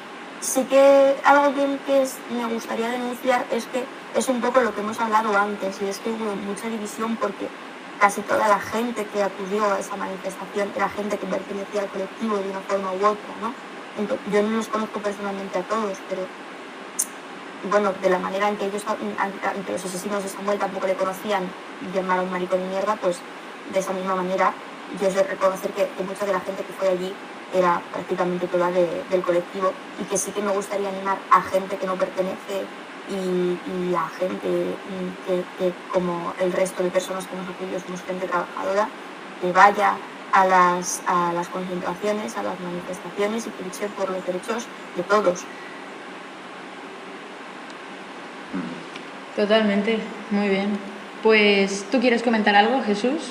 sí 0.41 0.63
que 0.63 1.15
algo 1.23 1.53
que, 1.53 1.77
que 1.85 2.05
me 2.33 2.45
gustaría 2.53 2.89
denunciar 2.89 3.45
es 3.51 3.65
que 3.65 3.83
es 4.15 4.27
un 4.27 4.41
poco 4.41 4.59
lo 4.61 4.73
que 4.73 4.81
hemos 4.81 4.99
hablado 4.99 5.37
antes, 5.37 5.79
y 5.81 5.85
es 5.87 5.99
que 5.99 6.09
hubo 6.09 6.35
mucha 6.35 6.67
división 6.67 7.15
porque 7.17 7.47
casi 7.99 8.21
toda 8.21 8.47
la 8.47 8.59
gente 8.59 9.05
que 9.05 9.21
acudió 9.21 9.71
a 9.73 9.79
esa 9.79 9.95
manifestación 9.95 10.71
era 10.75 10.89
gente 10.89 11.17
que 11.17 11.27
pertenecía 11.27 11.81
al 11.81 11.87
colectivo 11.89 12.37
de 12.37 12.49
una 12.49 12.59
forma 12.61 12.91
u 12.93 13.05
otra, 13.05 13.33
¿no? 13.41 13.53
Yo 14.31 14.41
no 14.43 14.57
los 14.57 14.67
conozco 14.67 14.99
personalmente 14.99 15.59
a 15.59 15.63
todos, 15.63 15.97
pero 16.09 16.21
bueno, 17.69 17.91
de 18.01 18.09
la 18.09 18.19
manera 18.19 18.47
en 18.47 18.55
que 18.57 18.65
ellos, 18.65 18.83
que 19.65 19.71
los 19.73 19.85
asesinos 19.85 20.23
de 20.23 20.29
Samuel 20.29 20.57
tampoco 20.57 20.87
le 20.87 20.93
conocían, 20.95 21.43
llamaron 21.93 22.31
maricón 22.31 22.61
y 22.61 22.65
mierda, 22.65 22.95
pues 22.95 23.19
de 23.73 23.79
esa 23.79 23.91
misma 23.93 24.15
manera 24.15 24.53
yo 25.01 25.11
sé 25.11 25.23
reconocer 25.23 25.71
que, 25.71 25.87
mucha 26.03 26.25
de 26.25 26.31
la 26.33 26.39
gente 26.39 26.63
que 26.63 26.73
fue 26.73 26.87
allí 26.89 27.13
era 27.53 27.81
prácticamente 27.91 28.47
toda 28.47 28.71
de- 28.71 29.03
del 29.09 29.21
colectivo 29.21 29.71
y 29.99 30.03
que 30.05 30.17
sí 30.17 30.31
que 30.31 30.41
me 30.41 30.51
gustaría 30.51 30.89
animar 30.89 31.17
a 31.31 31.41
gente 31.41 31.77
que 31.77 31.85
no 31.85 31.95
pertenece 31.95 32.65
y, 33.09 33.59
y 33.71 33.95
a 33.95 34.07
gente 34.07 34.47
mm, 34.47 35.59
que, 35.59 35.73
como 35.91 36.33
el 36.39 36.51
resto 36.53 36.83
de 36.83 36.89
personas 36.91 37.25
que 37.27 37.35
hemos 37.35 37.49
acudido 37.49 37.79
somos 37.79 38.01
gente 38.03 38.27
trabajadora, 38.27 38.87
que 39.41 39.51
vaya 39.51 39.97
a 40.31 40.45
las, 40.45 41.01
a 41.07 41.33
las 41.33 41.47
concentraciones, 41.47 42.37
a 42.37 42.43
las 42.43 42.59
manifestaciones 42.59 43.47
y 43.47 43.49
que 43.49 43.63
luche 43.63 43.87
por 43.97 44.09
los 44.09 44.25
derechos 44.25 44.65
de 44.95 45.03
todos. 45.03 45.43
Totalmente, 49.35 49.99
muy 50.31 50.49
bien. 50.49 50.77
Pues, 51.23 51.85
¿tú 51.91 51.99
quieres 51.99 52.23
comentar 52.23 52.55
algo, 52.55 52.83
Jesús? 52.83 53.21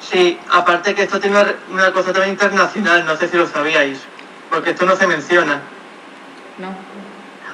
Sí, 0.00 0.38
aparte 0.52 0.94
que 0.94 1.02
esto 1.02 1.20
tiene 1.20 1.36
una, 1.70 1.92
cosa 1.92 2.12
también 2.12 2.32
internacional, 2.32 3.04
no 3.04 3.16
sé 3.16 3.28
si 3.28 3.36
lo 3.36 3.46
sabíais, 3.46 3.98
porque 4.50 4.70
esto 4.70 4.86
no 4.86 4.96
se 4.96 5.06
menciona. 5.06 5.60
No. 6.58 6.74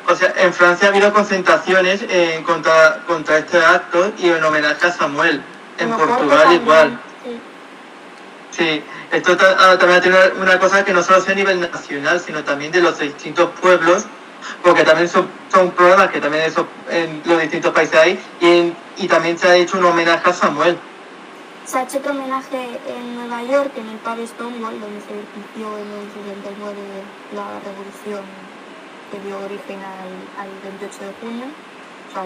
O 0.07 0.15
sea, 0.15 0.35
en 0.37 0.53
Francia 0.53 0.89
ha 0.89 0.91
habido 0.91 1.13
concentraciones 1.13 2.05
en 2.09 2.43
contra, 2.45 3.03
contra 3.07 3.39
este 3.39 3.59
acto 3.59 4.13
y 4.19 4.29
en 4.29 4.45
homenaje 4.45 4.87
a 4.87 4.93
Samuel. 4.93 5.43
En 5.79 5.91
Portugal 5.91 6.53
igual. 6.53 7.01
Sí. 8.57 8.83
Esto 9.13 9.37
ah, 9.41 9.77
también 9.79 10.01
tiene 10.01 10.17
una, 10.41 10.59
cosa 10.59 10.85
que 10.85 10.93
no 10.93 11.03
solo 11.03 11.21
sea 11.21 11.33
a 11.33 11.37
nivel 11.37 11.61
nacional, 11.61 12.21
sino 12.21 12.43
también 12.43 12.73
de 12.73 12.81
los 12.81 12.99
distintos 12.99 13.51
pueblos, 13.61 14.07
porque 14.63 14.83
también 14.83 15.09
son, 15.09 15.29
problemas 15.77 16.11
que 16.11 16.21
también 16.21 16.45
eso 16.45 16.67
en 16.91 17.23
los 17.25 17.41
distintos 17.41 17.73
países 17.73 17.95
hay, 17.95 18.21
y, 18.97 19.07
también 19.07 19.39
se 19.39 19.49
ha 19.49 19.57
hecho 19.57 19.79
un 19.79 19.85
homenaje 19.85 20.29
a 20.29 20.33
Samuel. 20.33 20.77
Se 21.65 21.79
ha 21.79 21.83
hecho 21.83 21.99
otro 21.99 22.13
homenaje 22.13 22.81
en 22.87 23.15
Nueva 23.15 23.43
York, 23.43 23.71
en 23.77 23.89
el 23.89 23.97
pub 23.99 24.27
Stonewall, 24.27 24.81
donde 24.81 25.01
se 25.01 25.13
inició 25.15 25.79
en 25.79 25.89
el 25.93 26.09
69 26.43 26.77
la 27.35 27.61
revolución 27.61 28.25
que 29.11 29.21
dio 29.21 29.39
origen 29.39 29.79
al, 29.79 30.43
al 30.43 30.51
28 30.63 31.05
de 31.05 31.13
junio. 31.21 31.47
O 32.11 32.13
sea, 32.13 32.25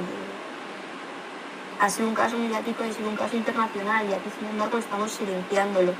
ha 1.81 1.91
sido 1.91 2.09
un 2.09 2.15
caso 2.15 2.37
mediático 2.37 2.85
y 2.85 2.91
ha 2.91 2.93
sido 2.93 3.09
un 3.09 3.17
caso 3.17 3.37
internacional 3.37 4.09
y 4.09 4.15
aquí, 4.15 4.31
sin 4.39 4.49
embargo, 4.49 4.79
estamos 4.79 5.13
silenciándolo. 5.13 5.93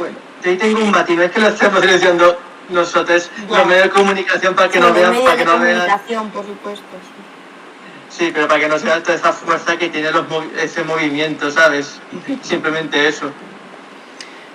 Bueno, 0.00 0.16
yo 0.42 0.50
ahí 0.50 0.56
tengo 0.56 0.80
un 0.80 0.90
matiz, 0.90 1.16
no 1.16 1.22
es 1.22 1.30
que 1.30 1.40
lo 1.40 1.48
estemos 1.48 1.82
diciendo 1.82 2.38
nosotros, 2.70 3.30
Ya. 3.50 3.58
los 3.58 3.66
medios 3.66 3.84
de 3.84 3.90
comunicación, 3.90 4.54
para 4.54 4.68
que 4.68 4.78
Sí, 4.78 4.80
no 4.80 4.92
vean, 4.94 5.14
para 5.24 5.36
que 5.36 5.44
no 5.44 5.58
vean, 5.58 5.78
comunicación, 5.80 6.30
por 6.30 6.46
supuesto. 6.46 6.84
sí. 8.08 8.16
sí, 8.24 8.30
pero 8.34 8.48
para 8.48 8.60
que 8.60 8.68
no 8.68 8.78
se 8.78 8.86
vea 8.86 9.02
toda 9.02 9.14
esa 9.16 9.32
fuerza 9.32 9.76
que 9.76 9.88
tiene 9.90 10.10
los, 10.10 10.26
movi- 10.28 10.50
ese 10.60 10.82
movimiento, 10.84 11.50
¿sabes? 11.50 12.00
Simplemente 12.42 13.06
eso. 13.06 13.30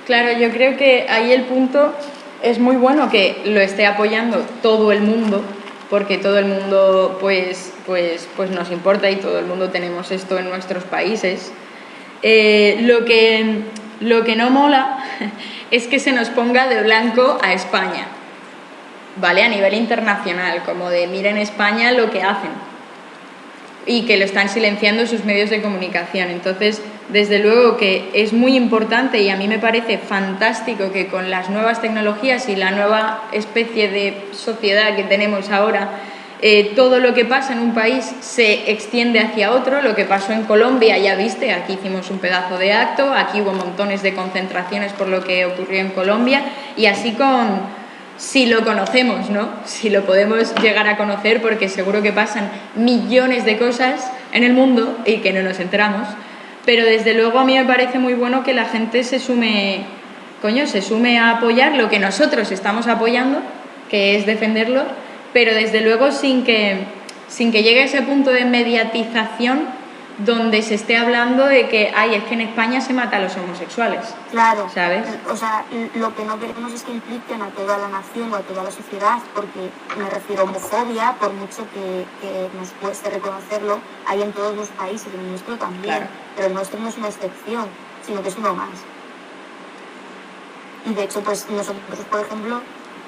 Claro, 0.06 0.38
yo 0.38 0.50
creo 0.52 0.78
que 0.78 1.08
ahí 1.10 1.32
el 1.32 1.44
punto 1.44 1.94
es 2.42 2.60
muy 2.60 2.76
bueno 2.76 3.10
que 3.10 3.42
lo 3.46 3.60
esté 3.60 3.86
apoyando 3.86 4.46
todo 4.62 4.92
el 4.92 5.02
mundo, 5.02 5.44
porque 5.90 6.18
todo 6.18 6.38
el 6.40 6.46
mundo 6.46 7.18
pues, 7.22 7.72
pues, 7.86 8.28
pues 8.36 8.50
nos 8.50 8.72
importa 8.72 9.10
y 9.10 9.18
todo 9.18 9.38
el 9.40 9.46
mundo 9.46 9.70
tenemos 9.70 10.10
esto 10.12 10.38
en 10.40 10.50
nuestros 10.50 10.84
países. 10.84 11.52
Eh, 12.22 12.80
lo, 12.82 13.06
que, 13.06 13.62
lo 14.00 14.24
que 14.24 14.36
no 14.36 14.50
mola 14.50 14.98
es 15.72 15.88
que 15.88 16.00
se 16.00 16.12
nos 16.12 16.30
ponga 16.30 16.68
de 16.68 16.82
blanco 16.84 17.38
a 17.42 17.54
España, 17.54 18.08
¿vale? 19.18 19.44
A 19.44 19.50
nivel 19.50 19.74
internacional, 19.74 20.64
como 20.64 20.90
de 20.90 21.08
miren 21.08 21.38
España 21.38 21.92
lo 21.92 22.12
que 22.12 22.24
hacen 22.24 22.52
y 23.86 24.04
que 24.04 24.18
lo 24.18 24.26
están 24.26 24.50
silenciando 24.50 25.06
sus 25.06 25.26
medios 25.26 25.50
de 25.50 25.62
comunicación. 25.62 26.30
Entonces, 26.30 26.82
desde 27.10 27.40
luego 27.40 27.78
que 27.78 28.10
es 28.14 28.34
muy 28.34 28.56
importante 28.56 29.22
y 29.22 29.30
a 29.30 29.38
mí 29.38 29.48
me 29.48 29.60
parece 29.60 29.98
fantástico 29.98 30.92
que 30.92 31.08
con 31.08 31.30
las 31.30 31.50
nuevas 31.50 31.82
tecnologías 31.82 32.50
y 32.50 32.56
la 32.56 32.72
nueva 32.72 33.26
especie 33.32 33.90
de 33.90 34.26
sociedad 34.32 34.96
que 34.96 35.04
tenemos 35.04 35.52
ahora, 35.52 35.90
eh, 36.42 36.74
todo 36.76 37.00
lo 37.00 37.14
que 37.14 37.26
pasa 37.26 37.54
en 37.54 37.60
un 37.60 37.74
país 37.74 38.06
se 38.20 38.72
extiende 38.72 39.20
hacia 39.20 39.52
otro. 39.52 39.82
Lo 39.82 39.96
que 39.96 40.06
pasó 40.06 40.34
en 40.34 40.44
Colombia, 40.44 40.98
ya 40.98 41.16
viste, 41.16 41.54
aquí 41.54 41.74
hicimos 41.74 42.10
un 42.12 42.20
pedazo 42.20 42.58
de 42.58 42.74
acto, 42.74 43.14
aquí 43.14 43.42
hubo 43.42 43.54
montones 43.54 44.02
de 44.04 44.14
concentraciones 44.14 44.94
por 44.94 45.08
lo 45.08 45.24
que 45.24 45.46
ocurrió 45.46 45.80
en 45.80 45.90
Colombia 45.90 46.42
y 46.76 46.88
así 46.88 47.14
con, 47.14 47.62
si 48.18 48.46
lo 48.46 48.64
conocemos, 48.64 49.30
¿no? 49.30 49.50
Si 49.66 49.90
lo 49.90 50.06
podemos 50.06 50.54
llegar 50.62 50.88
a 50.88 50.98
conocer, 50.98 51.42
porque 51.42 51.70
seguro 51.70 52.02
que 52.02 52.12
pasan 52.12 52.50
millones 52.76 53.46
de 53.46 53.58
cosas 53.58 54.12
en 54.32 54.44
el 54.44 54.54
mundo 54.54 54.98
y 55.06 55.18
que 55.18 55.34
no 55.34 55.42
nos 55.42 55.60
enteramos. 55.60 56.08
Pero 56.66 56.84
desde 56.84 57.14
luego 57.14 57.40
a 57.40 57.46
mí 57.46 57.58
me 57.58 57.66
parece 57.66 58.00
muy 58.00 58.14
bueno 58.14 58.44
que 58.44 58.54
la 58.54 58.66
gente 58.66 59.04
se 59.04 59.20
sume, 59.20 59.86
coño, 60.42 60.68
se 60.68 60.82
sume 60.82 61.20
a 61.20 61.32
apoyar 61.32 61.76
lo 61.76 61.90
que 61.90 62.00
nosotros 62.00 62.52
estamos 62.52 62.88
apoyando 62.88 63.42
que 63.90 64.16
es 64.18 64.26
defenderlo, 64.26 64.84
pero 65.36 65.54
desde 65.54 65.82
luego 65.82 66.14
sin 66.14 66.46
que, 66.46 66.88
sin 67.28 67.52
que 67.52 67.62
llegue 67.62 67.82
a 67.82 67.84
ese 67.84 68.02
punto 68.04 68.30
de 68.30 68.46
mediatización 68.46 69.68
donde 70.20 70.62
se 70.62 70.76
esté 70.76 70.96
hablando 70.96 71.46
de 71.46 71.68
que, 71.68 71.92
ay, 71.94 72.16
es 72.16 72.24
que 72.24 72.36
en 72.36 72.40
España 72.40 72.80
se 72.80 72.94
mata 72.94 73.18
a 73.18 73.20
los 73.20 73.36
homosexuales. 73.36 74.16
Claro, 74.32 74.70
¿Sabes? 74.74 75.06
O 75.30 75.36
sea, 75.36 75.66
lo 75.96 76.16
que 76.16 76.24
no 76.24 76.40
queremos 76.40 76.72
es 76.72 76.84
que 76.84 76.94
impliquen 76.94 77.42
a 77.42 77.48
toda 77.50 77.78
la 77.78 77.90
nación 77.90 78.32
o 78.32 78.38
a 78.38 78.40
toda 78.44 78.64
la 78.64 78.72
sociedad, 78.72 79.18
porque 79.36 79.60
me 80.00 80.10
refiero 80.10 80.44
a 80.44 80.46
homofobia, 80.46 81.16
por 81.20 81.34
mucho 81.34 81.68
que, 81.74 82.06
que 82.22 82.48
nos 82.58 82.70
cueste 82.80 83.10
reconocerlo, 83.10 83.80
hay 84.08 84.22
en 84.22 84.32
todos 84.32 84.56
los 84.56 84.70
países, 84.70 85.14
en 85.14 85.20
el 85.20 85.30
nuestro 85.32 85.58
también, 85.58 85.84
Claro. 85.84 86.06
pero 86.38 86.48
el 86.48 86.54
nuestro 86.54 86.80
no 86.80 86.88
es 86.88 86.96
una 86.98 87.10
excepción, 87.10 87.66
sino 88.08 88.24
que 88.24 88.30
es 88.30 88.38
uno 88.38 88.54
más. 88.56 88.70
Y 90.90 90.94
de 90.94 91.04
hecho, 91.04 91.20
pues 91.20 91.46
nosotros, 91.50 91.84
por 92.10 92.22
ejemplo, 92.22 92.62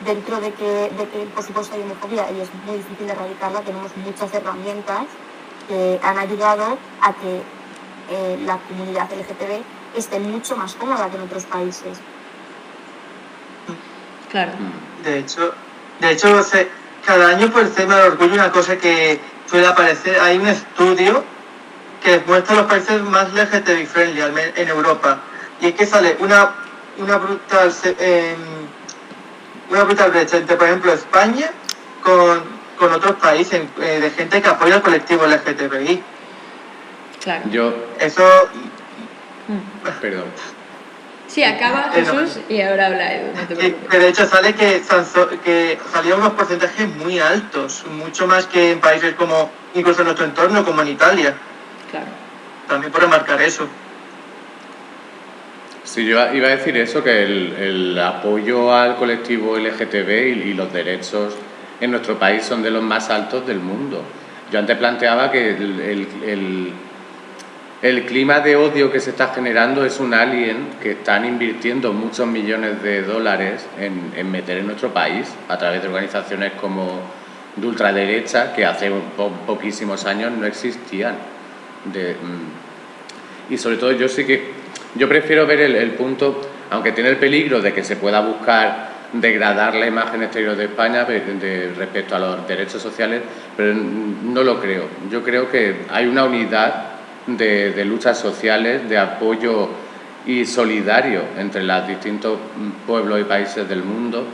dentro 0.05 0.39
de 0.39 0.53
que, 0.53 0.91
de 0.97 1.07
que 1.09 1.25
por 1.33 1.43
supuesto 1.43 1.75
hay 1.75 1.81
homofobia 1.81 2.25
y 2.31 2.41
es 2.41 2.49
muy 2.65 2.77
difícil 2.77 3.09
erradicarla, 3.09 3.61
tenemos 3.61 3.95
muchas 3.97 4.33
herramientas 4.33 5.05
que 5.67 5.99
han 6.03 6.17
ayudado 6.17 6.77
a 7.01 7.13
que 7.13 7.41
eh, 8.09 8.39
la 8.45 8.57
comunidad 8.59 9.09
LGTB 9.11 9.63
esté 9.97 10.19
mucho 10.19 10.55
más 10.55 10.75
cómoda 10.75 11.09
que 11.09 11.17
en 11.17 11.23
otros 11.23 11.45
países. 11.45 11.97
Claro. 14.31 14.51
De 15.03 15.19
hecho, 15.19 15.53
de 15.99 16.11
hecho 16.11 16.43
se- 16.43 16.69
cada 17.05 17.29
año 17.29 17.49
por 17.51 17.63
el 17.63 17.71
tema 17.71 17.95
del 17.97 18.11
orgullo 18.13 18.33
una 18.33 18.51
cosa 18.51 18.77
que 18.77 19.19
suele 19.49 19.67
aparecer, 19.67 20.19
hay 20.19 20.37
un 20.37 20.47
estudio 20.47 21.23
que 22.03 22.21
muestra 22.27 22.55
los 22.57 22.65
países 22.65 23.01
más 23.01 23.33
LGTBI 23.33 23.85
friendly 23.85 24.21
en 24.55 24.67
Europa 24.67 25.19
y 25.61 25.67
es 25.67 25.73
que 25.73 25.85
sale 25.85 26.17
una 26.19 26.51
una 26.99 27.17
brutal 27.17 27.71
se- 27.71 27.95
em, 27.99 28.37
una 29.69 29.83
brutal 29.83 30.11
brecha 30.11 30.37
entre 30.37 30.55
por 30.55 30.67
ejemplo 30.67 30.93
España 30.93 31.49
con, 32.03 32.41
con 32.77 32.91
otros 32.93 33.15
países 33.17 33.61
eh, 33.81 33.99
de 34.01 34.09
gente 34.11 34.41
que 34.41 34.47
apoya 34.47 34.75
al 34.75 34.81
colectivo 34.81 35.25
LGTBI. 35.25 36.01
Claro. 37.23 37.43
Yo, 37.51 37.73
Eso 37.99 38.23
perdón. 40.01 40.25
Sí, 41.27 41.43
acaba 41.43 41.91
Eh, 41.93 42.03
no. 42.07 42.13
Jesús 42.19 42.39
y 42.47 42.61
ahora 42.61 42.85
habla 42.87 43.13
Edu, 43.13 43.27
no 43.35 43.47
te 43.89 43.99
de 43.99 44.07
hecho 44.07 44.25
sale 44.25 44.53
que, 44.55 44.81
Sanso- 44.83 45.27
que 45.41 45.77
salían 45.91 46.19
unos 46.19 46.33
porcentajes 46.33 46.87
muy 46.95 47.19
altos, 47.19 47.83
mucho 47.91 48.27
más 48.27 48.45
que 48.45 48.71
en 48.71 48.79
países 48.79 49.13
como 49.15 49.51
incluso 49.73 49.99
en 50.01 50.05
nuestro 50.05 50.25
entorno, 50.25 50.63
como 50.63 50.81
en 50.83 50.87
Italia. 50.89 51.35
Claro. 51.91 52.05
También 52.67 52.91
por 52.91 53.01
remarcar 53.01 53.41
eso. 53.41 53.67
Sí, 55.97 56.05
yo 56.05 56.31
iba 56.31 56.47
a 56.49 56.51
decir 56.51 56.77
eso, 56.77 57.03
que 57.03 57.23
el, 57.23 57.53
el 57.59 57.99
apoyo 57.99 58.71
al 58.71 58.97
colectivo 58.97 59.57
LGTB 59.57 60.09
y, 60.45 60.49
y 60.49 60.53
los 60.53 60.71
derechos 60.71 61.33
en 61.81 61.89
nuestro 61.89 62.19
país 62.19 62.43
son 62.43 62.61
de 62.61 62.69
los 62.69 62.83
más 62.83 63.09
altos 63.09 63.47
del 63.47 63.57
mundo. 63.57 64.03
Yo 64.51 64.59
antes 64.59 64.77
planteaba 64.77 65.31
que 65.31 65.49
el, 65.55 65.79
el- 66.23 66.73
el- 67.81 68.05
clima 68.05 68.41
de 68.41 68.55
odio 68.57 68.91
que 68.91 68.99
se 68.99 69.09
está 69.09 69.29
generando 69.29 69.83
es 69.85 69.99
un 69.99 70.13
alien 70.13 70.67
que 70.83 70.91
están 70.91 71.25
invirtiendo 71.25 71.91
muchos 71.93 72.27
millones 72.27 72.83
de 72.83 73.01
dólares 73.01 73.65
en, 73.79 74.11
en 74.15 74.31
meter 74.31 74.59
en 74.59 74.67
nuestro 74.67 74.93
país 74.93 75.33
a 75.49 75.57
través 75.57 75.81
de 75.81 75.87
organizaciones 75.87 76.51
como 76.61 76.99
de 77.55 77.65
ultraderecha 77.65 78.53
que 78.53 78.67
hace 78.67 78.91
po- 79.15 79.31
poquísimos 79.47 80.05
años 80.05 80.31
no 80.31 80.45
existían. 80.45 81.15
De, 81.91 82.11
mm, 82.13 83.53
y 83.53 83.57
sobre 83.57 83.77
todo 83.77 83.91
yo 83.93 84.07
sí 84.07 84.25
que 84.25 84.66
yo 84.95 85.07
prefiero 85.07 85.45
ver 85.45 85.61
el, 85.61 85.91
punto, 85.91 86.41
aunque 86.69 86.91
tiene 86.91 87.09
el 87.09 87.17
peligro 87.17 87.61
de 87.61 87.73
que 87.73 87.83
se 87.83 87.95
pueda 87.95 88.21
buscar 88.21 88.97
degradar 89.13 89.75
la 89.75 89.87
imagen 89.87 90.23
exterior 90.23 90.55
de 90.55 90.65
España 90.65 91.05
de- 91.05 91.73
respecto 91.77 92.15
a 92.15 92.19
los 92.19 92.47
derechos 92.47 92.81
sociales, 92.81 93.21
pero 93.55 93.73
no 93.73 94.43
lo 94.43 94.59
creo. 94.59 94.83
Yo 95.09 95.23
creo 95.23 95.49
que 95.49 95.85
hay 95.89 96.07
una 96.07 96.25
unidad 96.25 96.97
de, 97.27 97.85
luchas 97.85 98.17
sociales, 98.17 98.87
de 98.89 98.97
apoyo 98.97 99.69
y 100.25 100.45
solidario 100.45 101.21
entre 101.37 101.63
los 101.63 101.87
distintos 101.87 102.37
pueblos 102.85 103.21
y 103.21 103.23
países 103.23 103.67
del 103.67 103.83
mundo 103.83 104.25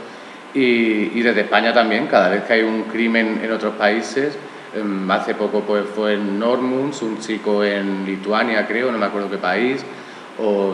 y, 0.54 1.20
desde 1.20 1.42
España 1.42 1.72
también, 1.72 2.06
cada 2.06 2.28
vez 2.28 2.44
que 2.44 2.52
hay 2.52 2.62
un 2.62 2.84
crimen 2.84 3.40
en 3.42 3.50
otros 3.50 3.74
países, 3.74 4.38
em, 4.74 5.10
hace 5.10 5.34
poco 5.34 5.62
pues 5.62 5.84
fue 5.94 6.14
en 6.14 6.38
Normunds, 6.38 7.02
un 7.02 7.18
chico 7.18 7.64
en 7.64 8.06
Lituania 8.06 8.66
creo, 8.66 8.92
no 8.92 8.98
me 8.98 9.06
acuerdo 9.06 9.30
qué 9.30 9.38
país, 9.38 9.84
o, 10.38 10.72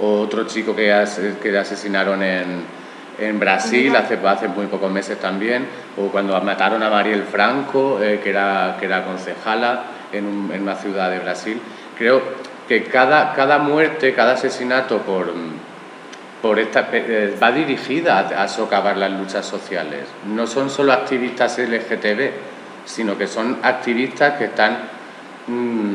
o 0.00 0.20
otro 0.20 0.44
chico 0.46 0.74
que, 0.76 1.04
que 1.42 1.58
asesinaron 1.58 2.22
en, 2.22 2.62
en 3.18 3.38
Brasil 3.40 3.94
hace, 3.96 4.18
hace 4.24 4.48
muy 4.48 4.66
pocos 4.66 4.90
meses 4.92 5.18
también, 5.18 5.66
o 5.96 6.08
cuando 6.08 6.40
mataron 6.40 6.82
a 6.82 6.90
Mariel 6.90 7.24
Franco, 7.24 7.98
eh, 8.02 8.20
que, 8.22 8.30
era, 8.30 8.76
que 8.78 8.86
era 8.86 9.04
concejala 9.04 9.82
en, 10.12 10.24
un- 10.26 10.50
en 10.52 10.62
una 10.62 10.74
ciudad 10.76 11.10
de 11.10 11.18
Brasil. 11.18 11.60
Creo 11.96 12.22
que 12.68 12.84
cada, 12.84 13.34
cada 13.34 13.58
muerte, 13.58 14.12
cada 14.14 14.34
asesinato 14.34 14.98
por, 14.98 15.32
por 16.42 16.58
esta, 16.60 16.88
eh, 16.92 17.36
va 17.42 17.50
dirigida 17.50 18.18
a, 18.18 18.44
a 18.44 18.48
socavar 18.48 18.96
las 18.96 19.10
luchas 19.10 19.44
sociales. 19.46 20.02
No 20.26 20.46
son 20.46 20.70
solo 20.70 20.92
activistas 20.92 21.58
LGTB, 21.58 22.30
sino 22.84 23.18
que 23.18 23.26
son 23.26 23.58
activistas 23.62 24.34
que 24.38 24.44
están, 24.44 24.78
mm, 25.48 25.94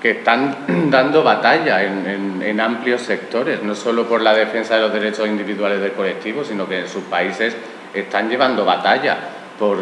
que 0.00 0.10
están 0.10 0.56
dando 0.90 1.22
batalla 1.22 1.82
en, 1.82 2.60
amplios 2.60 3.02
sectores, 3.02 3.62
no 3.62 3.74
solo 3.74 4.06
por 4.06 4.20
la 4.20 4.34
defensa 4.34 4.74
de 4.74 4.82
los 4.82 4.92
derechos 4.92 5.26
individuales 5.26 5.80
del 5.80 5.92
colectivo, 5.92 6.44
sino 6.44 6.68
que 6.68 6.80
en 6.80 6.88
sus 6.88 7.04
países 7.04 7.56
están 7.94 8.28
llevando 8.28 8.64
batalla 8.64 9.16
por, 9.58 9.78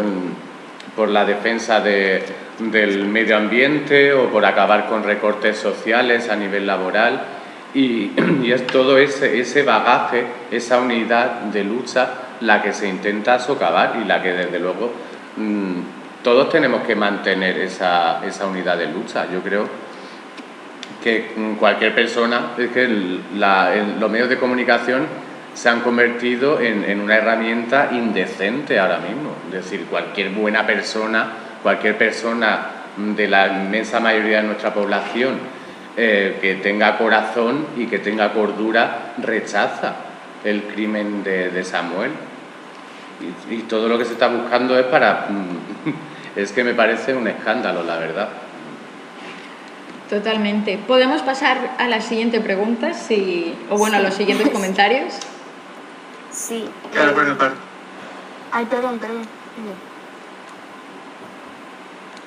por 0.95 1.09
la 1.09 1.25
defensa 1.25 1.81
de- 1.81 2.23
del 2.59 3.05
medio 3.07 3.37
ambiente 3.37 4.13
o 4.13 4.29
por 4.29 4.45
acabar 4.45 4.87
con 4.87 5.03
recortes 5.03 5.57
sociales 5.59 6.29
a 6.29 6.37
nivel 6.37 6.67
laboral. 6.67 7.21
Y, 7.75 8.13
y 8.43 8.53
es 8.53 8.67
todo 8.67 8.97
ese, 8.99 9.41
ese 9.41 9.63
bagaje, 9.63 10.25
esa 10.51 10.79
unidad 10.79 11.41
de 11.53 11.65
lucha 11.65 12.11
la 12.41 12.63
que 12.63 12.73
se 12.73 12.89
intenta 12.89 13.39
socavar 13.39 13.97
y 14.01 14.07
la 14.07 14.23
que 14.23 14.33
desde 14.33 14.61
luego 14.61 14.93
mm, 15.37 16.23
todos 16.23 16.49
tenemos 16.51 16.83
que 16.83 16.95
mantener 16.95 17.59
esa, 17.59 18.25
esa 18.25 18.47
unidad 18.47 18.77
de 18.79 18.87
lucha. 18.87 19.27
Yo 19.33 19.41
creo 19.41 19.88
que 21.09 21.57
cualquier 21.59 21.95
persona, 21.95 22.53
es 22.59 22.71
que 22.71 22.87
los 22.87 24.11
medios 24.11 24.29
de 24.29 24.37
comunicación 24.37 25.07
se 25.55 25.69
han 25.71 25.81
convertido 25.81 26.61
en, 26.61 27.01
una 27.01 27.17
herramienta 27.17 27.89
indecente 27.93 28.79
ahora 28.79 28.99
mismo. 28.99 29.31
Es 29.49 29.65
decir, 29.65 29.87
cualquier 29.87 30.31
buena 30.31 30.67
persona, 30.67 31.33
cualquier 31.63 31.97
persona 31.97 32.67
de 32.97 33.27
la 33.27 33.47
inmensa 33.49 34.01
mayoría 34.01 34.39
de 34.39 34.49
nuestra 34.49 34.75
población 34.75 35.39
eh, 35.97 36.39
que 36.41 36.57
tenga 36.57 36.99
corazón 36.99 37.67
y 37.77 37.87
que 37.87 38.01
tenga 38.01 38.33
cordura 38.33 39.15
rechaza 39.19 39.95
el 40.45 40.65
crimen 40.65 41.25
de, 41.25 41.65
Samuel. 41.65 42.11
Y, 43.51 43.63
todo 43.63 43.89
lo 43.89 43.99
que 43.99 44.05
se 44.05 44.13
está 44.13 44.29
buscando 44.29 44.79
es 44.79 44.85
para... 44.87 45.27
es 46.37 46.53
que 46.53 46.63
me 46.63 46.75
parece 46.75 47.15
un 47.15 47.27
escándalo, 47.27 47.83
la 47.83 47.97
verdad. 47.97 48.29
Totalmente. 50.09 50.79
¿Podemos 50.87 51.21
pasar 51.23 51.77
a 51.79 51.87
la 51.87 52.01
siguiente 52.01 52.41
pregunta? 52.41 52.95
Si, 52.95 53.55
o 53.69 53.77
bueno, 53.77 53.99
a 53.99 54.01
los 54.01 54.15
siguientes 54.15 54.49
comentarios. 54.51 55.13
Sí. 56.33 56.69
Claro, 56.93 57.15
por 57.15 57.27
mi 57.27 57.35
parte. 57.35 57.57
Ay, 58.53 58.65
perdón, 58.67 58.99
perdón. 58.99 59.23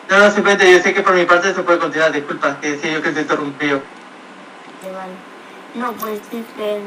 No, 0.10 0.20
no, 0.20 0.30
simplemente 0.32 0.72
yo 0.72 0.80
sé 0.80 0.94
que 0.94 1.02
por 1.02 1.16
mi 1.16 1.26
parte 1.26 1.54
se 1.54 1.64
puede 1.64 1.80
continuar, 1.80 2.12
disculpa, 2.12 2.60
que 2.60 2.72
decía 2.72 2.92
yo 2.94 3.02
que 3.02 3.12
te 3.12 3.22
interrumpió. 3.22 3.82
Vale, 4.84 4.96
vale. 4.96 5.14
No, 5.74 5.94
pues 5.94 6.20
dicen, 6.30 6.82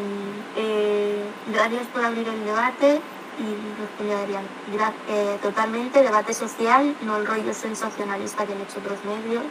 eh, 0.57 1.25
gracias 1.53 1.87
por 1.93 2.05
abrir 2.05 2.29
el 2.29 2.45
debate 2.45 3.01
y 3.39 3.81
responde 3.81 4.15
Adrián. 4.15 4.43
Gra- 4.77 4.93
eh, 5.09 5.39
totalmente, 5.43 6.03
debate 6.03 6.35
social, 6.35 6.95
no 7.03 7.17
el 7.17 7.27
rollo 7.27 7.55
sensacionalista 7.55 8.45
que 8.45 8.53
han 8.53 8.61
hecho 8.61 8.79
otros 8.79 8.99
medios. 9.07 9.43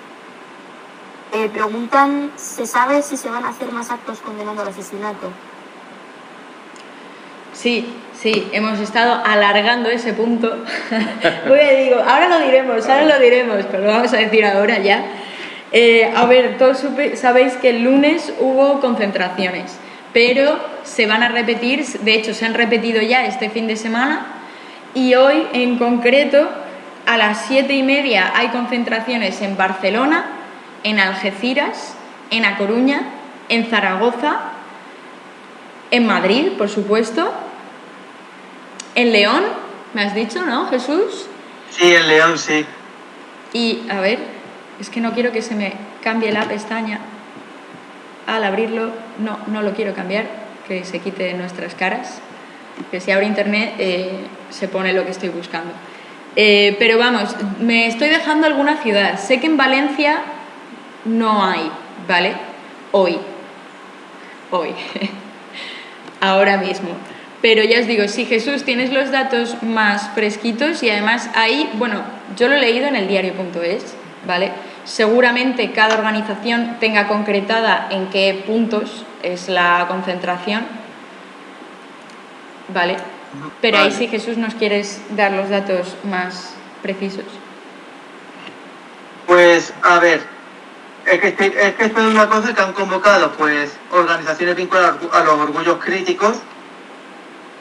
Eh, 1.35 1.49
preguntan, 1.51 2.31
¿se 2.35 2.67
sabe 2.67 3.01
si 3.01 3.17
se 3.17 3.27
van 3.27 3.43
a 3.43 3.49
hacer 3.49 3.71
más 3.71 3.89
actos 3.89 4.19
condenando 4.19 4.61
al 4.61 4.67
asesinato? 4.67 5.31
Sí, 7.53 7.91
sí, 8.13 8.49
hemos 8.51 8.79
estado 8.79 9.19
alargando 9.25 9.89
ese 9.89 10.13
punto. 10.13 10.63
Voy 11.47 11.59
a 11.59 11.71
digo, 11.71 11.95
ahora 11.95 12.29
lo 12.29 12.39
diremos, 12.39 12.87
ahora 12.87 13.05
lo 13.05 13.19
diremos, 13.19 13.65
pero 13.71 13.83
lo 13.83 13.89
vamos 13.89 14.13
a 14.13 14.17
decir 14.17 14.45
ahora 14.45 14.77
ya. 14.77 15.05
Eh, 15.71 16.13
a 16.15 16.25
ver, 16.27 16.59
todos 16.59 16.85
sabéis 17.15 17.53
que 17.53 17.71
el 17.71 17.83
lunes 17.83 18.31
hubo 18.39 18.79
concentraciones, 18.79 19.79
pero 20.13 20.59
se 20.83 21.07
van 21.07 21.23
a 21.23 21.29
repetir, 21.29 21.83
de 21.83 22.13
hecho 22.13 22.35
se 22.35 22.45
han 22.45 22.53
repetido 22.53 23.01
ya 23.01 23.25
este 23.25 23.49
fin 23.49 23.65
de 23.65 23.75
semana 23.75 24.27
y 24.93 25.15
hoy 25.15 25.47
en 25.53 25.79
concreto 25.79 26.47
a 27.07 27.17
las 27.17 27.45
siete 27.47 27.73
y 27.73 27.81
media 27.81 28.31
hay 28.35 28.49
concentraciones 28.49 29.41
en 29.41 29.57
Barcelona, 29.57 30.42
en 30.83 30.99
Algeciras, 30.99 31.95
en 32.29 32.45
A 32.45 32.57
Coruña, 32.57 33.01
en 33.49 33.65
Zaragoza, 33.69 34.39
en 35.91 36.05
Madrid, 36.05 36.53
por 36.57 36.69
supuesto, 36.69 37.31
En 38.95 39.11
León, 39.11 39.43
me 39.95 40.03
has 40.03 40.13
dicho, 40.13 40.45
¿no, 40.45 40.67
Jesús? 40.67 41.25
Sí, 41.71 41.95
en 41.95 42.07
León, 42.07 42.37
sí. 42.37 42.63
Y 43.51 43.89
a 43.89 44.01
ver, 44.01 44.19
es 44.79 44.89
que 44.89 45.01
no 45.01 45.13
quiero 45.13 45.31
que 45.31 45.41
se 45.41 45.55
me 45.55 45.73
cambie 46.03 46.31
la 46.31 46.43
pestaña 46.43 46.99
al 48.27 48.43
abrirlo. 48.43 48.91
No, 49.17 49.39
no 49.47 49.61
lo 49.63 49.73
quiero 49.73 49.93
cambiar, 49.93 50.25
que 50.67 50.85
se 50.85 50.99
quite 50.99 51.23
de 51.23 51.33
nuestras 51.33 51.73
caras. 51.73 52.21
Que 52.91 52.99
si 52.99 53.11
abre 53.11 53.25
internet 53.25 53.73
eh, 53.79 54.11
se 54.49 54.67
pone 54.67 54.93
lo 54.93 55.05
que 55.05 55.11
estoy 55.11 55.29
buscando. 55.29 55.71
Eh, 56.35 56.75
pero 56.79 56.97
vamos, 56.97 57.35
me 57.59 57.87
estoy 57.87 58.09
dejando 58.09 58.47
alguna 58.47 58.77
ciudad. 58.77 59.19
Sé 59.19 59.39
que 59.39 59.47
en 59.47 59.57
Valencia 59.57 60.21
no 61.05 61.43
hay, 61.43 61.71
¿vale? 62.07 62.35
Hoy. 62.91 63.19
Hoy. 64.51 64.69
Ahora 66.21 66.57
mismo. 66.57 66.89
Pero 67.41 67.61
ya 67.63 67.81
os 67.81 67.87
digo, 67.87 68.07
si 68.07 68.25
Jesús 68.25 68.63
tienes 68.63 68.93
los 68.93 69.11
datos 69.11 69.61
más 69.61 70.09
fresquitos 70.15 70.81
y 70.81 70.89
además 70.89 71.29
ahí, 71.35 71.69
bueno, 71.73 72.01
yo 72.37 72.47
lo 72.47 72.55
he 72.55 72.59
leído 72.59 72.87
en 72.87 72.95
el 72.95 73.09
diario.es, 73.09 73.95
¿vale? 74.25 74.53
Seguramente 74.85 75.71
cada 75.73 75.95
organización 75.95 76.77
tenga 76.79 77.09
concretada 77.09 77.87
en 77.89 78.07
qué 78.07 78.43
puntos 78.47 79.05
es 79.23 79.49
la 79.49 79.85
concentración, 79.89 80.65
¿vale? 82.69 82.95
Pero 83.59 83.79
ahí 83.79 83.91
sí, 83.91 84.07
Jesús, 84.07 84.37
nos 84.37 84.55
quieres 84.55 85.01
dar 85.17 85.31
los 85.33 85.49
datos 85.49 85.97
más 86.03 86.55
precisos. 86.81 87.25
Pues, 89.27 89.73
a 89.81 89.99
ver, 89.99 90.21
es 91.05 91.19
que, 91.19 91.27
es 91.27 91.75
que 91.75 91.85
esto 91.85 91.99
es 91.99 92.07
una 92.07 92.27
cosa 92.29 92.53
que 92.53 92.61
han 92.61 92.73
convocado, 92.73 93.31
pues, 93.33 93.77
organizaciones 93.91 94.55
vinculadas 94.55 94.95
a 95.11 95.23
los 95.23 95.39
orgullos 95.39 95.77
críticos. 95.83 96.37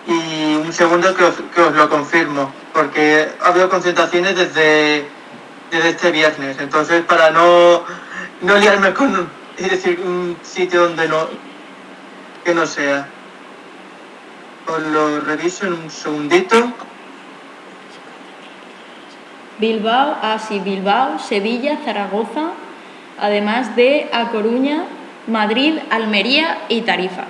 Y 0.06 0.56
un 0.56 0.72
segundo 0.72 1.14
que 1.14 1.24
os, 1.24 1.34
que 1.54 1.60
os 1.60 1.74
lo 1.74 1.88
confirmo, 1.88 2.52
porque 2.72 3.28
ha 3.40 3.48
habido 3.48 3.68
concentraciones 3.68 4.34
desde, 4.34 5.06
desde 5.70 5.88
este 5.90 6.10
viernes. 6.10 6.56
Entonces, 6.58 7.04
para 7.04 7.30
no, 7.30 7.84
no 8.40 8.56
liarme 8.56 8.92
con 8.94 9.28
y 9.58 9.68
decir 9.68 10.00
un 10.00 10.36
sitio 10.42 10.84
donde 10.84 11.08
no, 11.08 11.28
que 12.44 12.54
no 12.54 12.66
sea. 12.66 13.06
Os 14.66 14.82
lo 14.82 15.20
reviso 15.20 15.66
en 15.66 15.74
un 15.74 15.90
segundito. 15.90 16.72
Bilbao, 19.58 20.16
ah 20.22 20.38
sí, 20.38 20.58
Bilbao, 20.60 21.18
Sevilla, 21.18 21.78
Zaragoza, 21.84 22.50
además 23.22 23.74
de 23.76 24.08
A 24.12 24.28
Coruña, 24.28 24.84
Madrid, 25.26 25.78
Almería 25.90 26.58
y 26.68 26.82
Tarifa. 26.82 27.24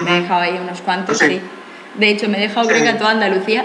Me 0.00 0.10
he 0.18 0.20
dejado 0.22 0.40
ahí 0.42 0.58
unos 0.62 0.80
cuantos, 0.82 1.18
Sí. 1.18 1.26
sí. 1.26 1.40
De 1.94 2.08
hecho, 2.08 2.28
me 2.28 2.38
he 2.38 2.40
dejado 2.42 2.66
creo 2.68 2.78
Sí. 2.80 2.84
que 2.84 2.90
a 2.90 2.98
toda 2.98 3.10
Andalucía. 3.12 3.64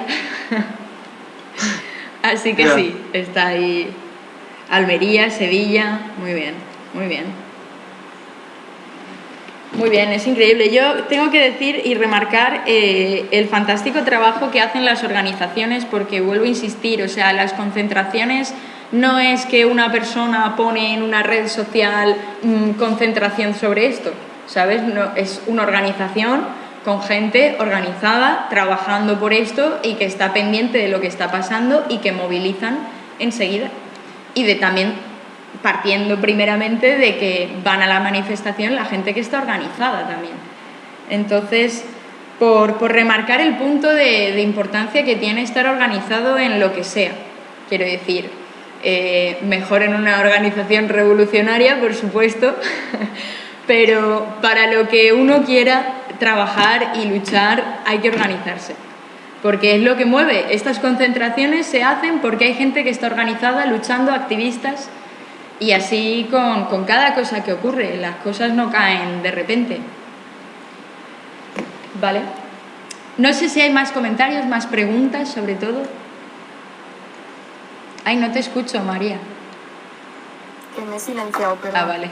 Así 2.24 2.54
que 2.54 2.68
sí, 2.70 2.96
está 3.14 3.48
ahí 3.48 3.92
Almería, 4.70 5.30
Sevilla, 5.30 6.00
muy 6.20 6.34
bien, 6.34 6.56
muy 6.94 7.08
bien. 7.08 7.26
Muy 9.74 9.90
bien, 9.90 10.12
es 10.12 10.26
increíble. 10.26 10.72
Yo 10.72 11.04
tengo 11.04 11.30
que 11.32 11.40
decir 11.52 11.82
y 11.84 11.96
remarcar 11.96 12.64
eh, 12.66 13.26
el 13.32 13.48
fantástico 13.48 14.04
trabajo 14.04 14.50
que 14.50 14.62
hacen 14.62 14.86
las 14.86 15.04
organizaciones 15.04 15.86
porque 15.86 16.22
vuelvo 16.22 16.46
a 16.46 16.48
insistir, 16.48 17.04
o 17.04 17.10
sea, 17.10 17.34
las 17.34 17.54
concentraciones 17.54 18.54
no 18.92 19.20
es 19.20 19.46
que 19.46 19.66
una 19.66 19.92
persona 19.92 20.56
pone 20.56 20.94
en 20.94 21.04
una 21.04 21.24
red 21.24 21.48
social 21.48 22.16
mm, 22.44 22.72
concentración 22.72 23.54
sobre 23.56 23.88
esto, 23.88 24.12
¿sabes? 24.48 24.82
Es 25.16 25.42
una 25.48 25.64
organización 25.64 26.42
con 26.84 27.02
gente 27.02 27.56
organizada, 27.60 28.48
trabajando 28.50 29.20
por 29.20 29.34
esto 29.34 29.80
y 29.82 29.96
que 29.96 30.06
está 30.06 30.34
pendiente 30.34 30.78
de 30.78 30.88
lo 30.88 31.02
que 31.02 31.08
está 31.08 31.32
pasando 31.32 31.84
y 31.90 31.98
que 31.98 32.12
movilizan 32.12 32.78
enseguida. 33.18 33.70
Y 34.36 34.44
de 34.44 34.56
también 34.56 34.94
partiendo 35.64 36.18
primeramente 36.18 36.98
de 36.98 37.18
que 37.18 37.50
van 37.64 37.82
a 37.82 37.88
la 37.88 38.02
manifestación 38.02 38.76
la 38.76 38.86
gente 38.86 39.14
que 39.16 39.20
está 39.20 39.40
organizada 39.40 40.08
también. 40.08 40.36
Entonces, 41.10 41.86
por, 42.38 42.76
por 42.76 42.92
remarcar 42.92 43.42
el 43.42 43.56
punto 43.56 43.90
de 43.90 44.40
importancia 44.42 45.04
que 45.06 45.16
tiene 45.16 45.42
estar 45.42 45.66
organizado 45.66 46.38
en 46.38 46.60
lo 46.60 46.74
que 46.74 46.84
sea, 46.84 47.14
quiero 47.68 47.86
decir, 47.86 48.45
eh, 48.86 49.40
mejor 49.42 49.84
en 49.84 49.94
una 49.94 50.20
organización 50.22 50.88
revolucionaria, 50.88 51.82
por 51.82 51.94
supuesto, 51.94 52.56
pero 53.68 54.26
para 54.42 54.72
lo 54.72 54.88
que 54.88 55.12
uno 55.12 55.44
quiera 55.44 56.04
trabajar 56.20 56.94
y 56.96 57.06
luchar 57.06 57.82
hay 57.86 57.98
que 57.98 58.10
organizarse 58.10 58.76
porque 59.42 59.76
es 59.76 59.84
lo 59.84 59.96
que 59.96 60.06
mueve. 60.06 60.56
Estas 60.56 60.80
concentraciones 60.80 61.68
se 61.68 61.84
hacen 61.84 62.18
porque 62.18 62.46
hay 62.46 62.54
gente 62.56 62.84
que 62.84 62.90
está 62.90 63.06
organizada, 63.06 63.68
luchando, 63.68 64.12
activistas, 64.12 64.90
y 65.60 65.72
así 65.72 66.28
con, 66.32 66.66
con 66.66 66.86
cada 66.86 67.14
cosa 67.14 67.44
que 67.44 67.54
ocurre, 67.54 67.98
las 67.98 68.16
cosas 68.18 68.54
no 68.54 68.72
caen 68.72 69.22
de 69.24 69.32
repente. 69.32 69.80
¿Vale? 72.02 72.22
No 73.18 73.34
sé 73.34 73.48
si 73.48 73.62
hay 73.62 73.72
más 73.72 73.92
comentarios, 73.92 74.46
más 74.48 74.66
preguntas 74.66 75.30
sobre 75.30 75.54
todo. 75.54 75.84
Ay, 78.08 78.18
no 78.18 78.32
te 78.32 78.38
escucho, 78.38 78.84
María. 78.84 79.18
Que 80.76 80.82
me 80.84 80.98
he 80.98 81.00
silenciado, 81.00 81.58
pero... 81.60 81.76
Ah, 81.76 81.86
vale. 81.86 82.08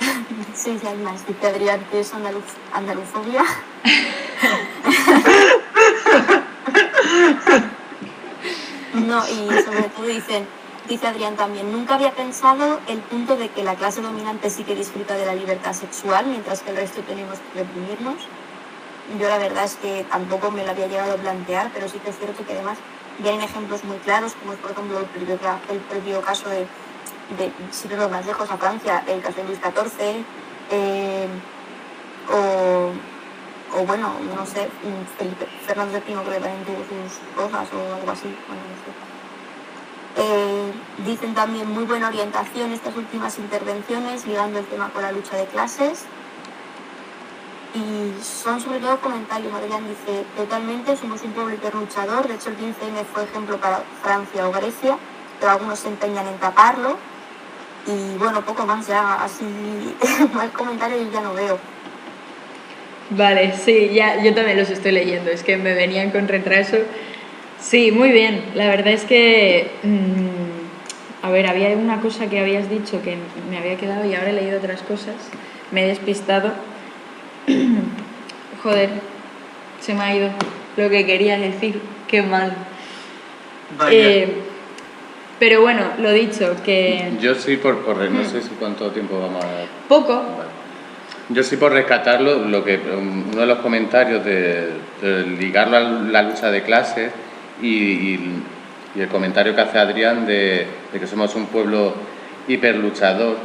Sí, 0.54 0.78
sí, 0.78 0.86
hay 0.86 0.98
más. 0.98 1.26
Dice 1.26 1.46
Adrián 1.46 1.80
que 1.90 2.00
es 2.00 2.12
andaluz, 2.12 2.44
no, 8.94 9.28
y 9.28 9.48
sobre 9.62 9.84
todo 9.84 10.06
dicen, 10.06 10.46
dice 10.88 11.06
Adrián 11.06 11.36
también, 11.36 11.72
nunca 11.72 11.94
había 11.94 12.12
pensado 12.12 12.80
el 12.88 12.98
punto 12.98 13.36
de 13.36 13.48
que 13.50 13.62
la 13.62 13.76
clase 13.76 14.02
dominante 14.02 14.50
sí 14.50 14.64
que 14.64 14.74
disfruta 14.74 15.14
de 15.14 15.26
la 15.26 15.34
libertad 15.34 15.72
sexual, 15.72 16.26
mientras 16.26 16.62
que 16.62 16.70
el 16.70 16.76
resto 16.76 17.02
tenemos 17.02 17.38
que 17.38 17.60
reprimirnos. 17.60 18.16
Yo 19.18 19.28
la 19.28 19.38
verdad 19.38 19.64
es 19.64 19.76
que 19.76 20.04
tampoco 20.10 20.50
me 20.50 20.64
lo 20.64 20.72
había 20.72 20.88
llegado 20.88 21.14
a 21.14 21.16
plantear, 21.16 21.70
pero 21.72 21.88
sí 21.88 21.98
que 22.00 22.10
es 22.10 22.18
cierto 22.18 22.44
que 22.44 22.52
además 22.52 22.76
vienen 23.18 23.42
ejemplos 23.42 23.84
muy 23.84 23.98
claros, 23.98 24.34
como 24.34 24.52
es 24.52 24.58
por 24.58 24.70
ejemplo 24.70 24.98
el 24.98 25.80
propio, 25.80 26.20
caso 26.22 26.48
de, 26.48 26.66
de, 27.36 27.52
si 27.70 27.88
lo 27.88 28.08
más 28.08 28.26
lejos, 28.26 28.50
a 28.50 28.56
Francia, 28.56 29.04
el 29.06 29.20
caso 29.20 29.36
de 29.36 29.44
Luis 29.44 29.58
XIV, 29.58 30.24
eh, 30.70 31.28
o, 32.30 33.84
bueno, 33.86 34.12
no 34.34 34.46
sé, 34.46 34.68
Felipe 35.18 35.46
Fernández 35.66 36.02
I 36.06 36.12
que 36.12 36.40
también 36.40 36.64
tuvo 36.64 36.78
sus 36.88 37.18
cosas 37.36 37.68
o 37.72 37.94
algo 37.94 38.10
así, 38.10 38.34
bueno, 38.46 38.62
no 38.62 38.76
sé. 38.84 39.18
Eh, 40.20 40.72
dicen 41.06 41.34
también 41.34 41.70
muy 41.70 41.84
buena 41.84 42.08
orientación 42.08 42.72
estas 42.72 42.96
últimas 42.96 43.38
intervenciones, 43.38 44.26
ligando 44.26 44.58
el 44.58 44.66
tema 44.66 44.90
con 44.90 45.02
la 45.02 45.12
lucha 45.12 45.36
de 45.36 45.46
clases. 45.46 46.06
Y 47.78 48.24
son 48.24 48.60
sobre 48.60 48.80
todo 48.80 49.00
comentarios. 49.00 49.52
Adrián 49.54 49.84
dice, 49.88 50.24
totalmente, 50.36 50.96
somos 50.96 51.22
un 51.22 51.30
pueblo 51.32 51.54
hiperluchador. 51.54 52.26
De 52.26 52.34
hecho, 52.34 52.50
el 52.50 52.56
15M 52.56 53.04
fue 53.12 53.22
ejemplo 53.24 53.56
para 53.58 53.82
Francia 54.02 54.48
o 54.48 54.52
Grecia, 54.52 54.96
pero 55.38 55.52
algunos 55.52 55.78
se 55.78 55.88
empeñan 55.88 56.26
en 56.26 56.38
taparlo. 56.38 56.98
Y 57.86 58.18
bueno, 58.18 58.44
poco 58.44 58.66
más 58.66 58.86
ya, 58.88 59.22
así, 59.22 59.44
más 60.34 60.50
comentarios 60.50 61.12
ya 61.12 61.20
no 61.20 61.34
veo. 61.34 61.58
Vale, 63.10 63.56
sí, 63.56 63.90
ya, 63.94 64.22
yo 64.22 64.34
también 64.34 64.58
los 64.58 64.68
estoy 64.68 64.92
leyendo, 64.92 65.30
es 65.30 65.42
que 65.42 65.56
me 65.56 65.72
venían 65.72 66.10
con 66.10 66.28
retraso. 66.28 66.76
Sí, 67.60 67.90
muy 67.90 68.10
bien, 68.10 68.44
la 68.54 68.66
verdad 68.66 68.92
es 68.92 69.04
que, 69.04 69.70
mm, 69.82 71.26
a 71.26 71.30
ver, 71.30 71.46
había 71.46 71.70
una 71.70 72.00
cosa 72.00 72.28
que 72.28 72.40
habías 72.40 72.68
dicho 72.68 73.00
que 73.02 73.16
me 73.48 73.56
había 73.56 73.76
quedado 73.76 74.04
y 74.04 74.14
ahora 74.14 74.30
he 74.30 74.34
leído 74.34 74.58
otras 74.58 74.82
cosas, 74.82 75.14
me 75.70 75.84
he 75.84 75.88
despistado. 75.88 76.52
Joder, 78.62 78.90
se 79.80 79.94
me 79.94 80.00
ha 80.02 80.14
ido 80.16 80.30
lo 80.76 80.90
que 80.90 81.06
quería 81.06 81.38
decir, 81.38 81.80
qué 82.08 82.22
mal. 82.22 82.52
Eh, 83.90 84.42
pero 85.38 85.60
bueno, 85.60 85.82
lo 85.98 86.10
dicho, 86.12 86.56
que 86.64 87.12
Yo 87.20 87.34
sí, 87.34 87.56
por, 87.56 87.78
por 87.84 87.96
no 87.98 88.24
sé 88.24 88.42
si 88.42 88.48
cuánto 88.58 88.90
tiempo 88.90 89.20
vamos 89.20 89.44
a... 89.44 89.48
poco, 89.88 90.14
Vale. 90.14 90.48
Yo 91.30 91.42
sí 91.42 91.56
por 91.58 91.72
rescatarlo, 91.72 92.38
lo 92.46 92.64
que 92.64 92.76
um, 92.78 93.28
uno 93.32 93.40
de 93.42 93.46
los 93.46 93.58
comentarios 93.58 94.24
de, 94.24 94.70
de 95.02 95.26
ligarlo 95.38 95.76
a 95.76 95.80
la 95.80 96.22
lucha 96.22 96.50
de 96.50 96.62
clases 96.62 97.12
y, 97.60 97.68
y- 97.68 98.42
y 98.96 99.00
el 99.02 99.08
comentario 99.08 99.54
que 99.54 99.60
hace 99.60 99.78
Adrián 99.78 100.24
de, 100.26 100.66
de 100.92 100.98
que 100.98 101.06
somos 101.06 101.34
un 101.34 101.46
pueblo 101.46 101.94
hiperluchador. 102.48 103.36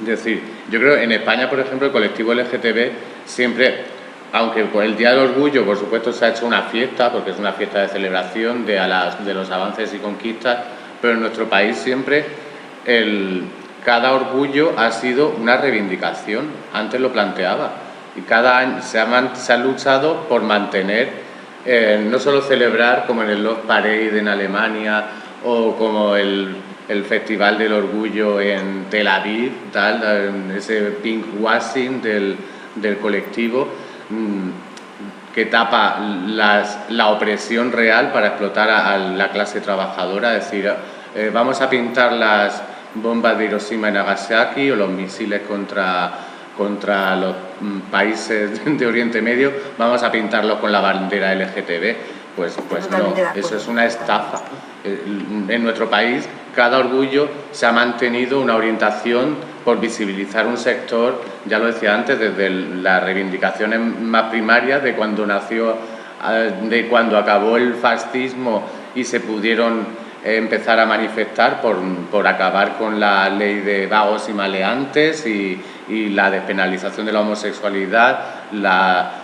Es 0.00 0.06
decir, 0.06 0.42
yo 0.70 0.78
creo 0.78 0.96
en 0.96 1.12
España, 1.12 1.50
por 1.50 1.58
ejemplo, 1.58 1.86
el 1.88 1.92
colectivo 1.92 2.32
LGTB 2.32 2.90
siempre, 3.24 3.84
aunque 4.32 4.64
por 4.64 4.84
el 4.84 4.96
Día 4.96 5.10
del 5.10 5.30
Orgullo, 5.30 5.64
por 5.64 5.76
supuesto, 5.76 6.12
se 6.12 6.24
ha 6.24 6.28
hecho 6.28 6.46
una 6.46 6.62
fiesta, 6.62 7.10
porque 7.10 7.32
es 7.32 7.38
una 7.38 7.52
fiesta 7.52 7.80
de 7.80 7.88
celebración 7.88 8.64
de, 8.64 8.78
los 9.34 9.50
avances 9.50 9.92
y 9.94 9.98
conquistas, 9.98 10.58
pero 11.00 11.14
en 11.14 11.20
nuestro 11.20 11.48
país 11.48 11.76
siempre 11.76 12.24
el, 12.86 13.44
cada 13.84 14.12
orgullo 14.12 14.74
ha 14.76 14.92
sido 14.92 15.34
una 15.40 15.56
reivindicación. 15.56 16.46
Antes 16.72 17.00
lo 17.00 17.12
planteaba. 17.12 17.72
Y 18.16 18.22
cada 18.22 18.58
año 18.58 18.82
se 18.82 19.00
ha, 19.00 19.34
se 19.34 19.52
ha 19.52 19.56
luchado 19.56 20.28
por 20.28 20.42
mantener, 20.42 21.08
eh, 21.64 22.04
no 22.08 22.18
solo 22.18 22.42
celebrar 22.42 23.06
como 23.06 23.22
en 23.22 23.30
el 23.30 23.42
Love 23.44 23.66
Parade 23.66 24.18
en 24.18 24.28
Alemania 24.28 25.04
o 25.44 25.76
como 25.76 26.16
el, 26.16 26.54
el 26.90 27.04
Festival 27.04 27.56
del 27.56 27.72
Orgullo 27.72 28.40
en 28.40 28.86
Tel 28.90 29.06
Aviv, 29.06 29.52
tal, 29.72 30.50
ese 30.56 30.80
pink 31.02 31.24
washing 31.38 32.02
del, 32.02 32.36
del 32.74 32.98
colectivo 32.98 33.68
mm, 34.08 34.50
que 35.32 35.46
tapa 35.46 36.00
la 36.00 37.08
opresión 37.10 37.70
real 37.70 38.10
para 38.12 38.28
explotar 38.28 38.68
a, 38.68 38.92
a 38.92 38.98
la 38.98 39.30
clase 39.30 39.60
trabajadora, 39.60 40.36
es 40.36 40.50
decir, 40.50 40.68
eh, 41.14 41.30
vamos 41.32 41.60
a 41.60 41.70
pintar 41.70 42.12
las 42.12 42.60
bombas 42.94 43.38
de 43.38 43.44
Hiroshima 43.44 43.88
y 43.88 43.92
Nagasaki 43.92 44.70
o 44.72 44.76
los 44.76 44.90
misiles 44.90 45.42
contra, 45.42 46.10
contra 46.56 47.14
los 47.14 47.36
mm, 47.60 47.78
países 47.90 48.64
de 48.78 48.86
Oriente 48.86 49.22
Medio, 49.22 49.52
vamos 49.78 50.02
a 50.02 50.10
pintarlos 50.10 50.58
con 50.58 50.72
la 50.72 50.80
bandera 50.80 51.34
LGTB. 51.36 52.19
Pues, 52.40 52.56
pues 52.70 52.90
no, 52.90 53.12
eso 53.34 53.56
es 53.58 53.68
una 53.68 53.84
estafa. 53.84 54.40
En 54.82 55.62
nuestro 55.62 55.90
país, 55.90 56.26
cada 56.54 56.78
orgullo 56.78 57.28
se 57.52 57.66
ha 57.66 57.72
mantenido 57.72 58.40
una 58.40 58.56
orientación 58.56 59.36
por 59.62 59.78
visibilizar 59.78 60.46
un 60.46 60.56
sector, 60.56 61.20
ya 61.44 61.58
lo 61.58 61.66
decía 61.66 61.94
antes, 61.94 62.18
desde 62.18 62.48
las 62.48 63.04
reivindicaciones 63.04 63.78
más 63.78 64.30
primarias 64.30 64.82
de 64.82 64.94
cuando 64.94 65.26
nació, 65.26 65.76
eh, 66.30 66.54
de 66.62 66.88
cuando 66.88 67.18
acabó 67.18 67.58
el 67.58 67.74
fascismo 67.74 68.62
y 68.94 69.04
se 69.04 69.20
pudieron 69.20 69.80
eh, 70.24 70.36
empezar 70.36 70.80
a 70.80 70.86
manifestar 70.86 71.60
por, 71.60 71.76
por 72.10 72.26
acabar 72.26 72.78
con 72.78 72.98
la 72.98 73.28
ley 73.28 73.56
de 73.56 73.86
vagos 73.86 74.30
y 74.30 74.32
maleantes 74.32 75.26
y, 75.26 75.60
y 75.90 76.08
la 76.08 76.30
despenalización 76.30 77.04
de 77.04 77.12
la 77.12 77.20
homosexualidad, 77.20 78.18
la 78.52 79.19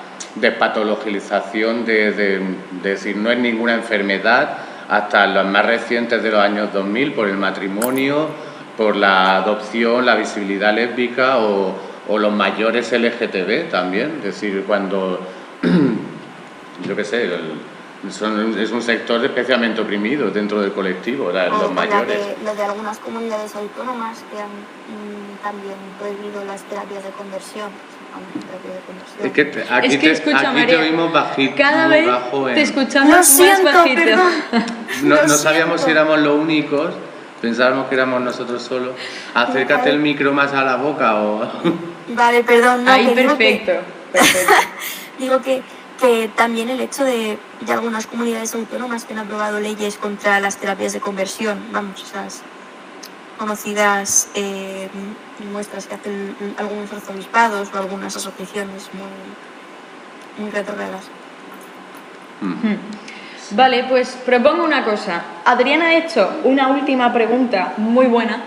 de, 1.86 2.12
de- 2.12 2.40
de 2.82 2.90
decir 2.90 3.16
no 3.16 3.30
es 3.30 3.38
ninguna 3.38 3.74
enfermedad, 3.74 4.58
hasta 4.88 5.26
los 5.26 5.46
más 5.46 5.66
recientes 5.66 6.22
de 6.22 6.30
los 6.30 6.40
años 6.40 6.72
2000 6.72 7.12
por 7.12 7.28
el 7.28 7.36
matrimonio, 7.36 8.28
por 8.76 8.94
la 8.96 9.36
adopción, 9.36 10.04
la 10.06 10.14
visibilidad 10.16 10.74
lésbica 10.74 11.38
o, 11.38 11.74
o 12.08 12.18
los 12.18 12.32
mayores 12.32 12.92
LGTB 12.92 13.70
también, 13.70 14.16
es 14.18 14.24
decir, 14.24 14.64
cuando, 14.66 15.20
yo 16.86 16.94
qué 16.96 17.04
sé, 17.04 17.24
el- 17.24 17.75
son- 18.10 18.58
es 18.58 18.70
un 18.70 18.82
sector 18.82 19.24
especialmente 19.24 19.80
oprimido 19.80 20.30
dentro 20.30 20.60
del 20.60 20.72
colectivo, 20.72 21.30
la- 21.32 21.48
los 21.48 21.72
mayores. 21.72 22.18
de- 22.38 22.44
lo 22.44 22.54
de 22.54 22.62
algunas 22.64 22.98
comunidades 22.98 23.54
autónomas 23.56 24.18
que 24.30 24.38
han 24.40 24.48
mm, 24.48 25.42
también 25.42 25.74
prohibido 25.98 26.44
las 26.44 26.62
terapias 26.64 27.02
de 27.04 27.10
conversión. 27.10 27.70
Es 29.22 29.32
que 29.32 29.44
te- 29.44 29.66
aquí, 29.68 29.86
Es 29.88 29.92
que 29.98 30.06
te, 30.06 30.12
escucha, 30.12 30.38
aquí 30.38 30.46
María, 30.60 30.66
te 30.66 30.76
oímos 30.76 31.12
bajito, 31.12 31.54
Cada 31.56 31.86
vez 31.88 32.06
bajo 32.06 32.48
en- 32.48 32.54
te 32.54 32.62
escuchamos 32.62 33.10
Lo 33.10 33.16
más 33.16 33.26
siento, 33.28 33.64
bajito. 33.72 34.02
perdón. 34.02 34.32
No, 35.02 35.28
sabíamos 35.28 35.80
si 35.82 35.90
éramos 35.90 36.18
los 36.20 36.34
únicos, 36.38 36.94
pensábamos 37.42 37.88
que 37.88 37.94
éramos 37.96 38.22
nosotros 38.22 38.62
solos. 38.62 38.92
Acércate 39.34 39.90
el 39.90 39.98
micro 39.98 40.32
más 40.32 40.52
a 40.54 40.64
la 40.64 40.76
boca 40.76 41.16
o... 41.16 41.46
Vale, 42.08 42.42
perdón. 42.44 42.84
No, 42.84 42.92
Ahí 42.92 43.06
que- 43.06 43.14
perfecto. 43.26 43.72
Digo 45.18 45.40
que, 45.42 45.62
que 46.00 46.28
también 46.36 46.68
el 46.68 46.80
hecho 46.80 47.04
de, 47.04 47.38
de 47.60 47.72
algunas 47.72 48.06
comunidades 48.06 48.54
autónomas 48.54 49.04
que 49.04 49.14
han 49.14 49.20
aprobado 49.20 49.60
leyes 49.60 49.96
contra 49.96 50.40
las 50.40 50.56
terapias 50.56 50.92
de 50.92 51.00
conversión, 51.00 51.58
vamos, 51.72 52.02
esas 52.02 52.42
conocidas 53.38 54.28
eh, 54.34 54.88
muestras 55.52 55.86
que 55.86 55.94
hacen 55.94 56.36
algunos 56.58 56.92
arzobispados 56.92 57.68
o 57.72 57.78
algunas 57.78 58.16
asociaciones 58.16 58.88
muy, 58.92 60.44
muy 60.44 60.50
retornadas. 60.50 61.04
Vale, 63.52 63.84
pues 63.88 64.18
propongo 64.24 64.64
una 64.64 64.84
cosa. 64.84 65.22
Adriana 65.44 65.86
ha 65.86 65.94
hecho 65.96 66.40
una 66.44 66.68
última 66.68 67.12
pregunta 67.12 67.74
muy 67.76 68.06
buena 68.06 68.42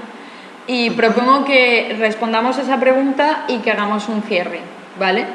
y 0.67 0.91
propongo 0.91 1.45
que 1.45 1.95
respondamos 1.97 2.57
esa 2.57 2.79
pregunta 2.79 3.45
y 3.47 3.59
que 3.59 3.71
hagamos 3.71 4.09
un 4.09 4.21
cierre, 4.23 4.61
¿vale? 4.99 5.25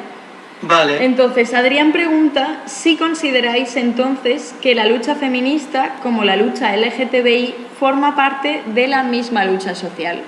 Vale. 0.67 1.05
Entonces, 1.05 1.53
Adrián 1.55 1.93
pregunta 1.93 2.62
si 2.67 2.97
consideráis 2.97 3.77
entonces 3.77 4.55
que 4.62 4.75
la 4.75 4.87
lucha 4.87 5.15
feminista, 5.15 5.97
como 6.03 6.25
la 6.25 6.37
lucha 6.37 6.75
LGTBI, 6.77 7.55
forma 7.79 8.17
parte 8.17 8.62
de 8.67 8.89
la 8.89 9.03
misma 9.03 9.45
lucha 9.45 9.75
social. 9.75 10.23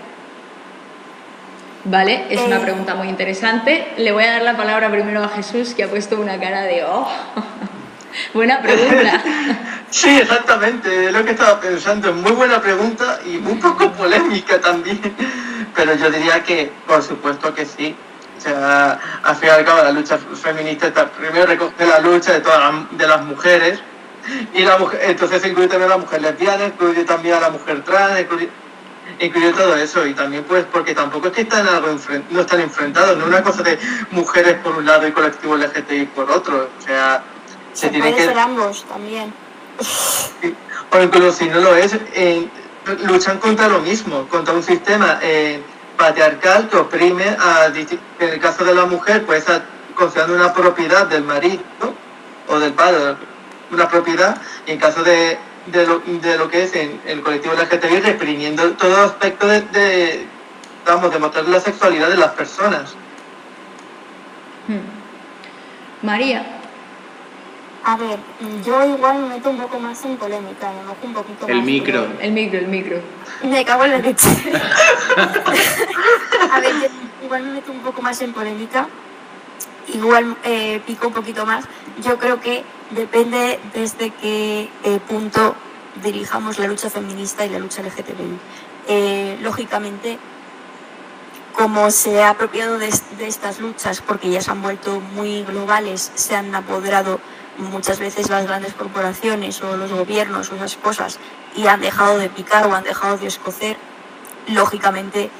¿Vale? 1.84 2.24
Es 2.30 2.40
una 2.40 2.56
Eh. 2.56 2.60
pregunta 2.60 2.94
muy 2.96 3.08
interesante. 3.08 3.86
Le 3.96 4.10
voy 4.12 4.24
a 4.24 4.32
dar 4.32 4.42
la 4.42 4.56
palabra 4.56 4.90
primero 4.90 5.22
a 5.22 5.28
Jesús, 5.28 5.72
que 5.74 5.84
ha 5.84 5.88
puesto 5.88 6.20
una 6.20 6.38
cara 6.40 6.62
de 6.62 6.84
¡oh! 6.84 7.06
Buena 8.34 8.60
pregunta. 8.60 9.22
Sí, 9.88 10.18
exactamente, 10.20 11.06
es 11.06 11.12
lo 11.12 11.24
que 11.24 11.30
estaba 11.30 11.60
pensando. 11.60 12.10
Es 12.10 12.16
muy 12.16 12.32
buena 12.32 12.60
pregunta 12.60 13.20
y 13.24 13.36
un 13.36 13.58
poco 13.60 13.92
polémica 13.92 14.60
también. 14.60 15.00
Pero 15.76 15.94
yo 15.94 16.10
diría 16.10 16.42
que, 16.42 16.72
por 16.88 17.02
supuesto 17.04 17.54
que 17.54 17.64
sí. 17.64 17.94
O 18.46 18.48
sea, 18.48 19.00
al 19.24 19.36
fin 19.36 19.48
y 19.48 19.50
al 19.50 19.64
cabo, 19.64 19.82
la 19.82 19.90
lucha 19.90 20.18
feminista 20.40 20.86
está 20.86 21.08
primero 21.10 21.46
recoge 21.46 21.84
la 21.84 21.98
lucha 21.98 22.32
de 22.32 22.40
todas 22.40 22.60
las, 22.60 22.98
de 22.98 23.06
las 23.08 23.22
mujeres. 23.24 23.80
Y 24.54 24.62
la 24.62 24.78
mujer, 24.78 25.00
entonces 25.04 25.44
incluye 25.44 25.68
también 25.68 25.90
a 25.90 25.94
la 25.94 26.00
mujer 26.00 26.20
lesbiana, 26.22 26.66
incluye 26.66 27.04
también 27.04 27.34
a 27.36 27.40
la 27.40 27.50
mujer 27.50 27.82
trans, 27.84 28.20
incluye, 28.20 28.48
incluye 29.20 29.52
todo 29.52 29.74
eso. 29.76 30.06
Y 30.06 30.14
también, 30.14 30.44
pues, 30.44 30.64
porque 30.70 30.94
tampoco 30.94 31.28
es 31.28 31.32
que 31.32 31.40
están 31.42 31.66
algo 31.66 31.88
enfren- 31.88 32.24
no 32.30 32.40
están 32.42 32.60
enfrentados. 32.60 33.16
No 33.16 33.24
es 33.24 33.28
una 33.30 33.42
cosa 33.42 33.62
de 33.64 33.78
mujeres 34.12 34.54
por 34.62 34.76
un 34.76 34.86
lado 34.86 35.06
y 35.08 35.12
colectivo 35.12 35.56
LGTBI 35.56 36.06
por 36.06 36.30
otro. 36.30 36.70
O 36.78 36.82
sea, 36.82 37.22
se 37.72 37.86
Se 37.86 37.88
tiene 37.90 38.14
que. 38.14 38.24
ser 38.26 38.38
ambos 38.38 38.84
también. 38.84 39.32
O 40.90 41.00
incluso 41.02 41.32
si 41.32 41.48
no 41.48 41.60
lo 41.60 41.74
es, 41.76 41.94
eh, 42.14 42.48
luchan 43.06 43.38
contra 43.38 43.68
lo 43.68 43.80
mismo, 43.80 44.26
contra 44.28 44.54
un 44.54 44.62
sistema 44.62 45.18
eh, 45.22 45.60
patriarcal 45.96 46.68
que 46.68 46.76
oprime 46.76 47.24
a, 47.38 47.66
en 47.66 47.98
el 48.18 48.40
caso 48.40 48.64
de 48.64 48.74
la 48.74 48.84
mujer, 48.86 49.24
pues 49.26 49.48
a- 49.48 49.62
considerando 49.94 50.34
una 50.36 50.52
propiedad 50.52 51.06
del 51.06 51.22
marido 51.24 51.62
o 52.48 52.58
del 52.58 52.72
padre, 52.74 53.16
una 53.70 53.88
propiedad, 53.88 54.36
y 54.66 54.72
en 54.72 54.78
caso 54.78 55.02
de, 55.02 55.38
de, 55.66 55.86
lo, 55.86 55.98
de 56.00 56.38
lo 56.38 56.48
que 56.48 56.64
es 56.64 56.74
en 56.76 57.00
el 57.06 57.22
colectivo 57.22 57.54
LGTBI, 57.54 58.00
reprimiendo 58.00 58.70
todo 58.72 59.04
aspecto 59.04 59.46
de, 59.48 59.62
de, 59.62 60.26
vamos, 60.86 61.10
de 61.12 61.18
mostrar 61.18 61.48
la 61.48 61.60
sexualidad 61.60 62.08
de 62.08 62.16
las 62.16 62.30
personas. 62.32 62.94
María, 66.02 66.55
A 67.88 67.96
ver, 67.96 68.18
yo 68.64 68.84
igual 68.84 69.18
me 69.22 69.28
meto 69.36 69.48
un 69.48 69.58
poco 69.58 69.78
más 69.78 70.04
en 70.04 70.16
polémica, 70.16 70.72
me 70.72 70.82
mojo 70.82 70.96
un 71.04 71.14
poquito 71.14 71.46
El 71.46 71.58
más. 71.58 71.64
micro. 71.64 72.06
pero- 72.08 72.20
el 72.20 72.32
micro, 72.32 72.58
el 72.58 72.66
micro. 72.66 72.96
Me 73.44 73.64
cago 73.64 73.84
en 73.84 73.90
la 73.92 73.98
leche. 73.98 74.28
A 76.52 76.58
ver, 76.60 76.74
yo 76.80 76.88
igual 77.24 77.44
me 77.44 77.52
meto 77.52 77.70
un 77.70 77.78
poco 77.80 78.02
más 78.02 78.20
en 78.22 78.32
polémica, 78.32 78.88
igual 79.94 80.36
eh, 80.42 80.80
pico 80.84 81.06
un 81.06 81.12
poquito 81.14 81.46
más. 81.46 81.64
Yo 82.02 82.18
creo 82.18 82.40
que 82.40 82.64
depende 82.90 83.60
desde 83.72 84.10
qué 84.10 84.68
eh, 84.82 84.98
punto 85.06 85.54
dirijamos 86.02 86.58
la 86.58 86.66
lucha 86.66 86.90
feminista 86.90 87.46
y 87.46 87.50
la 87.50 87.60
lucha 87.60 87.82
LGTBI. 87.82 88.38
Eh, 88.88 89.38
lógicamente, 89.42 90.18
como 91.52 91.92
se 91.92 92.20
ha 92.20 92.30
apropiado 92.30 92.78
de 92.78 92.88
estas 93.20 93.60
luchas, 93.60 94.00
porque 94.00 94.28
ya 94.28 94.40
se 94.40 94.50
han 94.50 94.60
vuelto 94.60 95.00
muy 95.14 95.44
globales, 95.44 96.10
se 96.16 96.34
han 96.34 96.52
apoderado 96.52 97.20
muchas 97.58 97.98
veces 97.98 98.28
las 98.28 98.46
grandes 98.46 98.74
corporaciones 98.74 99.62
o 99.62 99.76
los 99.76 99.92
gobiernos 99.92 100.50
o 100.50 100.56
esas 100.56 100.76
cosas 100.76 101.18
y 101.56 101.66
han 101.66 101.80
dejado 101.80 102.18
de 102.18 102.28
picar 102.28 102.66
o 102.66 102.74
han 102.74 102.84
dejado 102.84 103.16
de 103.18 103.26
escocer, 103.26 103.76
lógicamente, 104.48 105.30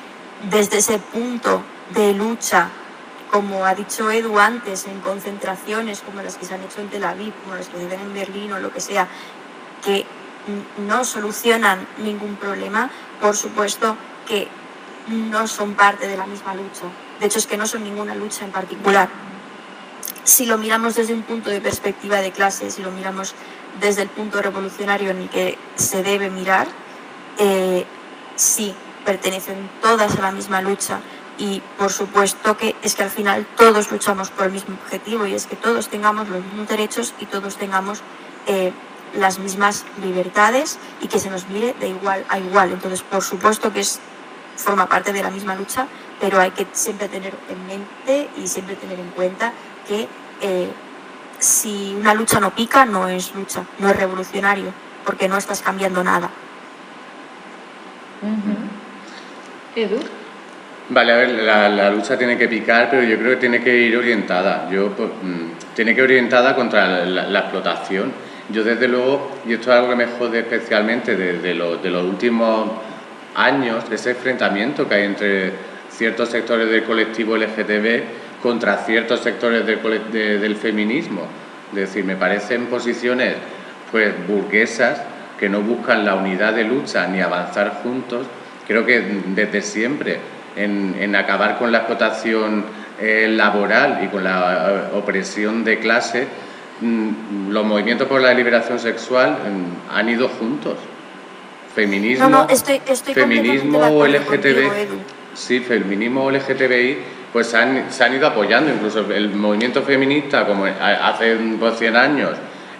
desde 0.50 0.78
ese 0.78 0.98
punto 0.98 1.62
de 1.94 2.14
lucha, 2.14 2.68
como 3.30 3.64
ha 3.64 3.74
dicho 3.74 4.10
Edu 4.10 4.38
antes, 4.38 4.86
en 4.86 5.00
concentraciones 5.00 6.00
como 6.00 6.22
las 6.22 6.36
que 6.36 6.46
se 6.46 6.54
han 6.54 6.62
hecho 6.62 6.80
en 6.80 6.88
Tel 6.88 7.04
Aviv, 7.04 7.34
como 7.44 7.56
las 7.56 7.68
que 7.68 7.78
se 7.78 7.86
ven 7.86 8.00
en 8.00 8.14
Berlín 8.14 8.52
o 8.52 8.58
lo 8.58 8.72
que 8.72 8.80
sea, 8.80 9.08
que 9.84 10.06
no 10.78 11.04
solucionan 11.04 11.86
ningún 11.98 12.36
problema, 12.36 12.90
por 13.20 13.36
supuesto 13.36 13.96
que 14.26 14.48
no 15.08 15.46
son 15.46 15.74
parte 15.74 16.06
de 16.08 16.16
la 16.16 16.26
misma 16.26 16.54
lucha. 16.54 16.84
De 17.20 17.26
hecho, 17.26 17.38
es 17.38 17.46
que 17.46 17.56
no 17.56 17.66
son 17.66 17.84
ninguna 17.84 18.14
lucha 18.14 18.44
en 18.44 18.52
particular. 18.52 19.08
Si 20.26 20.44
lo 20.44 20.58
miramos 20.58 20.96
desde 20.96 21.14
un 21.14 21.22
punto 21.22 21.50
de 21.50 21.60
perspectiva 21.60 22.20
de 22.20 22.32
clase, 22.32 22.72
si 22.72 22.82
lo 22.82 22.90
miramos 22.90 23.32
desde 23.80 24.02
el 24.02 24.08
punto 24.08 24.42
revolucionario 24.42 25.10
en 25.10 25.18
el 25.18 25.30
que 25.30 25.56
se 25.76 26.02
debe 26.02 26.30
mirar, 26.30 26.66
eh, 27.38 27.86
sí, 28.34 28.74
pertenecen 29.04 29.70
todas 29.80 30.18
a 30.18 30.22
la 30.22 30.32
misma 30.32 30.60
lucha 30.62 30.98
y 31.38 31.62
por 31.78 31.92
supuesto 31.92 32.56
que 32.56 32.74
es 32.82 32.96
que 32.96 33.04
al 33.04 33.10
final 33.10 33.46
todos 33.56 33.92
luchamos 33.92 34.30
por 34.30 34.46
el 34.46 34.52
mismo 34.52 34.74
objetivo 34.82 35.26
y 35.26 35.34
es 35.34 35.46
que 35.46 35.54
todos 35.54 35.86
tengamos 35.88 36.28
los 36.28 36.42
mismos 36.42 36.66
derechos 36.66 37.14
y 37.20 37.26
todos 37.26 37.56
tengamos 37.56 38.00
eh, 38.48 38.72
las 39.14 39.38
mismas 39.38 39.84
libertades 40.02 40.80
y 41.00 41.06
que 41.06 41.20
se 41.20 41.30
nos 41.30 41.48
mire 41.48 41.76
de 41.78 41.90
igual 41.90 42.24
a 42.28 42.40
igual. 42.40 42.72
Entonces, 42.72 43.02
por 43.02 43.22
supuesto 43.22 43.72
que 43.72 43.78
es 43.78 44.00
forma 44.56 44.88
parte 44.88 45.12
de 45.12 45.22
la 45.22 45.30
misma 45.30 45.54
lucha, 45.54 45.86
pero 46.18 46.40
hay 46.40 46.50
que 46.50 46.66
siempre 46.72 47.08
tener 47.08 47.32
en 47.48 47.64
mente 47.68 48.28
y 48.36 48.48
siempre 48.48 48.74
tener 48.74 48.98
en 48.98 49.10
cuenta 49.10 49.52
que 49.87 50.09
eh, 50.41 50.68
si 51.39 51.95
una 51.99 52.14
lucha 52.14 52.41
no 52.41 52.55
pica, 52.55 52.84
no 52.84 53.09
es 53.09 53.34
lucha, 53.34 53.62
no 53.78 53.89
es 53.89 53.97
revolucionario, 53.97 54.72
porque 55.05 55.28
no 55.28 55.37
estás 55.37 55.62
cambiando 55.62 56.03
nada. 56.03 56.30
Edu. 59.74 59.99
Vale, 60.89 61.12
a 61.12 61.16
ver, 61.16 61.30
la, 61.30 61.68
la, 61.68 61.91
lucha 61.91 62.16
tiene 62.16 62.39
que 62.39 62.49
picar, 62.49 62.89
pero 62.89 63.03
yo 63.03 63.18
creo 63.18 63.30
que 63.32 63.37
tiene 63.37 63.62
que 63.62 63.76
ir 63.76 63.97
orientada. 63.97 64.68
Yo, 64.70 64.91
pues, 64.91 65.11
mm, 65.20 65.74
tiene 65.74 65.95
que 65.95 66.01
ir 66.01 66.05
orientada 66.05 66.55
contra 66.55 67.05
la, 67.05 67.24
la, 67.24 67.39
explotación. 67.41 68.12
Yo, 68.51 68.62
desde 68.62 68.87
luego, 68.87 69.32
y 69.45 69.55
esto 69.55 69.72
es 69.72 69.76
algo 69.76 69.91
que 69.91 69.97
me 69.97 70.07
jode 70.07 70.41
especialmente 70.41 71.16
de, 71.16 71.41
de, 71.41 71.55
lo, 71.55 71.76
de 71.78 71.91
los 71.91 72.05
últimos 72.05 72.70
años, 73.34 73.89
de 73.91 73.97
ese 73.97 74.11
enfrentamiento 74.11 74.89
que 74.89 74.95
hay 74.95 75.05
entre 75.05 75.53
ciertos 75.91 76.28
sectores 76.28 76.70
del 76.70 76.84
colectivo 76.84 77.37
LGTB 77.37 78.03
contra 78.47 78.76
ciertos 78.76 79.22
sectores 79.22 79.66
del, 79.66 79.80
de, 80.12 80.38
del 80.38 80.55
feminismo. 80.55 81.22
Es 81.70 81.76
decir, 81.76 82.05
me 82.05 82.14
parecen 82.14 82.66
posiciones 82.66 83.34
pues 83.90 84.14
burguesas 84.28 85.03
que 85.36 85.49
no 85.49 85.62
buscan 85.62 86.05
la 86.05 86.14
unidad 86.14 86.55
de 86.55 86.62
lucha 86.62 87.09
ni 87.09 87.20
avanzar 87.20 87.80
juntos. 87.82 88.24
Creo 88.68 88.86
que 88.86 89.01
desde 89.34 89.62
siempre 89.62 90.20
en, 90.55 90.94
en 90.97 91.16
acabar 91.16 91.59
con 91.59 91.72
la 91.72 91.78
explotación 91.78 92.66
eh, 93.01 93.26
laboral 93.28 94.05
y 94.05 94.07
con 94.07 94.22
la 94.22 94.90
eh, 94.92 94.97
opresión 94.97 95.64
de 95.64 95.80
clase, 95.80 96.28
mm, 96.82 97.51
los 97.51 97.66
movimientos 97.66 98.07
por 98.07 98.20
la 98.20 98.32
liberación 98.32 98.78
sexual 98.78 99.30
mm, 99.30 99.92
han 99.92 100.09
ido 100.09 100.28
juntos. 100.28 100.76
Feminismo, 101.74 102.28
no, 102.28 102.44
no, 102.44 102.49
estoy, 102.49 102.80
estoy 102.86 103.12
feminismo 103.12 103.80
o 103.80 104.07
LGTB, 104.07 104.70
sí, 105.34 105.59
feminismo 105.59 106.24
o 106.24 106.30
LGTBI, 106.30 107.15
pues 107.37 107.49
se 107.49 107.59
han, 107.59 108.14
ido 108.14 108.28
apoyando. 108.28 108.72
Incluso 108.72 109.01
el 109.12 109.28
movimiento 109.34 109.82
feminista, 109.82 110.47
como 110.47 110.64
hace 110.64 111.37
100 111.76 111.95
años, 111.95 112.30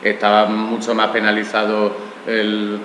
estaba 0.03 0.47
mucho 0.47 0.95
más 0.95 1.09
penalizado 1.09 1.95
el, 2.27 2.81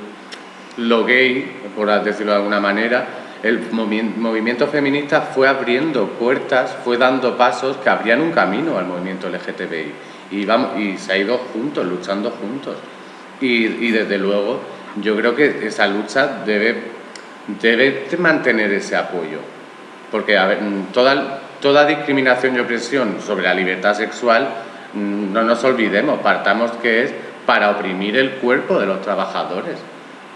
lo 0.75 1.05
gay, 1.05 1.49
por 1.73 1.87
decirlo 2.03 2.33
de 2.33 2.39
alguna 2.39 2.59
manera, 2.59 3.05
el 3.41 3.71
movimiento 3.71 4.67
feminista 4.67 5.21
fue 5.21 5.47
abriendo 5.47 6.07
puertas, 6.07 6.75
fue 6.83 6.97
dando 6.97 7.37
pasos 7.37 7.77
que 7.77 7.89
abrían 7.89 8.19
un 8.19 8.33
camino 8.33 8.77
al 8.77 8.87
movimiento 8.87 9.29
LGTBI 9.29 9.93
y, 10.31 10.45
vamos, 10.45 10.77
y 10.77 10.97
se 10.97 11.13
ha 11.13 11.17
ido 11.19 11.37
juntos, 11.53 11.85
luchando 11.85 12.31
juntos. 12.31 12.75
Y, 13.39 13.47
y 13.47 13.91
desde 13.91 14.17
luego 14.17 14.59
yo 15.01 15.15
creo 15.15 15.37
que 15.37 15.67
esa 15.67 15.87
lucha 15.87 16.43
debe, 16.45 16.83
debe 17.61 18.07
mantener 18.17 18.73
ese 18.73 18.97
apoyo, 18.97 19.39
porque 20.11 20.37
a 20.37 20.47
ver, 20.47 20.59
toda, 20.91 21.39
toda 21.61 21.85
discriminación 21.85 22.55
y 22.55 22.59
opresión 22.59 23.17
sobre 23.25 23.43
la 23.43 23.53
libertad 23.53 23.93
sexual, 23.93 24.47
no 24.93 25.43
nos 25.43 25.63
olvidemos, 25.63 26.19
partamos 26.19 26.71
que 26.81 27.03
es 27.03 27.13
para 27.45 27.71
oprimir 27.71 28.17
el 28.17 28.31
cuerpo 28.31 28.79
de 28.79 28.85
los 28.85 29.01
trabajadores 29.01 29.77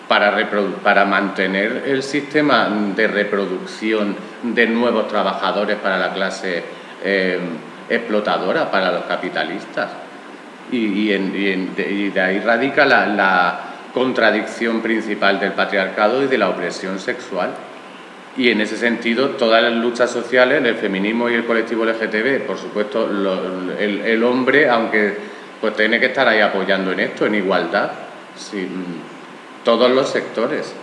para, 0.08 0.50
para 0.84 1.06
mantener 1.06 1.84
el 1.88 2.04
sistema 2.04 2.70
de 2.96 3.08
reproducción 3.08 4.16
de 4.44 4.68
nuevos 4.68 5.08
trabajadores 5.08 5.78
para 5.78 5.98
la 5.98 6.14
clase 6.14 6.64
eh, 7.04 7.40
explotadora, 7.90 8.70
para 8.70 8.92
los 8.92 9.04
capitalistas. 9.04 9.90
Y, 10.72 11.08
de 11.10 12.22
ahí 12.22 12.40
radica 12.40 12.86
la, 12.86 13.72
contradicción 13.94 14.82
principal 14.82 15.40
del 15.40 15.54
patriarcado 15.54 16.22
y 16.22 16.28
de 16.28 16.38
la 16.38 16.50
opresión 16.50 17.00
sexual. 17.00 17.52
Y 18.38 18.50
en 18.50 18.60
ese 18.60 18.76
sentido, 18.76 19.30
todas 19.32 19.64
las 19.64 19.74
luchas 19.74 20.12
sociales, 20.12 20.64
el 20.64 20.76
feminismo 20.76 21.30
y 21.30 21.36
el 21.36 21.46
colectivo 21.46 21.86
LGTB, 21.86 22.46
por 22.46 22.58
supuesto, 22.58 23.10
el, 23.80 24.24
hombre, 24.24 24.70
aunque 24.70 25.18
pues 25.62 25.74
tiene 25.76 26.00
que 26.00 26.08
estar 26.08 26.28
ahí 26.28 26.42
apoyando 26.42 26.92
en 26.92 27.00
esto, 27.00 27.26
en 27.26 27.36
igualdad. 27.36 27.92
Sí, 28.36 28.68
todos 29.64 29.90
los 29.90 30.10
sectores. 30.10 30.76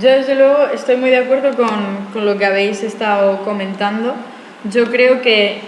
Yo 0.00 0.08
desde 0.08 0.34
luego 0.34 0.66
estoy 0.74 0.96
muy 0.96 1.10
de 1.10 1.18
acuerdo 1.18 1.56
con, 1.56 2.08
con 2.12 2.26
lo 2.26 2.36
que 2.36 2.44
habéis 2.44 2.82
estado 2.82 3.44
comentando. 3.44 4.14
Yo 4.64 4.86
creo 4.86 5.22
que 5.22 5.60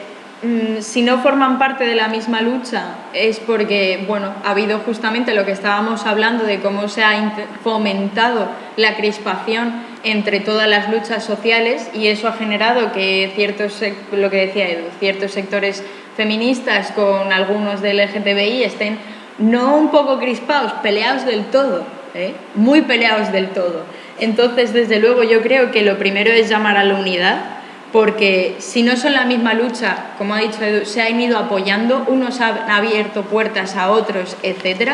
mmm, 0.43 0.81
si 0.81 1.03
no 1.03 1.19
forman 1.19 1.59
parte 1.59 1.85
de 1.85 1.95
la 1.95 2.09
misma 2.09 2.41
lucha 2.41 2.97
es 3.13 3.41
porque, 3.41 4.05
bueno, 4.07 4.33
ha 4.45 4.51
habido 4.51 4.79
justamente 4.81 5.35
lo 5.35 5.45
que 5.45 5.53
estábamos 5.53 6.07
hablando 6.07 6.45
de 6.45 6.61
cómo 6.61 6.89
se 6.89 7.03
ha 7.03 7.35
fomentado 7.63 8.49
la 8.77 8.97
crispación 8.97 9.73
entre 10.05 10.41
todas 10.41 10.69
las 10.69 10.91
luchas 10.91 11.25
sociales 11.25 11.91
y 11.95 12.07
eso 12.07 12.29
ha 12.29 12.33
generado 12.33 12.93
que 12.93 13.33
ciertos, 13.35 13.83
lo 14.13 14.31
que 14.31 14.47
decía 14.47 14.69
Edu, 14.69 14.87
ciertos 14.99 15.33
sectores 15.33 15.85
feministas 16.17 16.93
con 16.93 17.33
algunos 17.33 17.83
del 17.83 17.99
LGTBI 17.99 18.65
estén 18.65 18.99
no 19.39 19.77
un 19.77 19.91
poco 19.91 20.19
crispados, 20.19 20.73
peleados 20.83 21.25
del 21.25 21.45
todo, 21.47 21.85
¿eh? 22.15 22.35
muy 22.55 22.83
peleados 22.83 23.33
del 23.33 23.49
todo. 23.51 23.85
Entonces, 24.19 24.73
desde 24.73 24.99
luego, 24.99 25.23
yo 25.23 25.41
creo 25.41 25.71
que 25.71 25.83
lo 25.83 25.99
primero 25.99 26.31
es 26.31 26.49
llamar 26.49 26.77
a 26.77 26.85
la 26.85 26.95
unidad, 26.95 27.41
porque 27.93 28.57
si 28.59 28.83
no 28.83 28.97
son 28.97 29.15
la 29.15 29.25
misma 29.25 29.55
lucha, 29.55 30.15
como 30.19 30.35
ha 30.35 30.41
dicho 30.41 30.63
Edu, 30.63 30.85
se 30.85 31.03
han 31.03 31.21
ido 31.21 31.39
apoyando, 31.39 32.05
unos 32.09 32.41
han 32.41 32.71
abierto 32.71 33.23
puertas 33.23 33.77
a 33.77 33.91
otros, 33.91 34.37
etc. 34.43 34.93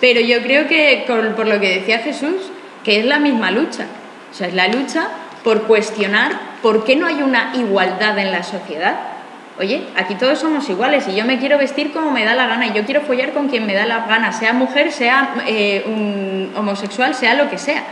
Pero 0.00 0.20
yo 0.20 0.42
creo 0.42 0.68
que, 0.68 1.04
por 1.06 1.46
lo 1.46 1.60
que 1.60 1.80
decía 1.80 1.98
Jesús, 1.98 2.50
que 2.84 2.98
es 3.00 3.04
la 3.04 3.18
misma 3.18 3.50
lucha. 3.50 3.86
O 4.30 4.34
sea, 4.34 4.48
es 4.48 4.54
la 4.54 4.68
lucha 4.68 5.08
por 5.42 5.64
cuestionar 5.64 6.32
por 6.62 6.84
qué 6.84 6.96
no 6.96 7.06
hay 7.06 7.22
una 7.22 7.52
igualdad 7.54 8.18
en 8.18 8.30
la 8.30 8.42
sociedad 8.42 9.12
oye, 9.58 9.84
aquí 9.96 10.14
todos 10.14 10.38
somos 10.38 10.68
iguales 10.68 11.06
y 11.08 11.14
yo 11.14 11.24
me 11.24 11.38
quiero 11.38 11.58
vestir 11.58 11.92
como 11.92 12.10
me 12.10 12.24
da 12.24 12.34
la 12.34 12.46
gana 12.46 12.66
y 12.66 12.72
yo 12.72 12.84
quiero 12.84 13.02
follar 13.02 13.32
con 13.32 13.48
quien 13.48 13.66
me 13.66 13.74
da 13.74 13.86
la 13.86 14.06
gana, 14.06 14.32
sea 14.32 14.52
mujer, 14.52 14.92
sea 14.92 15.34
eh, 15.46 16.50
homosexual, 16.56 17.14
sea 17.14 17.34
lo 17.34 17.50
que 17.50 17.58
sea. 17.58 17.82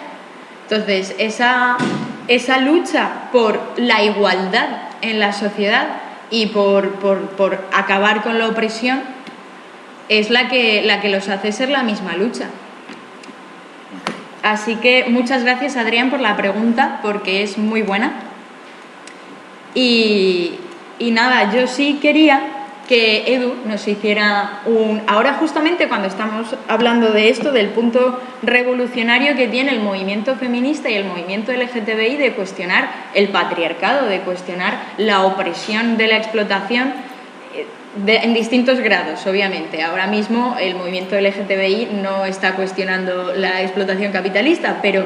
Entonces, 0.69 1.15
esa, 1.19 1.77
esa 2.29 2.59
lucha 2.59 3.31
por 3.33 3.61
la 3.77 4.03
igualdad 4.03 4.69
en 5.03 5.19
la 5.19 5.33
sociedad 5.33 5.87
y 6.31 6.47
por, 6.47 6.93
por, 6.95 7.31
por, 7.31 7.65
acabar 7.73 8.23
con 8.23 8.39
la 8.39 8.49
opresión 8.49 9.03
es 10.09 10.31
la 10.31 10.49
que, 10.49 10.83
la 10.83 11.01
que 11.01 11.09
los 11.09 11.29
hace 11.29 11.53
ser 11.53 11.69
la 11.71 11.83
misma 11.83 12.15
lucha. 12.15 12.47
Así 14.43 14.77
que 14.77 15.07
muchas 15.09 15.45
gracias 15.45 15.77
Adrián 15.77 16.11
por 16.11 16.21
la 16.21 16.37
pregunta 16.37 17.01
porque 17.03 17.43
es 17.43 17.59
muy 17.59 17.83
buena. 17.83 18.13
Y, 19.75 20.55
y 20.99 21.11
nada, 21.11 21.53
yo 21.53 21.67
sí 21.67 21.99
quería 22.01 22.60
que 22.91 23.33
Edu 23.33 23.55
nos 23.67 23.87
hiciera 23.87 24.63
un... 24.67 25.01
Ahora 25.07 25.35
justamente 25.35 25.87
cuando 25.87 26.09
estamos 26.09 26.57
hablando 26.67 27.13
de 27.13 27.29
esto, 27.29 27.53
del 27.53 27.69
punto 27.69 28.21
revolucionario 28.43 29.37
que 29.37 29.47
tiene 29.47 29.71
el 29.71 29.81
movimiento 29.81 30.35
feminista 30.35 30.91
y 30.91 30.95
el 30.95 31.05
movimiento 31.05 31.53
LGTBI 31.53 32.17
de 32.17 32.33
cuestionar 32.33 32.91
el 33.15 33.29
patriarcado, 33.29 34.09
de 34.09 34.19
cuestionar 34.23 34.77
la 34.99 35.25
opresión 35.25 35.99
de 35.99 36.09
la 36.09 36.17
explotación 36.17 36.93
eh, 37.55 38.21
en 38.25 38.35
distintos 38.35 38.81
grados, 38.81 39.25
obviamente. 39.25 39.85
Ahora 39.85 40.09
mismo 40.09 40.57
el 40.59 40.75
movimiento 40.75 41.15
LGTBI 41.15 41.91
no 42.03 42.25
está 42.25 42.57
cuestionando 42.57 43.35
la 43.37 43.63
explotación 43.63 44.11
capitalista, 44.11 44.81
pero 44.83 45.05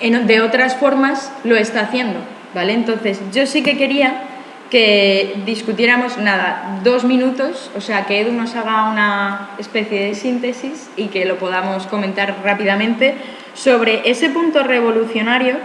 de 0.00 0.40
otras 0.42 0.76
formas 0.76 1.32
lo 1.44 1.56
está 1.56 1.80
haciendo, 1.80 2.18
¿vale? 2.54 2.74
Entonces, 2.74 3.22
yo 3.32 3.46
sí 3.46 3.62
que 3.62 3.78
quería 3.78 4.26
que 4.70 5.34
discutiéramos, 5.44 6.16
nada, 6.18 6.80
dos 6.84 7.04
minutos, 7.04 7.70
o 7.76 7.80
sea, 7.80 8.06
que 8.06 8.20
Edu 8.20 8.32
nos 8.32 8.54
haga 8.54 8.90
una 8.90 9.50
especie 9.58 10.06
de 10.06 10.14
síntesis 10.14 10.88
y 10.96 11.06
que 11.06 11.24
lo 11.24 11.36
podamos 11.36 11.86
comentar 11.86 12.36
rápidamente 12.44 13.14
sobre 13.54 14.08
ese 14.08 14.30
punto 14.30 14.62
revolucionario 14.62 15.56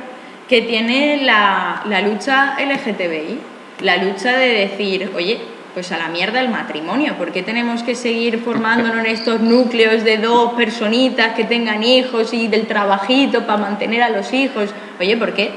que 0.49 0.62
tiene 0.62 1.22
la, 1.24 1.84
la 1.86 2.01
lucha 2.01 2.56
LGTBI, 2.60 3.39
la 3.82 3.97
lucha 3.97 4.38
de 4.38 4.47
decir, 4.47 5.12
oye, 5.16 5.39
pues 5.76 5.91
a 5.91 5.97
la 5.97 6.08
mierda 6.08 6.39
el 6.39 6.49
matrimonio, 6.49 7.16
¿por 7.18 7.32
qué 7.32 7.43
tenemos 7.43 7.84
que 7.84 7.95
seguir 7.95 8.39
formándonos 8.39 8.99
en 8.99 9.08
estos 9.08 9.41
núcleos 9.41 10.03
de 10.03 10.18
dos 10.18 10.53
personitas 10.53 11.36
que 11.36 11.43
tengan 11.43 11.84
hijos 11.84 12.34
y 12.34 12.47
del 12.47 12.66
trabajito 12.66 13.45
para 13.45 13.58
mantener 13.58 14.01
a 14.01 14.10
los 14.10 14.34
hijos? 14.34 14.74
Oye, 14.99 15.18
¿por 15.18 15.34
qué? 15.34 15.51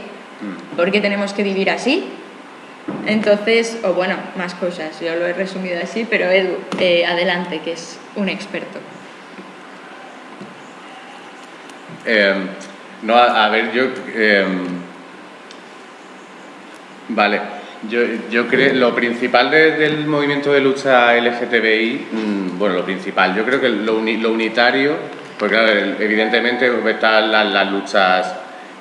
¿Por 0.76 0.90
qué 0.90 1.00
tenemos 1.00 1.32
que 1.32 1.44
vivir 1.44 1.70
así? 1.70 2.04
Entonces, 3.06 3.78
o 3.84 3.94
bueno, 3.94 4.16
más 4.36 4.54
cosas, 4.54 5.00
yo 5.00 5.14
lo 5.16 5.26
he 5.26 5.32
resumido 5.32 5.78
así, 5.82 6.06
pero 6.08 6.30
Edu, 6.30 6.56
eh, 6.78 7.06
adelante, 7.06 7.60
que 7.60 7.72
es 7.72 7.98
un 8.16 8.28
experto. 8.28 8.78
Eh, 12.04 12.34
no, 13.02 13.16
a, 13.16 13.48
ver, 13.48 13.72
yo... 13.72 13.84
Eh, 14.14 14.46
vale, 17.08 17.40
yo, 17.88 18.00
yo 18.30 18.46
creo, 18.46 18.74
lo 18.74 18.94
principal 18.94 19.50
de, 19.50 19.72
del 19.72 20.06
movimiento 20.06 20.52
de 20.52 20.60
lucha 20.60 21.14
LGTBI, 21.14 22.08
mmm, 22.12 22.58
bueno, 22.58 22.76
lo 22.76 22.84
principal, 22.84 23.34
yo 23.34 23.44
creo 23.44 23.60
que 23.60 23.68
lo, 23.68 24.00
lo 24.00 24.32
unitario, 24.32 24.96
porque 25.38 25.54
claro, 25.54 25.72
evidentemente 25.98 26.70
están 26.90 27.30
las, 27.30 27.52
las 27.52 27.70
luchas 27.70 28.34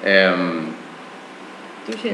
Em, 0.03 0.76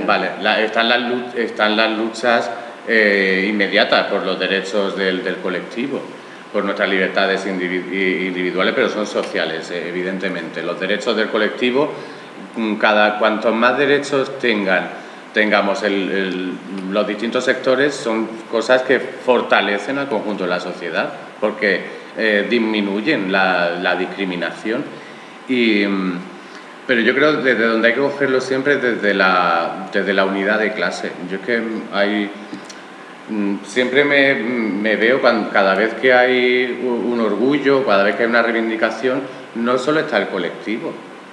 vale, 0.05 0.29
están, 0.65 0.89
las, 0.89 1.35
están 1.35 1.75
las 1.75 1.97
luchas 1.97 2.49
eh, 2.87 3.45
inmediatas 3.49 4.07
por 4.07 4.25
los 4.25 4.39
derechos 4.39 4.97
del, 4.97 5.23
del, 5.23 5.37
colectivo, 5.37 6.01
por 6.51 6.63
nuestras 6.63 6.89
libertades 6.89 7.45
individuales, 7.45 8.73
pero 8.75 8.89
son 8.89 9.07
sociales, 9.07 9.71
eh, 9.71 9.89
evidentemente. 9.89 10.61
Los 10.61 10.79
derechos 10.79 11.15
del 11.15 11.29
colectivo, 11.29 11.91
mm, 12.55 12.75
cada 12.75 13.17
cuantos 13.17 13.53
más 13.53 13.77
derechos 13.77 14.37
tengan, 14.39 14.89
tengamos 15.33 15.81
los 16.91 17.07
distintos 17.07 17.43
sectores, 17.45 17.95
son 17.95 18.27
cosas 18.51 18.83
que 18.83 18.99
fortalecen 18.99 19.97
al 19.97 20.07
conjunto 20.07 20.43
de 20.43 20.49
la 20.49 20.59
sociedad, 20.59 21.11
porque 21.39 21.81
eh, 22.17 22.45
disminuyen 22.49 23.31
la, 23.31 23.71
la 23.81 23.95
discriminación. 23.95 24.83
Y, 25.47 25.85
mm, 25.87 26.32
pero 26.87 27.01
yo 27.01 27.13
creo 27.13 27.33
desde 27.41 27.65
donde 27.65 27.89
hay 27.89 27.93
que 27.93 28.01
cogerlo 28.01 28.41
siempre 28.41 28.77
desde 28.77 29.13
la, 29.13 29.89
desde 29.91 30.13
la 30.13 30.25
unidad 30.25 30.59
de 30.59 30.73
clase. 30.73 31.11
Yo 31.29 31.37
es 31.37 31.41
que 31.43 31.61
hay 31.93 32.29
Mm, 33.29 33.63
siempre 33.63 34.03
me, 34.03 34.95
veo 34.97 35.21
cuando, 35.21 35.49
cada 35.49 35.75
vez 35.75 35.93
que 35.93 36.13
hay 36.13 36.81
un 36.83 37.19
orgullo, 37.21 37.85
cada 37.85 38.03
vez 38.03 38.15
que 38.15 38.23
hay 38.23 38.29
una 38.29 38.41
reivindicación, 38.41 39.21
no 39.55 39.77
solo 39.77 40.01
está 40.01 40.17
el 40.17 40.27
colectivo, 40.27 40.91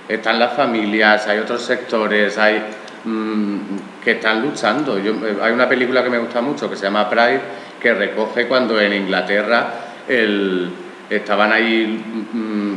están 0.08 0.38
las 0.38 0.52
familias, 0.54 1.26
hay 1.26 1.40
otros 1.40 1.62
sectores, 1.62 2.38
hay 2.38 2.62
mm, 3.04 3.56
que 4.04 4.12
están 4.12 4.40
luchando. 4.40 4.98
Yo, 4.98 5.12
eh, 5.26 5.36
hay 5.42 5.52
una 5.52 5.68
película 5.68 6.04
que 6.04 6.10
me 6.10 6.18
gusta 6.18 6.40
mucho 6.40 6.70
que 6.70 6.76
se 6.76 6.84
llama 6.84 7.10
Pride, 7.10 7.40
que 7.80 7.92
recoge 7.92 8.46
cuando 8.46 8.80
en 8.80 8.92
Inglaterra 8.92 9.86
estaban 11.08 11.52
ahí 11.52 12.02
mm, 12.32 12.74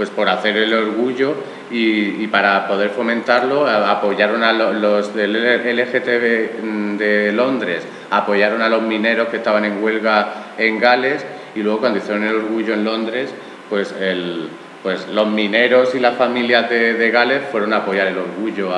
pues 0.00 0.08
por 0.08 0.30
hacer 0.30 0.56
el 0.56 0.72
orgullo 0.72 1.34
y, 1.70 2.26
para 2.28 2.66
poder 2.66 2.88
fomentarlo 2.88 3.66
apoyaron 3.66 4.42
a 4.42 4.50
los 4.50 5.14
del 5.14 5.34
LGTB 5.34 6.96
de 6.96 7.32
Londres, 7.32 7.82
apoyaron 8.08 8.62
a 8.62 8.70
los 8.70 8.80
mineros 8.80 9.28
que 9.28 9.36
estaban 9.36 9.66
en 9.66 9.84
huelga 9.84 10.54
en 10.56 10.80
Gales 10.80 11.22
y 11.54 11.62
luego 11.62 11.80
cuando 11.80 11.98
hicieron 11.98 12.24
el 12.24 12.34
orgullo 12.34 12.72
en 12.72 12.82
Londres, 12.82 13.34
pues, 13.68 13.94
el, 14.00 14.48
pues 14.82 15.06
los 15.08 15.26
mineros 15.26 15.94
y 15.94 16.00
las 16.00 16.16
familias 16.16 16.70
de, 16.70 17.10
Gales 17.10 17.42
fueron 17.52 17.74
a 17.74 17.80
apoyar 17.80 18.06
el 18.06 18.16
orgullo 18.16 18.70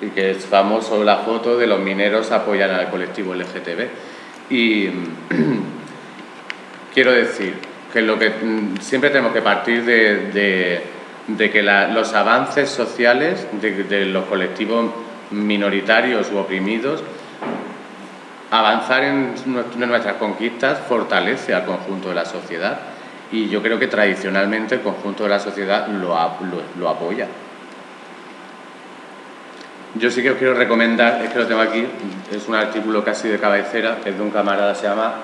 y 0.00 0.08
que 0.08 0.32
es 0.32 0.44
famoso 0.44 1.04
la 1.04 1.18
foto 1.18 1.56
de 1.56 1.68
los 1.68 1.78
mineros 1.78 2.32
apoyan 2.32 2.72
al 2.72 2.90
colectivo 2.90 3.32
LGTB. 3.32 4.50
Y 4.50 4.88
quiero 6.94 7.12
decir 7.12 7.71
que 7.92 8.02
lo 8.02 8.18
que 8.18 8.30
mm, 8.30 8.78
siempre 8.80 9.10
tenemos 9.10 9.32
que 9.32 9.42
partir 9.42 9.84
de 9.84 10.82
de 11.26 11.50
que 11.50 11.62
los 11.62 12.14
avances 12.14 12.68
sociales 12.68 13.46
de, 13.60 14.06
los 14.06 14.24
colectivos 14.24 14.90
minoritarios 15.30 16.30
u 16.32 16.38
oprimidos, 16.38 17.02
avanzar 18.50 19.04
en, 19.04 19.34
nuestras 19.46 20.16
conquistas 20.16 20.80
fortalece 20.88 21.54
al 21.54 21.64
conjunto 21.64 22.08
de 22.08 22.14
la 22.14 22.24
sociedad 22.24 22.78
y 23.30 23.48
yo 23.48 23.62
creo 23.62 23.78
que 23.78 23.86
tradicionalmente 23.86 24.74
el 24.74 24.80
conjunto 24.82 25.22
de 25.22 25.30
la 25.30 25.38
sociedad 25.38 25.86
lo, 25.88 26.14
lo, 26.78 26.88
apoya. 26.88 27.28
Yo 29.94 30.10
sí 30.10 30.22
que 30.22 30.32
os 30.32 30.38
quiero 30.38 30.54
recomendar, 30.54 31.22
es 31.22 31.30
que 31.30 31.38
lo 31.38 31.46
tengo 31.46 31.60
aquí, 31.60 31.86
es 32.30 32.48
un 32.48 32.56
artículo 32.56 33.04
casi 33.04 33.28
de 33.28 33.38
cabecera, 33.38 33.98
es 34.04 34.16
de 34.16 34.22
un 34.22 34.30
camarada, 34.30 34.74
se 34.74 34.86
llama 34.86 35.14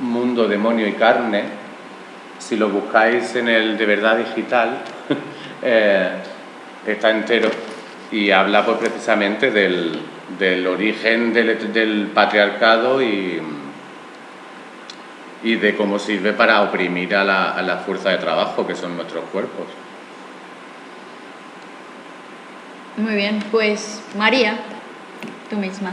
Mundo, 0.00 0.48
Demonio 0.48 0.86
y 0.86 0.92
Carne, 0.92 1.44
si 2.38 2.56
lo 2.56 2.68
buscáis 2.70 3.36
en 3.36 3.48
el 3.48 3.76
de 3.76 3.86
verdad 3.86 4.16
digital, 4.16 4.78
eh, 5.62 6.10
está 6.86 7.10
entero 7.10 7.50
y 8.10 8.30
habla 8.30 8.64
pues 8.64 8.78
precisamente 8.78 9.50
del, 9.50 10.66
origen 10.66 11.32
del, 11.32 12.10
patriarcado 12.14 13.02
y, 13.02 13.40
y 15.42 15.54
de 15.56 15.76
cómo 15.76 15.98
sirve 15.98 16.32
para 16.32 16.62
oprimir 16.62 17.14
a 17.14 17.24
la, 17.24 17.52
a 17.52 17.62
la 17.62 17.78
fuerza 17.78 18.10
de 18.10 18.18
trabajo 18.18 18.66
que 18.66 18.74
son 18.74 18.96
nuestros 18.96 19.24
cuerpos. 19.26 19.66
Muy 22.96 23.14
bien, 23.14 23.38
pues 23.50 24.02
María, 24.16 24.58
tú 25.48 25.56
misma. 25.56 25.92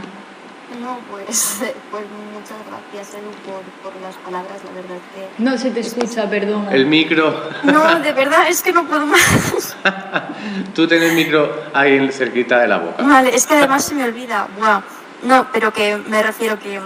No, 0.76 0.98
pues, 1.10 1.60
pues 1.90 2.04
muchas 2.32 2.58
gracias, 2.68 3.14
Edu, 3.14 3.30
por, 3.46 3.62
por, 3.82 4.00
las 4.02 4.14
palabras, 4.16 4.58
la 4.64 4.70
verdad 4.72 4.96
que... 5.14 5.42
No 5.42 5.56
se 5.56 5.70
te 5.70 5.80
escucha, 5.80 6.28
perdón. 6.28 6.68
El 6.70 6.86
micro. 6.86 7.48
No, 7.64 7.98
de 8.00 8.12
verdad, 8.12 8.48
es 8.48 8.62
que 8.62 8.72
no 8.72 8.86
puedo 8.86 9.06
más. 9.06 9.76
Tú 10.74 10.86
tienes 10.86 11.10
el 11.10 11.16
micro 11.16 11.64
ahí 11.72 12.10
cerquita 12.12 12.60
de 12.60 12.68
la 12.68 12.78
boca. 12.78 13.02
Vale, 13.02 13.34
es 13.34 13.46
que 13.46 13.54
además 13.54 13.84
se 13.84 13.94
me 13.94 14.04
olvida. 14.04 14.46
Wow. 14.58 14.82
No, 15.22 15.48
pero 15.52 15.72
que 15.72 15.96
me 15.96 16.22
refiero 16.22 16.58
que, 16.58 16.80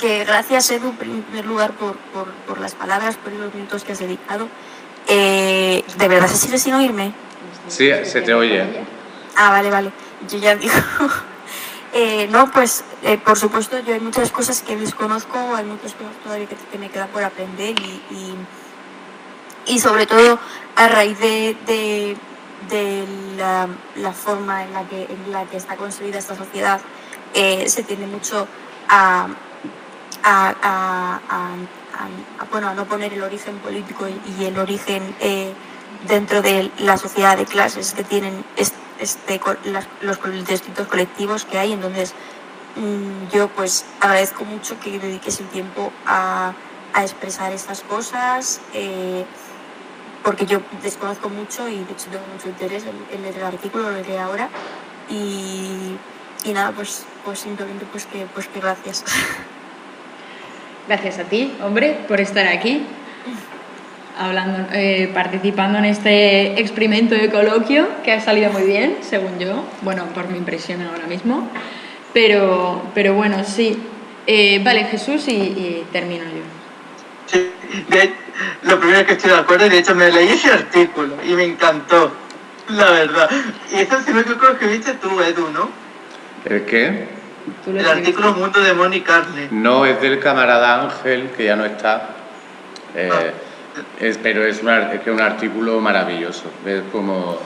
que 0.00 0.24
gracias, 0.24 0.70
Edu, 0.72 0.88
en 0.88 1.22
primer 1.22 1.46
lugar, 1.46 1.70
por, 1.72 1.96
por, 2.12 2.32
por 2.32 2.58
las 2.58 2.74
palabras, 2.74 3.16
por 3.16 3.32
los 3.32 3.54
minutos 3.54 3.84
que 3.84 3.92
has 3.92 4.00
dedicado. 4.00 4.48
Eh, 5.06 5.84
¿De 5.98 6.08
verdad 6.08 6.26
se 6.26 6.36
sigue 6.36 6.58
sin 6.58 6.74
oírme? 6.74 7.12
Sí, 7.68 7.90
se 8.02 8.22
te 8.22 8.34
oye. 8.34 8.64
Ah, 9.36 9.50
vale, 9.50 9.70
vale. 9.70 9.92
Yo 10.28 10.38
ya 10.38 10.56
digo... 10.56 10.74
Eh, 11.92 12.28
no, 12.30 12.50
pues 12.52 12.84
eh, 13.02 13.18
por 13.18 13.36
supuesto 13.36 13.80
yo 13.80 13.94
hay 13.94 14.00
muchas 14.00 14.30
cosas 14.30 14.62
que 14.62 14.76
desconozco, 14.76 15.38
hay 15.56 15.64
muchas 15.64 15.94
cosas 15.94 16.14
todavía 16.22 16.46
que, 16.46 16.78
me 16.78 16.88
quedan 16.88 17.08
por 17.08 17.24
aprender 17.24 17.74
y, 17.80 18.36
y, 19.66 19.78
sobre 19.80 20.06
todo 20.06 20.38
a 20.76 20.88
raíz 20.88 21.18
de, 21.18 21.56
de, 21.66 22.16
la, 23.36 24.12
forma 24.12 24.62
en 24.64 24.72
la, 24.72 24.88
que, 24.88 25.02
en 25.02 25.32
la 25.32 25.44
que 25.46 25.56
está 25.56 25.76
construida 25.76 26.18
esta 26.18 26.36
sociedad 26.36 26.80
eh, 27.34 27.68
se 27.68 27.82
tiende 27.82 28.06
mucho 28.06 28.46
a, 28.88 29.26
a, 30.22 31.18
bueno, 32.52 32.68
a 32.68 32.74
no 32.74 32.84
poner 32.84 33.12
el 33.14 33.22
origen 33.22 33.58
político 33.58 34.06
y, 34.38 34.44
el 34.44 34.56
origen 34.58 35.14
dentro 36.08 36.42
de 36.42 36.70
la 36.78 36.96
sociedad 36.96 37.36
de 37.36 37.44
clases 37.44 37.94
que 37.94 38.04
tienen 38.04 38.44
este, 38.98 39.40
los, 40.02 40.18
distintos 40.46 40.86
colectivos 40.86 41.44
que 41.44 41.58
hay. 41.58 41.72
Entonces, 41.72 42.14
mm, 42.76 43.34
yo 43.34 43.48
pues 43.48 43.84
agradezco 44.00 44.44
mucho 44.44 44.78
que 44.80 44.98
dediques 44.98 45.40
el 45.40 45.48
tiempo 45.48 45.92
a, 46.06 46.52
expresar 47.02 47.52
estas 47.52 47.82
cosas, 47.82 48.60
eh, 48.74 49.24
porque 50.24 50.44
yo 50.44 50.60
desconozco 50.82 51.28
mucho 51.28 51.68
y 51.68 51.76
de 51.76 51.92
hecho 51.92 52.08
tengo 52.10 52.24
mucho 52.34 52.48
interés 52.48 52.84
en, 52.84 53.22
leer 53.22 53.36
el 53.36 53.44
artículo, 53.44 53.84
lo 53.84 53.92
leeré 53.92 54.18
ahora. 54.18 54.48
Y, 55.08 55.96
nada, 56.52 56.72
pues, 56.72 57.04
pues 57.24 57.38
simplemente 57.38 57.86
pues 57.92 58.06
que, 58.06 58.26
pues 58.34 58.48
que 58.48 58.60
gracias. 58.60 59.04
Gracias 60.88 61.20
a 61.20 61.24
ti, 61.24 61.56
hombre, 61.62 62.04
por 62.08 62.20
estar 62.20 62.48
aquí 62.48 62.84
hablando, 64.20 64.68
eh, 64.72 65.10
participando 65.14 65.78
en 65.78 65.86
este 65.86 66.60
experimento 66.60 67.14
de 67.14 67.30
coloquio 67.30 67.88
que 68.04 68.12
ha 68.12 68.20
salido 68.20 68.52
muy 68.52 68.64
bien, 68.64 68.98
según 69.00 69.38
yo, 69.38 69.64
bueno, 69.80 70.04
por 70.14 70.28
mi 70.28 70.36
impresión 70.36 70.82
ahora 70.82 71.06
mismo, 71.06 71.48
pero, 72.12 72.82
pero 72.94 73.14
bueno, 73.14 73.42
sí. 73.44 73.78
Eh, 74.26 74.60
vale, 74.62 74.84
Jesús, 74.84 75.26
y, 75.28 75.84
termino 75.90 76.24
yo. 76.24 76.42
Sí, 77.26 77.50
lo 78.62 78.78
primero 78.78 79.06
que 79.06 79.12
estoy 79.12 79.30
de 79.30 79.38
acuerdo, 79.38 79.66
y 79.66 79.70
de 79.70 79.78
hecho 79.78 79.94
me 79.94 80.10
leí 80.10 80.28
ese 80.28 80.52
artículo 80.52 81.14
y 81.26 81.32
me 81.32 81.44
encantó, 81.44 82.12
la 82.68 82.90
verdad. 82.90 83.30
Y 83.72 83.76
eso 83.76 84.00
sí 84.04 84.12
me 84.12 84.22
creo 84.22 84.58
que 84.58 84.66
viste 84.66 84.92
tú, 84.94 85.18
Edu, 85.20 85.48
¿no? 85.50 85.70
¿El 86.44 86.64
qué? 86.66 87.08
El 87.66 87.88
artículo 87.88 88.34
Mundo 88.34 88.60
de 88.60 88.74
Moni 88.74 89.00
Carne. 89.00 89.48
No, 89.50 89.86
es 89.86 90.00
del 90.02 90.20
camarada 90.20 90.82
Ángel, 90.82 91.30
que 91.34 91.44
ya 91.44 91.56
no 91.56 91.64
está. 91.64 92.10
Eh, 92.94 93.08
ah. 93.10 93.49
Es, 93.98 94.18
pero 94.18 94.44
es, 94.44 94.62
un 94.62 95.20
artículo 95.20 95.80
maravilloso. 95.80 96.44
Es 96.66 96.82
como 96.92 97.38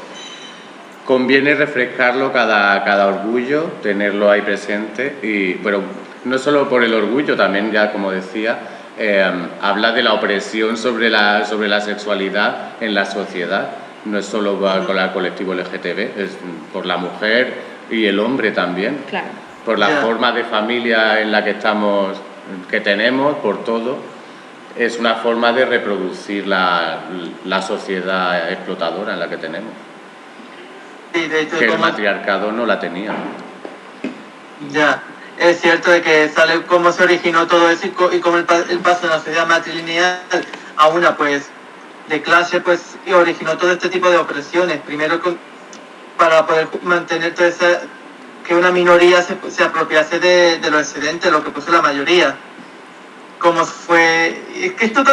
conviene 1.05 1.55
refrescarlo 1.55 2.33
cada, 2.33 2.83
cada 2.85 3.09
orgullo, 3.09 3.65
tenerlo 3.83 4.31
ahí 4.31 4.41
presente 4.41 5.17
y 5.23 5.55
bueno, 5.55 5.83
no 6.25 6.39
solo 6.39 6.69
por 6.69 6.83
el 6.83 6.95
orgullo, 6.95 7.37
también 7.37 7.71
ya 7.71 7.93
como 7.93 8.11
decía, 8.11 8.59
eh, 8.99 9.31
habla 9.61 9.93
de 9.93 10.03
la 10.03 10.15
opresión 10.15 10.77
sobre 10.77 11.11
la, 11.11 11.45
sobre 11.45 11.69
la 11.69 11.81
sexualidad 11.81 12.73
en 12.81 12.95
la 12.95 13.05
sociedad, 13.05 13.69
no 14.07 14.19
es 14.19 14.27
solo 14.27 14.59
con 14.59 14.99
el 14.99 15.11
colectivo 15.11 15.55
LGTB, 15.55 16.19
es 16.19 16.37
por 16.73 16.87
la 16.87 16.97
mujer 16.97 17.53
y 17.91 18.07
el 18.07 18.19
hombre 18.19 18.53
también, 18.53 18.99
por 19.65 19.79
la 19.79 19.89
forma 19.89 20.33
de 20.33 20.45
familia 20.45 21.21
en 21.21 21.33
la 21.33 21.45
que 21.45 21.51
estamos, 21.51 22.17
que 22.71 22.81
tenemos, 22.81 23.37
por 23.37 23.65
todo 23.65 24.14
es 24.77 24.99
una 24.99 25.17
forma 25.17 25.53
de 25.53 25.65
reproducir 25.65 26.47
la, 26.47 27.01
la 27.45 27.63
sociedad 27.63 28.51
explotadora 28.51 29.15
en 29.15 29.21
la 29.21 29.29
que 29.29 29.37
tenemos. 29.37 29.73
que 31.13 31.65
el 31.65 31.79
matriarcado 31.79 32.51
no 32.51 32.67
la 32.67 32.81
tenía. 32.81 33.15
Ya, 34.71 35.03
es 35.39 35.61
cierto 35.61 35.91
de 35.91 36.03
que 36.03 36.29
sale 36.29 36.63
cómo 36.63 36.93
se 36.93 37.05
originó 37.05 37.47
todo 37.47 37.71
eso 37.71 37.87
y, 37.87 38.21
cómo 38.21 38.39
el, 38.39 38.45
paso 38.45 38.67
de 39.03 39.07
una 39.07 39.19
sociedad 39.19 39.47
matrilineal 39.47 40.21
a 40.77 40.89
una 40.89 41.17
pues 41.17 41.49
de 42.09 42.23
clase 42.23 42.61
pues 42.61 42.97
originó 43.13 43.57
todo 43.57 43.73
este 43.73 43.89
tipo 43.89 44.11
de 44.11 44.19
opresiones. 44.19 44.81
Primero 44.81 45.21
con, 45.21 45.39
para 46.19 46.47
poder 46.47 46.69
mantener 46.83 47.35
toda 47.35 47.49
esa 47.49 47.81
que 48.45 48.55
una 48.55 48.71
minoría 48.71 49.23
se, 49.23 49.37
se 49.51 49.65
apropiase 49.65 50.21
de, 50.21 50.59
de, 50.59 50.71
lo 50.71 50.79
excedente, 50.79 51.31
lo 51.31 51.43
que 51.43 51.51
puso 51.51 51.73
la 51.73 51.81
mayoría. 51.81 52.37
Como 53.45 53.63
fue. 53.67 54.43
Es 54.57 54.73
que 54.73 54.87
esto 54.87 55.05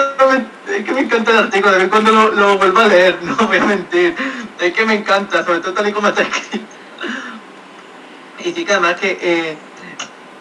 Es 0.69 0.85
que 0.85 0.93
me 0.93 1.01
encanta 1.01 1.31
el 1.31 1.37
artículo, 1.39 1.73
de 1.73 1.79
vez 1.79 1.89
cuando 1.89 2.13
lo, 2.13 2.31
lo, 2.31 2.57
vuelvo 2.57 2.79
a 2.79 2.87
leer, 2.87 3.19
no 3.23 3.35
voy 3.35 3.57
a 3.57 3.65
mentir. 3.65 4.15
Es 4.57 4.71
que 4.71 4.85
me 4.85 4.93
encanta, 4.93 5.43
sobre 5.43 5.59
todo 5.59 5.73
tal 5.73 5.89
y 5.89 5.91
como 5.91 6.07
está 6.07 6.21
escrito. 6.21 6.65
Y 8.39 8.53
sí 8.53 8.63
que 8.63 8.71
además 8.71 8.95
que 9.01 9.19
eh, 9.21 9.57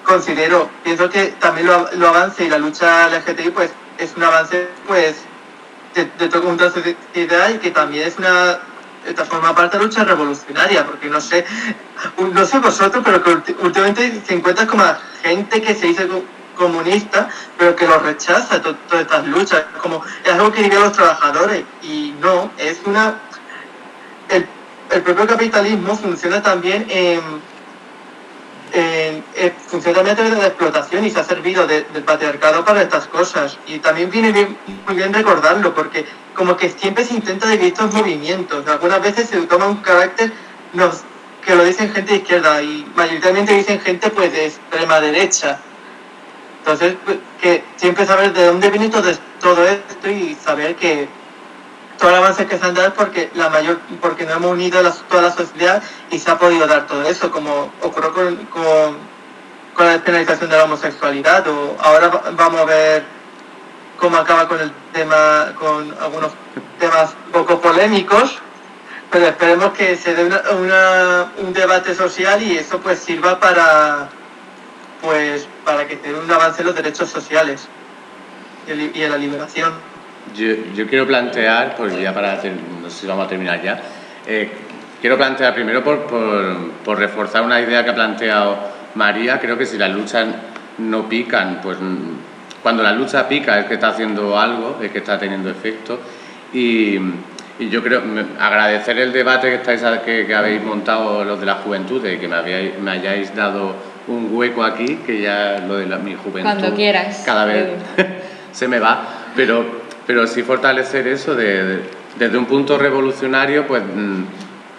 considero, 0.05 0.71
pienso 0.85 1.11
que 1.11 1.35
también 1.41 1.67
lo, 1.67 1.91
lo 1.95 2.09
avance 2.11 2.45
y 2.45 2.49
la 2.49 2.59
lucha 2.59 3.09
LGTBI 3.09 3.51
pues 3.51 3.73
es 3.99 4.15
un 4.17 4.23
avance 4.23 4.69
pues 4.87 5.17
de, 5.97 6.05
de 6.17 6.29
toda 6.29 6.47
una 6.47 6.71
sociedad 6.71 7.51
y 7.51 7.59
que 7.59 7.73
también 7.73 8.07
es 8.07 8.17
una 8.19 8.61
esta 9.05 9.25
forma 9.25 9.53
parte 9.53 9.79
de 9.79 9.85
lucha 9.85 10.05
revolucionaria, 10.05 10.87
porque 10.87 11.09
no 11.09 11.21
sé, 11.21 11.45
no 12.19 12.47
sé 12.47 12.59
vosotros, 12.61 13.03
pero 13.05 13.21
que 13.21 13.55
últimamente 13.63 14.23
se 14.25 14.35
encuentra 14.35 14.67
como 14.69 14.85
gente 15.25 15.61
que 15.61 15.75
se 15.75 15.89
dice 15.89 16.07
comunista, 16.61 17.29
pero 17.57 17.75
que 17.75 17.87
lo 17.87 17.99
rechaza 17.99 18.61
todas 18.61 18.77
estas 18.93 19.27
luchas, 19.27 19.65
como 19.81 20.05
es 20.23 20.31
algo 20.31 20.53
que 20.53 20.63
viven 20.63 20.81
los 20.81 20.93
trabajadores, 20.93 21.65
y 21.83 22.15
no, 22.21 22.51
es 22.59 22.79
una... 22.85 23.19
El, 24.29 24.47
el 24.91 25.03
propio 25.03 25.27
capitalismo 25.27 25.97
funciona 25.97 26.43
también 26.43 26.87
en, 26.91 27.21
en, 28.73 29.25
funciona 29.69 29.97
también 29.97 30.13
a 30.13 30.17
través 30.17 30.35
de 30.35 30.41
la 30.41 30.49
explotación 30.49 31.05
y 31.05 31.11
se 31.11 31.21
ha 31.21 31.25
servido 31.25 31.67
de, 31.67 31.83
del 31.95 32.05
patriarcado 32.05 32.65
para 32.65 32.83
estas 32.83 33.07
cosas. 33.07 33.57
Y 33.67 33.79
también 33.79 34.11
viene 34.11 34.31
bien, 34.33 34.59
muy 34.87 34.97
bien 34.97 35.15
recordarlo, 35.15 35.75
porque 35.75 36.05
como 36.35 36.57
que 36.57 36.69
siempre 36.69 37.05
se 37.05 37.15
intenta 37.15 37.49
dividir 37.49 37.73
estos 37.73 37.95
movimientos. 37.95 38.67
Algunas 38.69 39.01
veces 39.01 39.29
se 39.31 39.41
toma 39.47 39.67
un 39.67 39.77
carácter 39.77 40.33
nos, 40.75 41.03
que 41.45 41.55
lo 41.55 41.65
dicen 41.65 41.93
gente 41.93 42.13
de 42.13 42.19
izquierda 42.19 42.63
y 42.63 42.87
mayoritariamente 42.95 43.55
dicen 43.55 43.81
gente 43.81 44.11
pues 44.11 44.33
de 44.33 44.47
extrema 44.47 45.01
derecha. 45.01 45.59
Entonces, 46.61 46.95
pues, 47.05 47.19
que 47.41 47.65
siempre 47.77 48.07
saber 48.07 48.33
de 48.33 48.47
dónde 48.47 48.71
viene 48.71 48.91
todo, 48.91 49.09
esto 49.09 50.11
y 50.11 50.35
saber 50.35 50.77
que 50.77 51.09
todo 51.99 52.11
el 52.11 52.17
avance 52.17 52.47
que 52.47 52.59
se 52.59 52.65
han 52.65 52.75
dado 52.75 52.95
porque 52.95 53.31
la 53.35 53.49
mayor 53.49 53.79
porque 54.01 54.25
no 54.25 54.33
hemos 54.33 54.53
unido 54.53 54.83
la, 54.83 54.91
toda 54.91 55.23
la 55.23 55.33
sociedad 55.33 55.83
y 56.11 56.19
se 56.19 56.31
ha 56.31 56.39
podido 56.39 56.67
dar 56.67 56.87
todo 56.87 57.03
eso 57.05 57.31
como 57.31 57.71
ocurrió 57.83 58.15
con, 58.15 58.37
con, 58.47 58.97
con 59.75 59.87
la 59.87 59.93
despenalización 59.93 60.49
de 60.49 60.57
la 60.57 60.65
homosexualidad 60.65 61.47
o 61.49 61.77
ahora 61.81 62.09
vamos 62.37 62.61
a 62.61 62.65
ver 62.65 63.05
cómo 63.99 64.17
acaba 64.17 64.49
con 64.49 64.61
el 64.61 64.73
tema 64.93 65.53
con 65.59 65.95
algunos 66.01 66.33
temas 66.79 67.15
poco 67.33 67.61
polémicos 67.61 68.39
pero 69.11 69.27
esperemos 69.27 69.73
que 69.73 69.97
se 69.97 70.15
dé 70.15 70.25
una, 70.25 70.43
una, 70.59 71.33
un 71.39 71.53
debate 71.53 71.95
social 71.95 72.43
y 72.43 72.57
eso 72.57 72.79
pues 72.81 72.99
sirva 72.99 73.39
para 73.41 74.09
pues 75.03 75.47
para 75.71 75.87
que 75.87 75.97
tenga 75.97 76.19
un 76.19 76.31
avance 76.31 76.63
en 76.63 76.67
los 76.67 76.75
derechos 76.75 77.09
sociales 77.09 77.69
y, 78.67 78.99
y 78.99 79.03
en 79.03 79.11
la 79.11 79.17
liberación. 79.17 79.73
Yo, 80.35 80.49
yo, 80.75 80.87
quiero 80.87 81.07
plantear, 81.07 81.77
pues 81.77 81.99
ya 81.99 82.13
para, 82.13 82.33
hacer, 82.33 82.53
no 82.83 82.91
sé 82.91 83.03
si 83.03 83.07
vamos 83.07 83.27
a 83.27 83.29
terminar 83.29 83.63
ya, 83.63 83.81
eh, 84.27 84.51
quiero 85.01 85.17
plantear 85.17 85.55
primero 85.55 85.83
por, 85.83 86.07
por, 86.07 86.71
por, 86.85 86.99
reforzar 86.99 87.43
una 87.43 87.61
idea 87.61 87.85
que 87.85 87.91
ha 87.91 87.95
planteado 87.95 88.59
María, 88.97 89.39
creo 89.39 89.57
que 89.57 89.65
si 89.65 89.79
las 89.79 89.91
luchas 89.91 90.27
no 90.79 91.09
pican, 91.09 91.61
pues 91.63 91.79
cuando 92.63 92.83
la 92.83 92.93
lucha 92.93 93.29
pica 93.29 93.61
es 93.61 93.67
que 93.67 93.75
está 93.75 93.89
haciendo 93.89 94.39
algo, 94.39 94.79
es 94.83 94.91
que 94.91 94.99
está 94.99 95.19
teniendo 95.19 95.51
efecto. 95.51 96.01
Y, 96.53 96.99
y 97.61 97.69
yo 97.71 97.83
creo, 97.83 98.03
agradecer 98.39 98.99
el 98.99 99.13
debate 99.13 99.49
que, 99.49 99.55
estáis, 99.57 99.83
que, 100.05 100.27
que 100.27 100.35
habéis 100.35 100.63
montado 100.63 101.25
los 101.25 101.39
de 101.39 101.47
la 101.47 101.55
juventud, 101.55 102.03
de 102.03 102.19
que 102.19 102.27
me, 102.27 102.37
habíais, 102.37 102.79
me 102.79 102.91
hayáis 102.91 103.35
dado 103.35 103.75
un 104.11 104.29
hueco 104.33 104.63
aquí, 104.63 104.97
que 105.07 105.21
ya 105.23 105.65
lo 105.67 105.77
de 105.77 105.87
la, 105.87 105.99
mi 105.99 106.15
juventud 106.15 106.43
Cuando 106.43 106.75
quieras. 106.75 107.23
cada 107.25 107.45
vez 107.45 107.69
se 108.53 108.69
me 108.69 108.79
va, 108.79 109.05
pero 109.35 109.81
pero 110.07 110.27
sí 110.27 110.43
fortalecer 110.43 111.07
eso 111.07 111.37
de, 111.37 111.65
de, 111.65 111.81
desde 112.19 112.37
un 112.37 112.47
punto 112.47 112.77
revolucionario, 112.77 113.65
pues 113.69 113.81
mmm, 113.85 114.25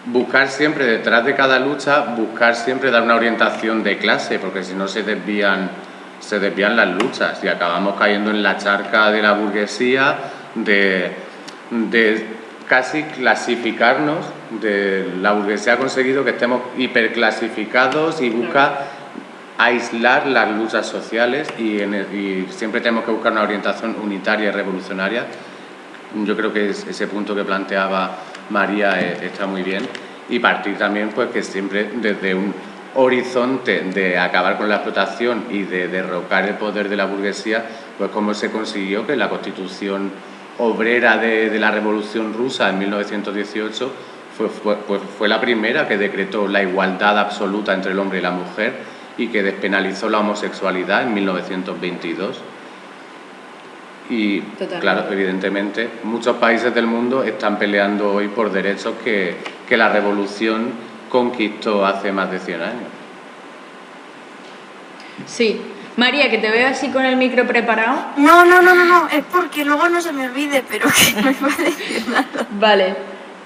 buscar 0.07 0.49
siempre 0.49 0.85
detrás 0.85 1.23
de 1.23 1.35
cada 1.35 1.57
lucha, 1.57 2.01
buscar 2.17 2.53
siempre 2.53 2.91
dar 2.91 3.03
una 3.03 3.15
orientación 3.15 3.81
de 3.81 3.97
clase, 3.97 4.39
porque 4.39 4.61
si 4.63 4.73
no 4.73 4.89
se 4.89 5.03
desvían, 5.03 5.69
se 6.19 6.39
desvían 6.39 6.75
las 6.75 6.89
luchas 6.89 7.41
y 7.43 7.47
acabamos 7.47 7.97
cayendo 7.97 8.31
en 8.31 8.43
la 8.43 8.57
charca 8.57 9.09
de 9.09 9.21
la 9.21 9.31
burguesía, 9.31 10.17
de, 10.55 11.11
de 11.69 12.25
casi 12.67 13.03
clasificarnos, 13.03 14.25
de 14.59 15.13
la 15.21 15.31
burguesía 15.31 15.73
ha 15.73 15.77
conseguido 15.77 16.25
que 16.25 16.31
estemos 16.31 16.61
hiperclasificados 16.77 18.21
y 18.21 18.29
busca 18.29 18.79
aislar 19.61 20.25
las 20.25 20.49
luchas 20.57 20.87
sociales 20.87 21.47
y, 21.59 21.81
siempre 22.49 22.81
tenemos 22.81 23.05
que 23.05 23.11
buscar 23.11 23.31
una 23.31 23.43
orientación 23.43 23.95
unitaria 24.01 24.49
y 24.49 24.51
revolucionaria. 24.51 25.25
Yo 26.25 26.35
creo 26.35 26.51
que 26.51 26.71
es, 26.71 26.85
ese 26.87 27.07
punto 27.07 27.35
que 27.35 27.43
planteaba 27.43 28.17
María 28.49 28.99
es, 28.99 29.21
está 29.21 29.45
muy 29.45 29.61
bien 29.61 29.87
y 30.29 30.39
partir 30.39 30.77
también 30.77 31.09
pues 31.09 31.29
que 31.29 31.43
siempre 31.43 31.91
desde 31.95 32.33
un 32.33 32.53
horizonte 32.95 33.81
de 33.81 34.17
acabar 34.17 34.57
con 34.57 34.67
la 34.67 34.75
explotación 34.75 35.45
y 35.49 35.61
de 35.61 35.87
derrocar 35.87 36.47
el 36.47 36.55
poder 36.55 36.89
de 36.89 36.97
la 36.97 37.05
burguesía, 37.05 37.63
pues 37.97 38.09
como 38.09 38.33
se 38.33 38.51
consiguió 38.51 39.05
que 39.05 39.15
la 39.15 39.29
constitución 39.29 40.11
obrera 40.57 41.17
de, 41.17 41.49
de 41.49 41.59
la 41.59 41.71
revolución 41.71 42.33
rusa 42.33 42.69
en 42.69 42.79
1918 42.79 43.91
fue, 44.37 44.49
fue, 44.49 44.75
pues 44.77 45.01
fue 45.17 45.27
la 45.27 45.39
primera 45.39 45.87
que 45.87 45.97
decretó 45.97 46.47
la 46.47 46.63
igualdad 46.63 47.19
absoluta 47.19 47.73
entre 47.73 47.91
el 47.91 47.99
hombre 47.99 48.19
y 48.19 48.21
la 48.21 48.31
mujer 48.31 49.00
y 49.17 49.27
que 49.27 49.43
despenalizó 49.43 50.09
la 50.09 50.19
homosexualidad 50.19 51.03
en 51.03 51.13
1922. 51.13 52.41
Y 54.09 54.41
Totalmente. 54.41 54.79
claro, 54.79 55.05
evidentemente, 55.11 55.89
muchos 56.03 56.35
países 56.37 56.73
del 56.73 56.87
mundo 56.87 57.23
están 57.23 57.57
peleando 57.57 58.13
hoy 58.13 58.27
por 58.27 58.51
derechos 58.51 58.95
que, 59.03 59.37
que 59.67 59.77
la 59.77 59.89
revolución 59.89 60.71
conquistó 61.09 61.85
hace 61.85 62.11
más 62.11 62.31
de 62.31 62.39
100 62.39 62.61
años. 62.61 62.89
Sí. 65.25 65.61
María, 65.97 66.29
que 66.29 66.37
te 66.37 66.49
veo 66.49 66.67
así 66.69 66.89
con 66.89 67.05
el 67.05 67.17
micro 67.17 67.45
preparado. 67.45 67.97
No, 68.17 68.45
no, 68.45 68.61
no, 68.61 68.73
no, 68.73 68.85
no, 68.85 69.09
es 69.09 69.23
porque 69.31 69.65
luego 69.65 69.89
no 69.89 70.01
se 70.01 70.13
me 70.13 70.25
olvide, 70.25 70.63
pero 70.67 70.87
que 70.89 71.21
no 71.21 71.27
me 71.27 71.33
puede 71.33 71.63
decir 71.65 72.07
nada. 72.07 72.47
Vale, 72.51 72.95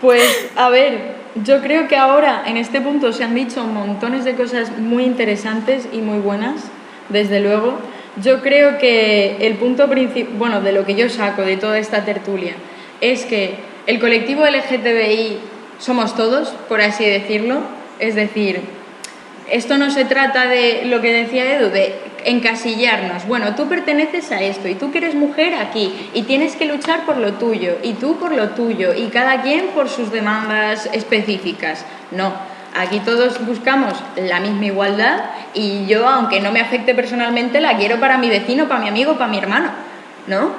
pues 0.06 0.52
a 0.56 0.69
ver, 0.69 1.15
yo 1.44 1.61
creo 1.61 1.88
que 1.88 1.98
ahora 1.98 2.44
en 2.45 2.57
este 2.57 2.80
punto 2.80 3.11
se 3.11 3.23
han 3.23 3.34
dicho 3.34 3.64
montones 3.64 4.23
de 4.23 4.36
cosas 4.36 4.77
muy 4.77 5.03
interesantes 5.03 5.88
y 5.91 5.98
muy 5.98 6.19
buenas, 6.19 6.61
desde 7.10 7.40
luego. 7.40 7.80
Yo 8.22 8.44
creo 8.44 8.77
que 8.77 9.38
el 9.41 9.56
punto 9.56 9.90
principal, 9.90 10.36
bueno, 10.38 10.61
de 10.61 10.73
lo 10.73 10.86
que 10.86 10.94
yo 10.94 11.10
saco 11.10 11.41
de 11.41 11.57
toda 11.57 11.80
esta 11.80 12.06
tertulia, 12.06 12.53
es 13.02 13.26
que 13.26 13.56
el 13.88 13.99
colectivo 13.99 14.45
LGTBI 14.45 15.40
somos 15.80 16.15
todos, 16.15 16.49
por 16.69 16.82
así 16.82 17.03
decirlo. 17.03 17.61
Es 17.98 18.14
decir, 18.14 18.61
esto 19.49 19.80
no 19.80 19.90
se 19.90 20.06
trata 20.06 20.45
de 20.45 20.84
lo 20.86 21.02
que 21.02 21.14
decía 21.14 21.57
Edu, 21.57 21.72
de 21.72 21.95
encasillarnos. 22.26 23.27
Bueno, 23.27 23.56
tú 23.56 23.69
perteneces 23.69 24.31
a 24.31 24.41
esto 24.41 24.68
y 24.68 24.76
tú 24.76 24.91
que 24.91 24.97
eres 24.97 25.15
mujer 25.15 25.53
aquí 25.56 26.10
y 26.14 26.23
tienes 26.23 26.56
que 26.56 26.65
luchar 26.65 27.06
por 27.06 27.18
lo 27.18 27.34
tuyo 27.34 27.77
y 27.84 27.93
tú 27.93 28.18
por 28.18 28.34
lo 28.34 28.49
tuyo 28.49 28.93
y 28.93 29.07
cada 29.07 29.41
quien 29.41 29.68
por 29.68 29.88
sus 29.88 30.11
demandas 30.11 30.89
específicas. 30.91 31.85
No, 32.11 32.34
aquí 32.76 32.99
todos 32.99 33.45
buscamos 33.45 33.93
la 34.18 34.39
misma 34.39 34.65
igualdad 34.65 35.26
y 35.53 35.85
yo, 35.85 36.07
aunque 36.07 36.41
no 36.41 36.52
me 36.52 36.60
afecte 36.60 36.95
personalmente, 36.95 37.61
la 37.61 37.77
quiero 37.77 37.99
para 37.99 38.18
mi 38.18 38.30
vecino, 38.30 38.68
para 38.68 38.81
mi 38.81 38.89
amigo, 38.89 39.14
para 39.14 39.30
mi 39.30 39.38
hermano, 39.38 39.69
¿no? 40.27 40.52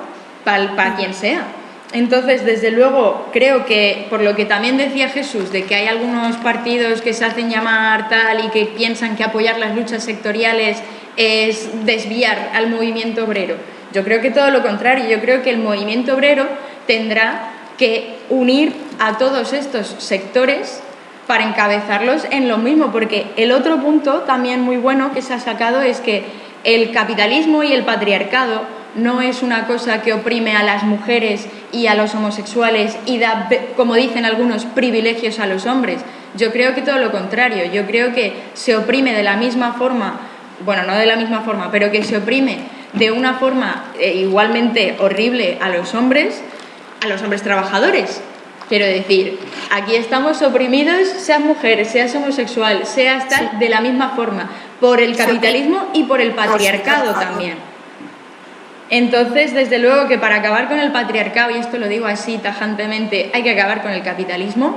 Para, 0.45 0.77
para 0.77 0.95
quien 0.95 1.15
sea. 1.15 1.43
Entonces, 1.93 2.45
desde 2.45 2.73
luego, 2.73 3.29
creo 3.33 3.65
que 3.65 4.07
por 4.11 4.21
lo 4.21 4.35
que 4.35 4.45
también 4.45 4.77
decía 4.77 5.09
Jesús, 5.09 5.53
de 5.53 5.65
que 5.65 5.77
hay 5.77 5.87
algunos 5.87 6.37
partidos 6.37 7.01
que 7.01 7.15
se 7.15 7.25
hacen 7.25 7.49
llamar 7.49 8.09
tal 8.09 8.45
y 8.45 8.49
que 8.49 8.67
piensan 8.67 9.17
que 9.17 9.23
apoyar 9.23 9.59
las 9.59 9.75
luchas 9.75 10.03
sectoriales 10.03 10.83
es 11.17 11.71
desviar 11.85 12.51
al 12.55 12.69
movimiento 12.71 13.25
obrero. 13.25 13.57
Yo 13.93 14.05
creo 14.05 14.21
que 14.21 14.31
todo 14.31 14.51
lo 14.51 14.63
contrario, 14.63 15.09
yo 15.09 15.21
creo 15.21 15.43
que 15.43 15.51
el 15.51 15.59
movimiento 15.59 16.15
obrero 16.15 16.47
tendrá 16.87 17.53
que 17.79 18.17
unir 18.31 18.73
a 18.99 19.19
todos 19.19 19.53
estos 19.53 19.97
sectores 19.99 20.81
para 21.27 21.45
encabezarlos 21.45 22.27
en 22.31 22.49
lo 22.49 22.59
mismo, 22.59 22.93
porque 22.93 23.27
el 23.37 23.53
otro 23.53 23.81
punto 23.81 24.21
también 24.21 24.61
muy 24.61 24.77
bueno 24.77 25.13
que 25.13 25.23
se 25.23 25.35
ha 25.35 25.41
sacado 25.41 25.81
es 25.83 26.01
que 26.01 26.25
el 26.65 26.93
capitalismo 26.93 27.63
y 27.63 27.73
el 27.73 27.85
patriarcado 27.85 28.63
no 28.95 29.21
es 29.21 29.43
una 29.43 29.67
cosa 29.67 30.03
que 30.03 30.15
oprime 30.15 30.57
a 30.57 30.63
las 30.63 30.83
mujeres 30.83 31.47
y 31.71 31.87
a 31.87 31.95
los 31.95 32.15
homosexuales 32.15 32.97
y 33.05 33.19
da, 33.19 33.49
como 33.77 33.95
dicen 33.95 34.25
algunos, 34.25 34.65
privilegios 34.65 35.39
a 35.39 35.47
los 35.47 35.67
hombres. 35.67 36.01
Yo 36.37 36.51
creo 36.53 36.75
que 36.75 36.83
todo 36.83 36.99
lo 36.99 37.13
contrario, 37.13 37.71
yo 37.73 37.87
creo 37.87 38.15
que 38.15 38.33
se 38.55 38.77
oprime 38.77 39.13
de 39.13 39.23
la 39.23 39.37
misma 39.37 39.75
forma, 39.75 40.21
bueno, 40.65 40.85
no 40.85 40.95
de 40.95 41.07
la 41.07 41.17
misma 41.17 41.43
forma, 41.43 41.71
pero 41.71 41.91
que 41.91 42.03
se 42.03 42.17
oprime 42.17 42.59
de 42.93 43.11
una 43.11 43.35
forma 43.35 43.93
eh, 43.99 44.15
igualmente 44.15 44.97
horrible 44.99 45.59
a 45.61 45.69
los 45.69 45.95
hombres, 45.95 46.43
a 47.05 47.09
los 47.09 47.23
hombres 47.23 47.43
trabajadores. 47.43 48.21
Quiero 48.69 48.87
decir, 48.87 49.39
aquí 49.71 49.95
estamos 49.95 50.43
oprimidos, 50.43 51.09
seas 51.09 51.41
mujer, 51.41 51.85
seas 51.85 52.15
homosexual, 52.17 52.85
seas 52.85 53.29
tal, 53.29 53.59
de 53.61 53.69
la 53.69 53.81
misma 53.81 54.11
forma, 54.11 54.51
por 54.81 55.01
el 55.01 55.17
capitalismo 55.17 55.89
y 55.93 56.05
por 56.05 56.21
el 56.21 56.33
patriarcado 56.33 57.13
también. 57.13 57.55
Entonces, 58.91 59.55
desde 59.55 59.79
luego 59.79 60.09
que 60.09 60.19
para 60.19 60.37
acabar 60.37 60.69
con 60.69 60.79
el 60.79 60.91
patriarcado, 60.91 61.51
y 61.51 61.59
esto 61.59 61.79
lo 61.79 61.89
digo 61.89 62.07
así 62.07 62.39
tajantemente, 62.39 63.31
hay 63.35 63.43
que 63.43 63.51
acabar 63.51 63.83
con 63.83 63.93
el 63.93 64.03
capitalismo 64.03 64.77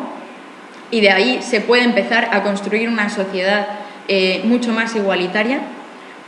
y 0.92 1.02
de 1.02 1.12
ahí 1.12 1.42
se 1.42 1.62
puede 1.62 1.84
empezar 1.84 2.30
a 2.32 2.42
construir 2.42 2.90
una 2.90 3.10
sociedad 3.10 3.68
eh, 4.12 4.42
mucho 4.44 4.72
más 4.72 4.96
igualitaria, 4.96 5.62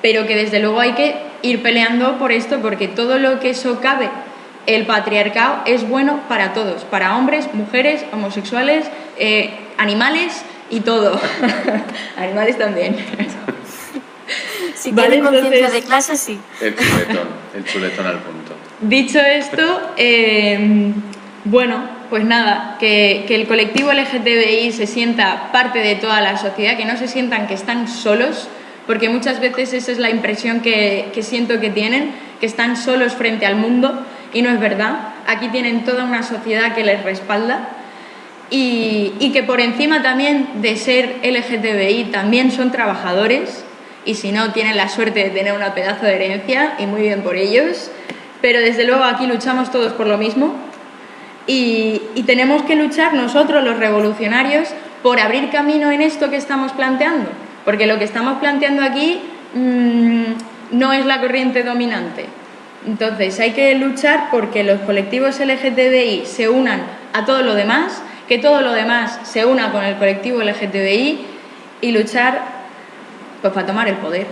pero 0.02 0.28
que 0.28 0.36
desde 0.36 0.60
luego 0.60 0.80
hay 0.80 0.94
que 0.94 1.16
ir 1.42 1.64
peleando 1.64 2.20
por 2.20 2.32
esto 2.32 2.60
porque 2.62 2.88
todo 2.88 3.18
lo 3.18 3.40
que 3.40 3.56
socave 3.56 4.10
el 4.68 4.86
patriarcado 4.86 5.64
es 5.66 5.90
bueno 5.90 6.22
para 6.30 6.54
todos, 6.54 6.84
para 6.84 7.18
hombres, 7.18 7.52
mujeres, 7.54 8.06
homosexuales, 8.14 8.86
eh, 9.18 9.50
animales 9.78 10.44
y 10.70 10.82
todo. 10.82 11.20
animales 12.18 12.58
también. 12.58 12.96
Si 14.76 14.92
Vale, 14.92 15.10
tiene 15.10 15.24
conciencia 15.24 15.70
de 15.72 15.82
clase, 15.82 16.18
sí. 16.18 16.40
El 16.62 16.76
chuletón, 16.76 17.28
el 17.56 17.66
chuletón 17.66 18.06
al 18.06 18.20
punto. 18.20 18.54
Dicho 18.82 19.20
esto, 19.20 19.94
eh, 19.98 20.94
bueno, 21.46 22.01
pues 22.12 22.26
nada, 22.26 22.76
que, 22.78 23.26
el 23.30 23.48
colectivo 23.48 23.94
LGTBI 23.94 24.74
se 24.74 24.86
sienta 24.86 25.50
parte 25.54 25.80
de 25.80 25.96
toda 25.96 26.20
la 26.20 26.38
sociedad, 26.38 26.76
que 26.76 26.84
no 26.84 26.98
se 26.98 27.08
sientan 27.08 27.48
que 27.48 27.54
están 27.54 27.88
solos, 27.88 28.50
porque 28.86 29.08
muchas 29.08 29.40
veces 29.40 29.72
esa 29.72 29.94
es 29.94 29.98
la 29.98 30.10
impresión 30.10 30.60
que, 30.60 31.10
que 31.14 31.24
siento 31.24 31.62
que 31.62 31.70
tienen, 31.70 32.12
que 32.42 32.46
están 32.46 32.76
solos 32.76 33.14
frente 33.14 33.46
al 33.46 33.56
mundo, 33.56 34.06
y 34.34 34.42
no 34.42 34.50
es 34.50 34.60
verdad. 34.60 35.14
Aquí 35.26 35.48
tienen 35.48 35.86
toda 35.86 36.04
una 36.04 36.22
sociedad 36.22 36.76
que 36.76 36.84
les 36.84 37.02
respalda. 37.02 37.70
Y, 38.50 39.14
y 39.20 39.32
que 39.32 39.44
por 39.44 39.62
encima 39.62 40.02
también 40.02 40.50
de 40.56 40.76
ser 40.76 41.16
LGTBI 41.24 42.12
también 42.12 42.52
son 42.52 42.74
trabajadores 42.74 43.64
y 44.04 44.16
si 44.16 44.34
no 44.34 44.52
tienen 44.52 44.76
la 44.76 44.90
suerte 44.90 45.24
de 45.24 45.30
tener 45.30 45.54
una 45.54 45.74
pedazo 45.74 46.06
de 46.06 46.16
herencia 46.16 46.74
y 46.78 46.86
muy 46.86 47.04
bien 47.04 47.22
por 47.22 47.38
ellos, 47.38 47.90
pero 48.42 48.60
desde 48.60 48.84
luego 48.84 49.06
aquí 49.06 49.26
luchamos 49.26 49.72
todos 49.72 49.94
por 49.94 50.08
lo 50.08 50.18
mismo 50.18 50.71
y, 51.48 52.02
tenemos 52.26 52.64
que 52.64 52.76
luchar 52.76 53.14
nosotros 53.14 53.64
los 53.64 53.78
revolucionarios 53.78 54.70
por 55.04 55.20
abrir 55.20 55.50
camino 55.50 55.92
en 55.92 56.02
esto 56.02 56.30
que 56.30 56.38
estamos 56.38 56.72
planteando, 56.72 57.30
porque 57.66 57.88
lo 57.88 57.98
que 57.98 58.06
estamos 58.06 58.40
planteando 58.40 58.84
aquí 58.84 59.20
mm, 59.54 60.78
no 60.78 60.94
es 60.94 61.06
la 61.06 61.20
corriente 61.20 61.64
dominante. 61.64 62.26
Entonces 62.86 63.40
hay 63.40 63.52
que 63.52 63.76
luchar 63.76 64.30
porque 64.32 64.64
los 64.64 64.80
colectivos 64.82 65.40
LGTBI 65.40 66.24
se 66.26 66.50
unan 66.50 66.82
a 67.14 67.26
todo 67.26 67.42
lo 67.42 67.54
demás, 67.54 68.02
que 68.28 68.38
todo 68.38 68.62
lo 68.62 68.72
demás 68.72 69.20
se 69.24 69.46
una 69.46 69.72
con 69.72 69.84
el 69.84 69.98
colectivo 69.98 70.42
LGTBI 70.42 71.26
y 71.82 71.92
luchar 71.92 72.62
pues 73.42 73.54
para 73.54 73.66
tomar 73.66 73.88
el 73.88 73.96
poder, 73.96 74.28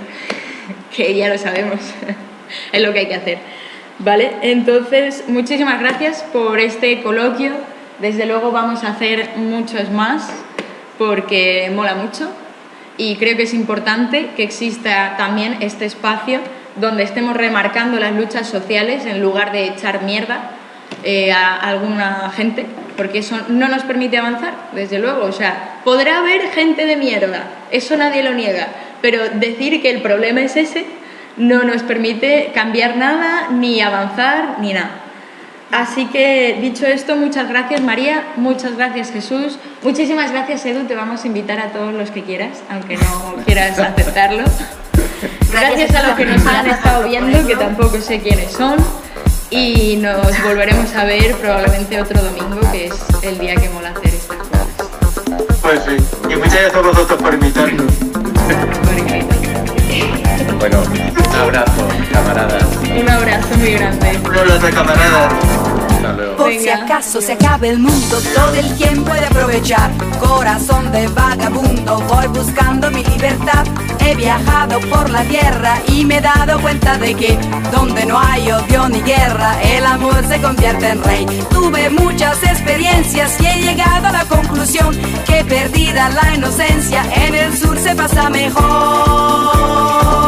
que 0.96 1.16
ya 1.16 1.28
lo 1.28 1.38
sabemos, 1.38 1.80
es 2.72 2.82
lo 2.82 2.94
que 2.94 3.00
hay 3.00 3.08
que 3.08 3.16
hacer. 3.16 3.59
¿Vale? 4.00 4.32
Entonces, 4.42 5.26
muchísimas 5.28 5.82
gracias 5.82 6.24
por 6.32 6.60
este 6.60 7.02
coloquio. 7.02 7.52
Desde 8.00 8.26
luego 8.26 8.52
vamos 8.52 8.86
a 8.86 8.92
hacer 8.92 9.32
muchos 9.36 9.92
más 9.92 10.32
porque 10.98 11.70
mola 11.76 11.96
mucho 11.96 12.30
y 12.96 13.18
creo 13.18 13.36
que 13.36 13.44
es 13.44 13.54
importante 13.54 14.32
que 14.38 14.44
exista 14.44 15.16
también 15.18 15.58
este 15.62 15.86
espacio 15.86 16.40
donde 16.78 17.04
estemos 17.04 17.36
remarcando 17.36 18.00
las 18.00 18.14
luchas 18.14 18.48
sociales 18.48 19.06
en 19.06 19.22
lugar 19.22 19.52
de 19.52 19.66
echar 19.66 20.04
mierda 20.04 20.52
eh, 21.04 21.32
a 21.34 21.56
alguna 21.56 22.32
gente, 22.36 22.66
porque 22.96 23.20
eso 23.20 23.38
no 23.50 23.68
nos 23.68 23.84
permite 23.84 24.18
avanzar, 24.18 24.54
desde 24.74 25.00
luego. 25.00 25.26
O 25.26 25.32
sea, 25.32 25.82
podrá 25.84 26.20
haber 26.20 26.50
gente 26.52 26.86
de 26.86 26.96
mierda, 26.96 27.44
eso 27.72 27.98
nadie 27.98 28.24
lo 28.24 28.34
niega, 28.34 28.68
pero 29.02 29.30
decir 29.30 29.82
que 29.82 29.90
el 29.90 30.02
problema 30.02 30.42
es 30.42 30.56
ese 30.56 30.86
no 31.38 31.64
nos 31.64 31.84
permite 31.84 32.52
cambiar 32.54 32.98
nada, 32.98 33.50
ni 33.52 33.82
avanzar, 33.82 34.58
ni 34.60 34.74
nada. 34.74 34.92
Así 35.72 36.08
que, 36.08 36.58
dicho 36.62 36.86
esto, 36.88 37.16
muchas 37.16 37.48
gracias 37.48 37.82
María, 37.82 38.24
muchas 38.38 38.76
gracias 38.76 39.12
Jesús, 39.12 39.60
muchísimas 39.84 40.32
gracias 40.32 40.66
Edu, 40.66 40.86
te 40.86 40.96
vamos 40.96 41.24
a 41.24 41.28
invitar 41.28 41.60
a 41.60 41.68
todos 41.68 41.94
los 41.94 42.10
que 42.10 42.24
quieras, 42.24 42.64
aunque 42.72 42.98
no 42.98 43.36
quieras 43.46 43.78
aceptarlo. 43.78 44.44
Gracias 45.52 45.96
a 45.96 46.08
los 46.08 46.16
que 46.16 46.26
nos 46.26 46.46
han 46.46 46.68
estado 46.68 47.08
viendo, 47.08 47.46
que 47.46 47.56
tampoco 47.56 48.00
sé 48.00 48.20
quiénes 48.20 48.52
son, 48.52 48.78
y 49.52 49.98
nos 49.98 50.44
volveremos 50.44 50.94
a 50.96 51.06
ver 51.06 51.36
probablemente 51.36 52.02
otro 52.02 52.22
domingo, 52.22 52.60
que 52.72 52.88
es 52.88 52.94
el 53.24 53.38
día 53.38 53.56
que 53.56 53.70
mola 53.70 53.90
hacer 53.90 54.14
estas 54.14 54.38
cosas. 54.38 54.68
Pues 55.62 55.82
sí. 55.86 55.98
Y 56.32 56.36
muchas 56.36 56.54
gracias 56.54 56.76
a 56.76 56.82
vosotros 56.82 57.22
por 57.22 57.34
invitarnos. 57.34 57.94
Bueno, 60.60 60.82
un 60.82 61.36
abrazo, 61.36 61.88
camaradas. 62.12 62.66
Un 63.00 63.10
abrazo 63.10 63.58
muy 63.58 63.72
grande. 63.72 64.20
Un 64.26 64.38
abrazo, 64.38 64.68
camaradas. 64.74 65.34
Hasta 65.90 66.14
luego. 66.14 66.36
Por 66.36 66.52
si 66.52 66.70
acaso 66.70 67.22
se 67.22 67.34
acabe 67.34 67.70
el 67.70 67.80
mundo, 67.80 68.18
todo 68.36 68.54
el 68.56 68.68
quien 68.76 69.06
puede 69.06 69.26
aprovechar. 69.26 69.90
Corazón 70.20 70.92
de 70.92 71.08
vagabundo, 71.08 72.02
voy 72.10 72.28
buscando 72.28 72.92
mi 72.92 73.06
libertad. 73.06 73.66
He 74.02 74.16
viajado 74.16 74.82
por 74.90 75.10
la 75.10 75.24
tierra 75.24 75.78
y 75.88 76.04
me 76.04 76.18
he 76.18 76.22
dado 76.22 76.60
cuenta 76.60 76.98
de 76.98 77.16
que 77.16 77.40
donde 77.72 78.06
no 78.06 78.20
hay 78.20 78.52
odio 78.52 78.90
ni 78.90 79.02
guerra, 79.02 79.62
el 79.64 79.86
amor 79.86 80.22
se 80.28 80.42
convierte 80.42 80.90
en 80.90 81.04
rey. 81.04 81.26
Tuve 81.52 81.90
muchas 81.90 82.44
experiencias 82.44 83.40
y 83.40 83.46
he 83.46 83.62
llegado 83.62 84.08
a 84.08 84.12
la 84.12 84.26
conclusión 84.26 84.94
que 85.26 85.46
perdida 85.46 86.10
la 86.10 86.36
inocencia, 86.36 87.06
en 87.16 87.34
el 87.34 87.58
sur 87.58 87.78
se 87.80 87.96
pasa 87.96 88.30
mejor. 88.30 90.19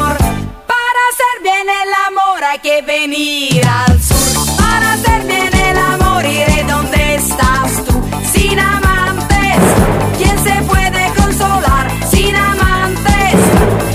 Bien 1.44 1.68
el 1.68 1.94
amor 2.08 2.44
hay 2.44 2.60
que 2.60 2.84
venir 2.84 3.66
al 3.66 4.00
sur. 4.00 4.58
Para 4.58 4.94
hacer 4.94 5.26
bien 5.26 5.52
el 5.52 5.78
amor 5.78 6.24
iré 6.24 6.64
donde 6.68 7.16
estás 7.16 7.84
tú. 7.86 8.00
Sin 8.32 8.60
amantes, 8.60 9.58
¿quién 10.18 10.38
se 10.44 10.62
puede 10.64 11.12
consolar? 11.16 11.90
Sin 12.12 12.36
amantes, 12.36 13.34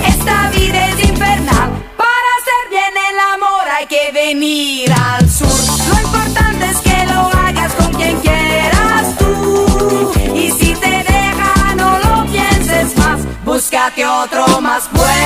esta 0.09 0.51
vida 0.51 0.89
es 0.89 1.09
infernal. 1.09 1.71
Para 1.97 2.29
hacer 2.39 2.63
bien 2.71 2.95
el 3.11 3.19
amor 3.35 3.65
hay 3.77 3.87
que 3.87 4.11
venir 4.13 4.93
al 4.93 5.31
sur. 5.31 5.61
Lo 5.89 6.01
importante 6.01 6.67
es 6.67 6.79
que 6.79 7.07
lo 7.07 7.21
hagas 7.29 7.73
con 7.75 7.93
quien 7.93 8.19
quieras 8.23 9.17
tú. 9.19 10.13
Y 10.35 10.51
si 10.51 10.75
te 10.75 11.05
deja, 11.13 11.75
no 11.77 11.99
lo 11.99 12.27
pienses 12.27 12.97
más. 12.97 13.21
Búscate 13.45 14.05
otro 14.05 14.61
más 14.61 14.91
bueno. 14.91 15.26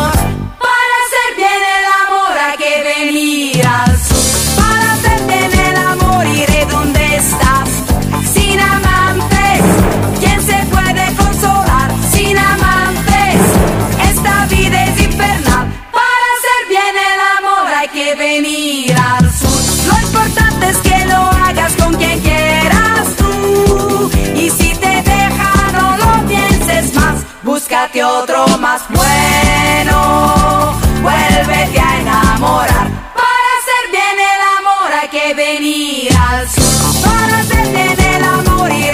que 27.91 28.03
otro 28.03 28.45
más 28.59 28.81
bueno. 28.89 30.79
Vuélvete 31.01 31.79
a 31.79 31.99
enamorar. 31.99 32.87
Para 33.13 33.47
hacer 33.57 33.83
bien 33.91 34.17
el 34.33 34.41
amor 34.59 34.93
hay 35.01 35.09
que 35.09 35.33
venir 35.33 36.17
al 36.17 36.49
sur. 36.49 37.01
Para 37.03 37.39
hacer 37.39 37.67
bien 37.69 37.99
el 37.99 38.23
amor 38.23 38.71
y 38.71 38.90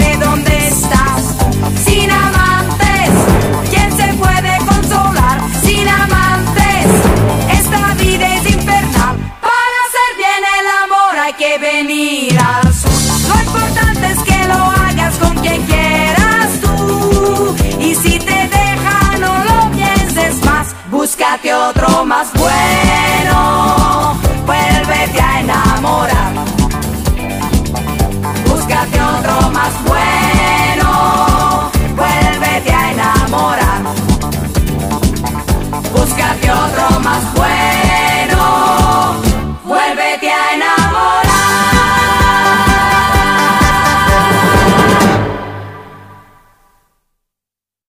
otro 21.66 22.04
más 22.04 22.32
bueno. 22.34 24.16
Vuelvete 24.46 25.20
a 25.20 25.40
enamorar. 25.40 26.37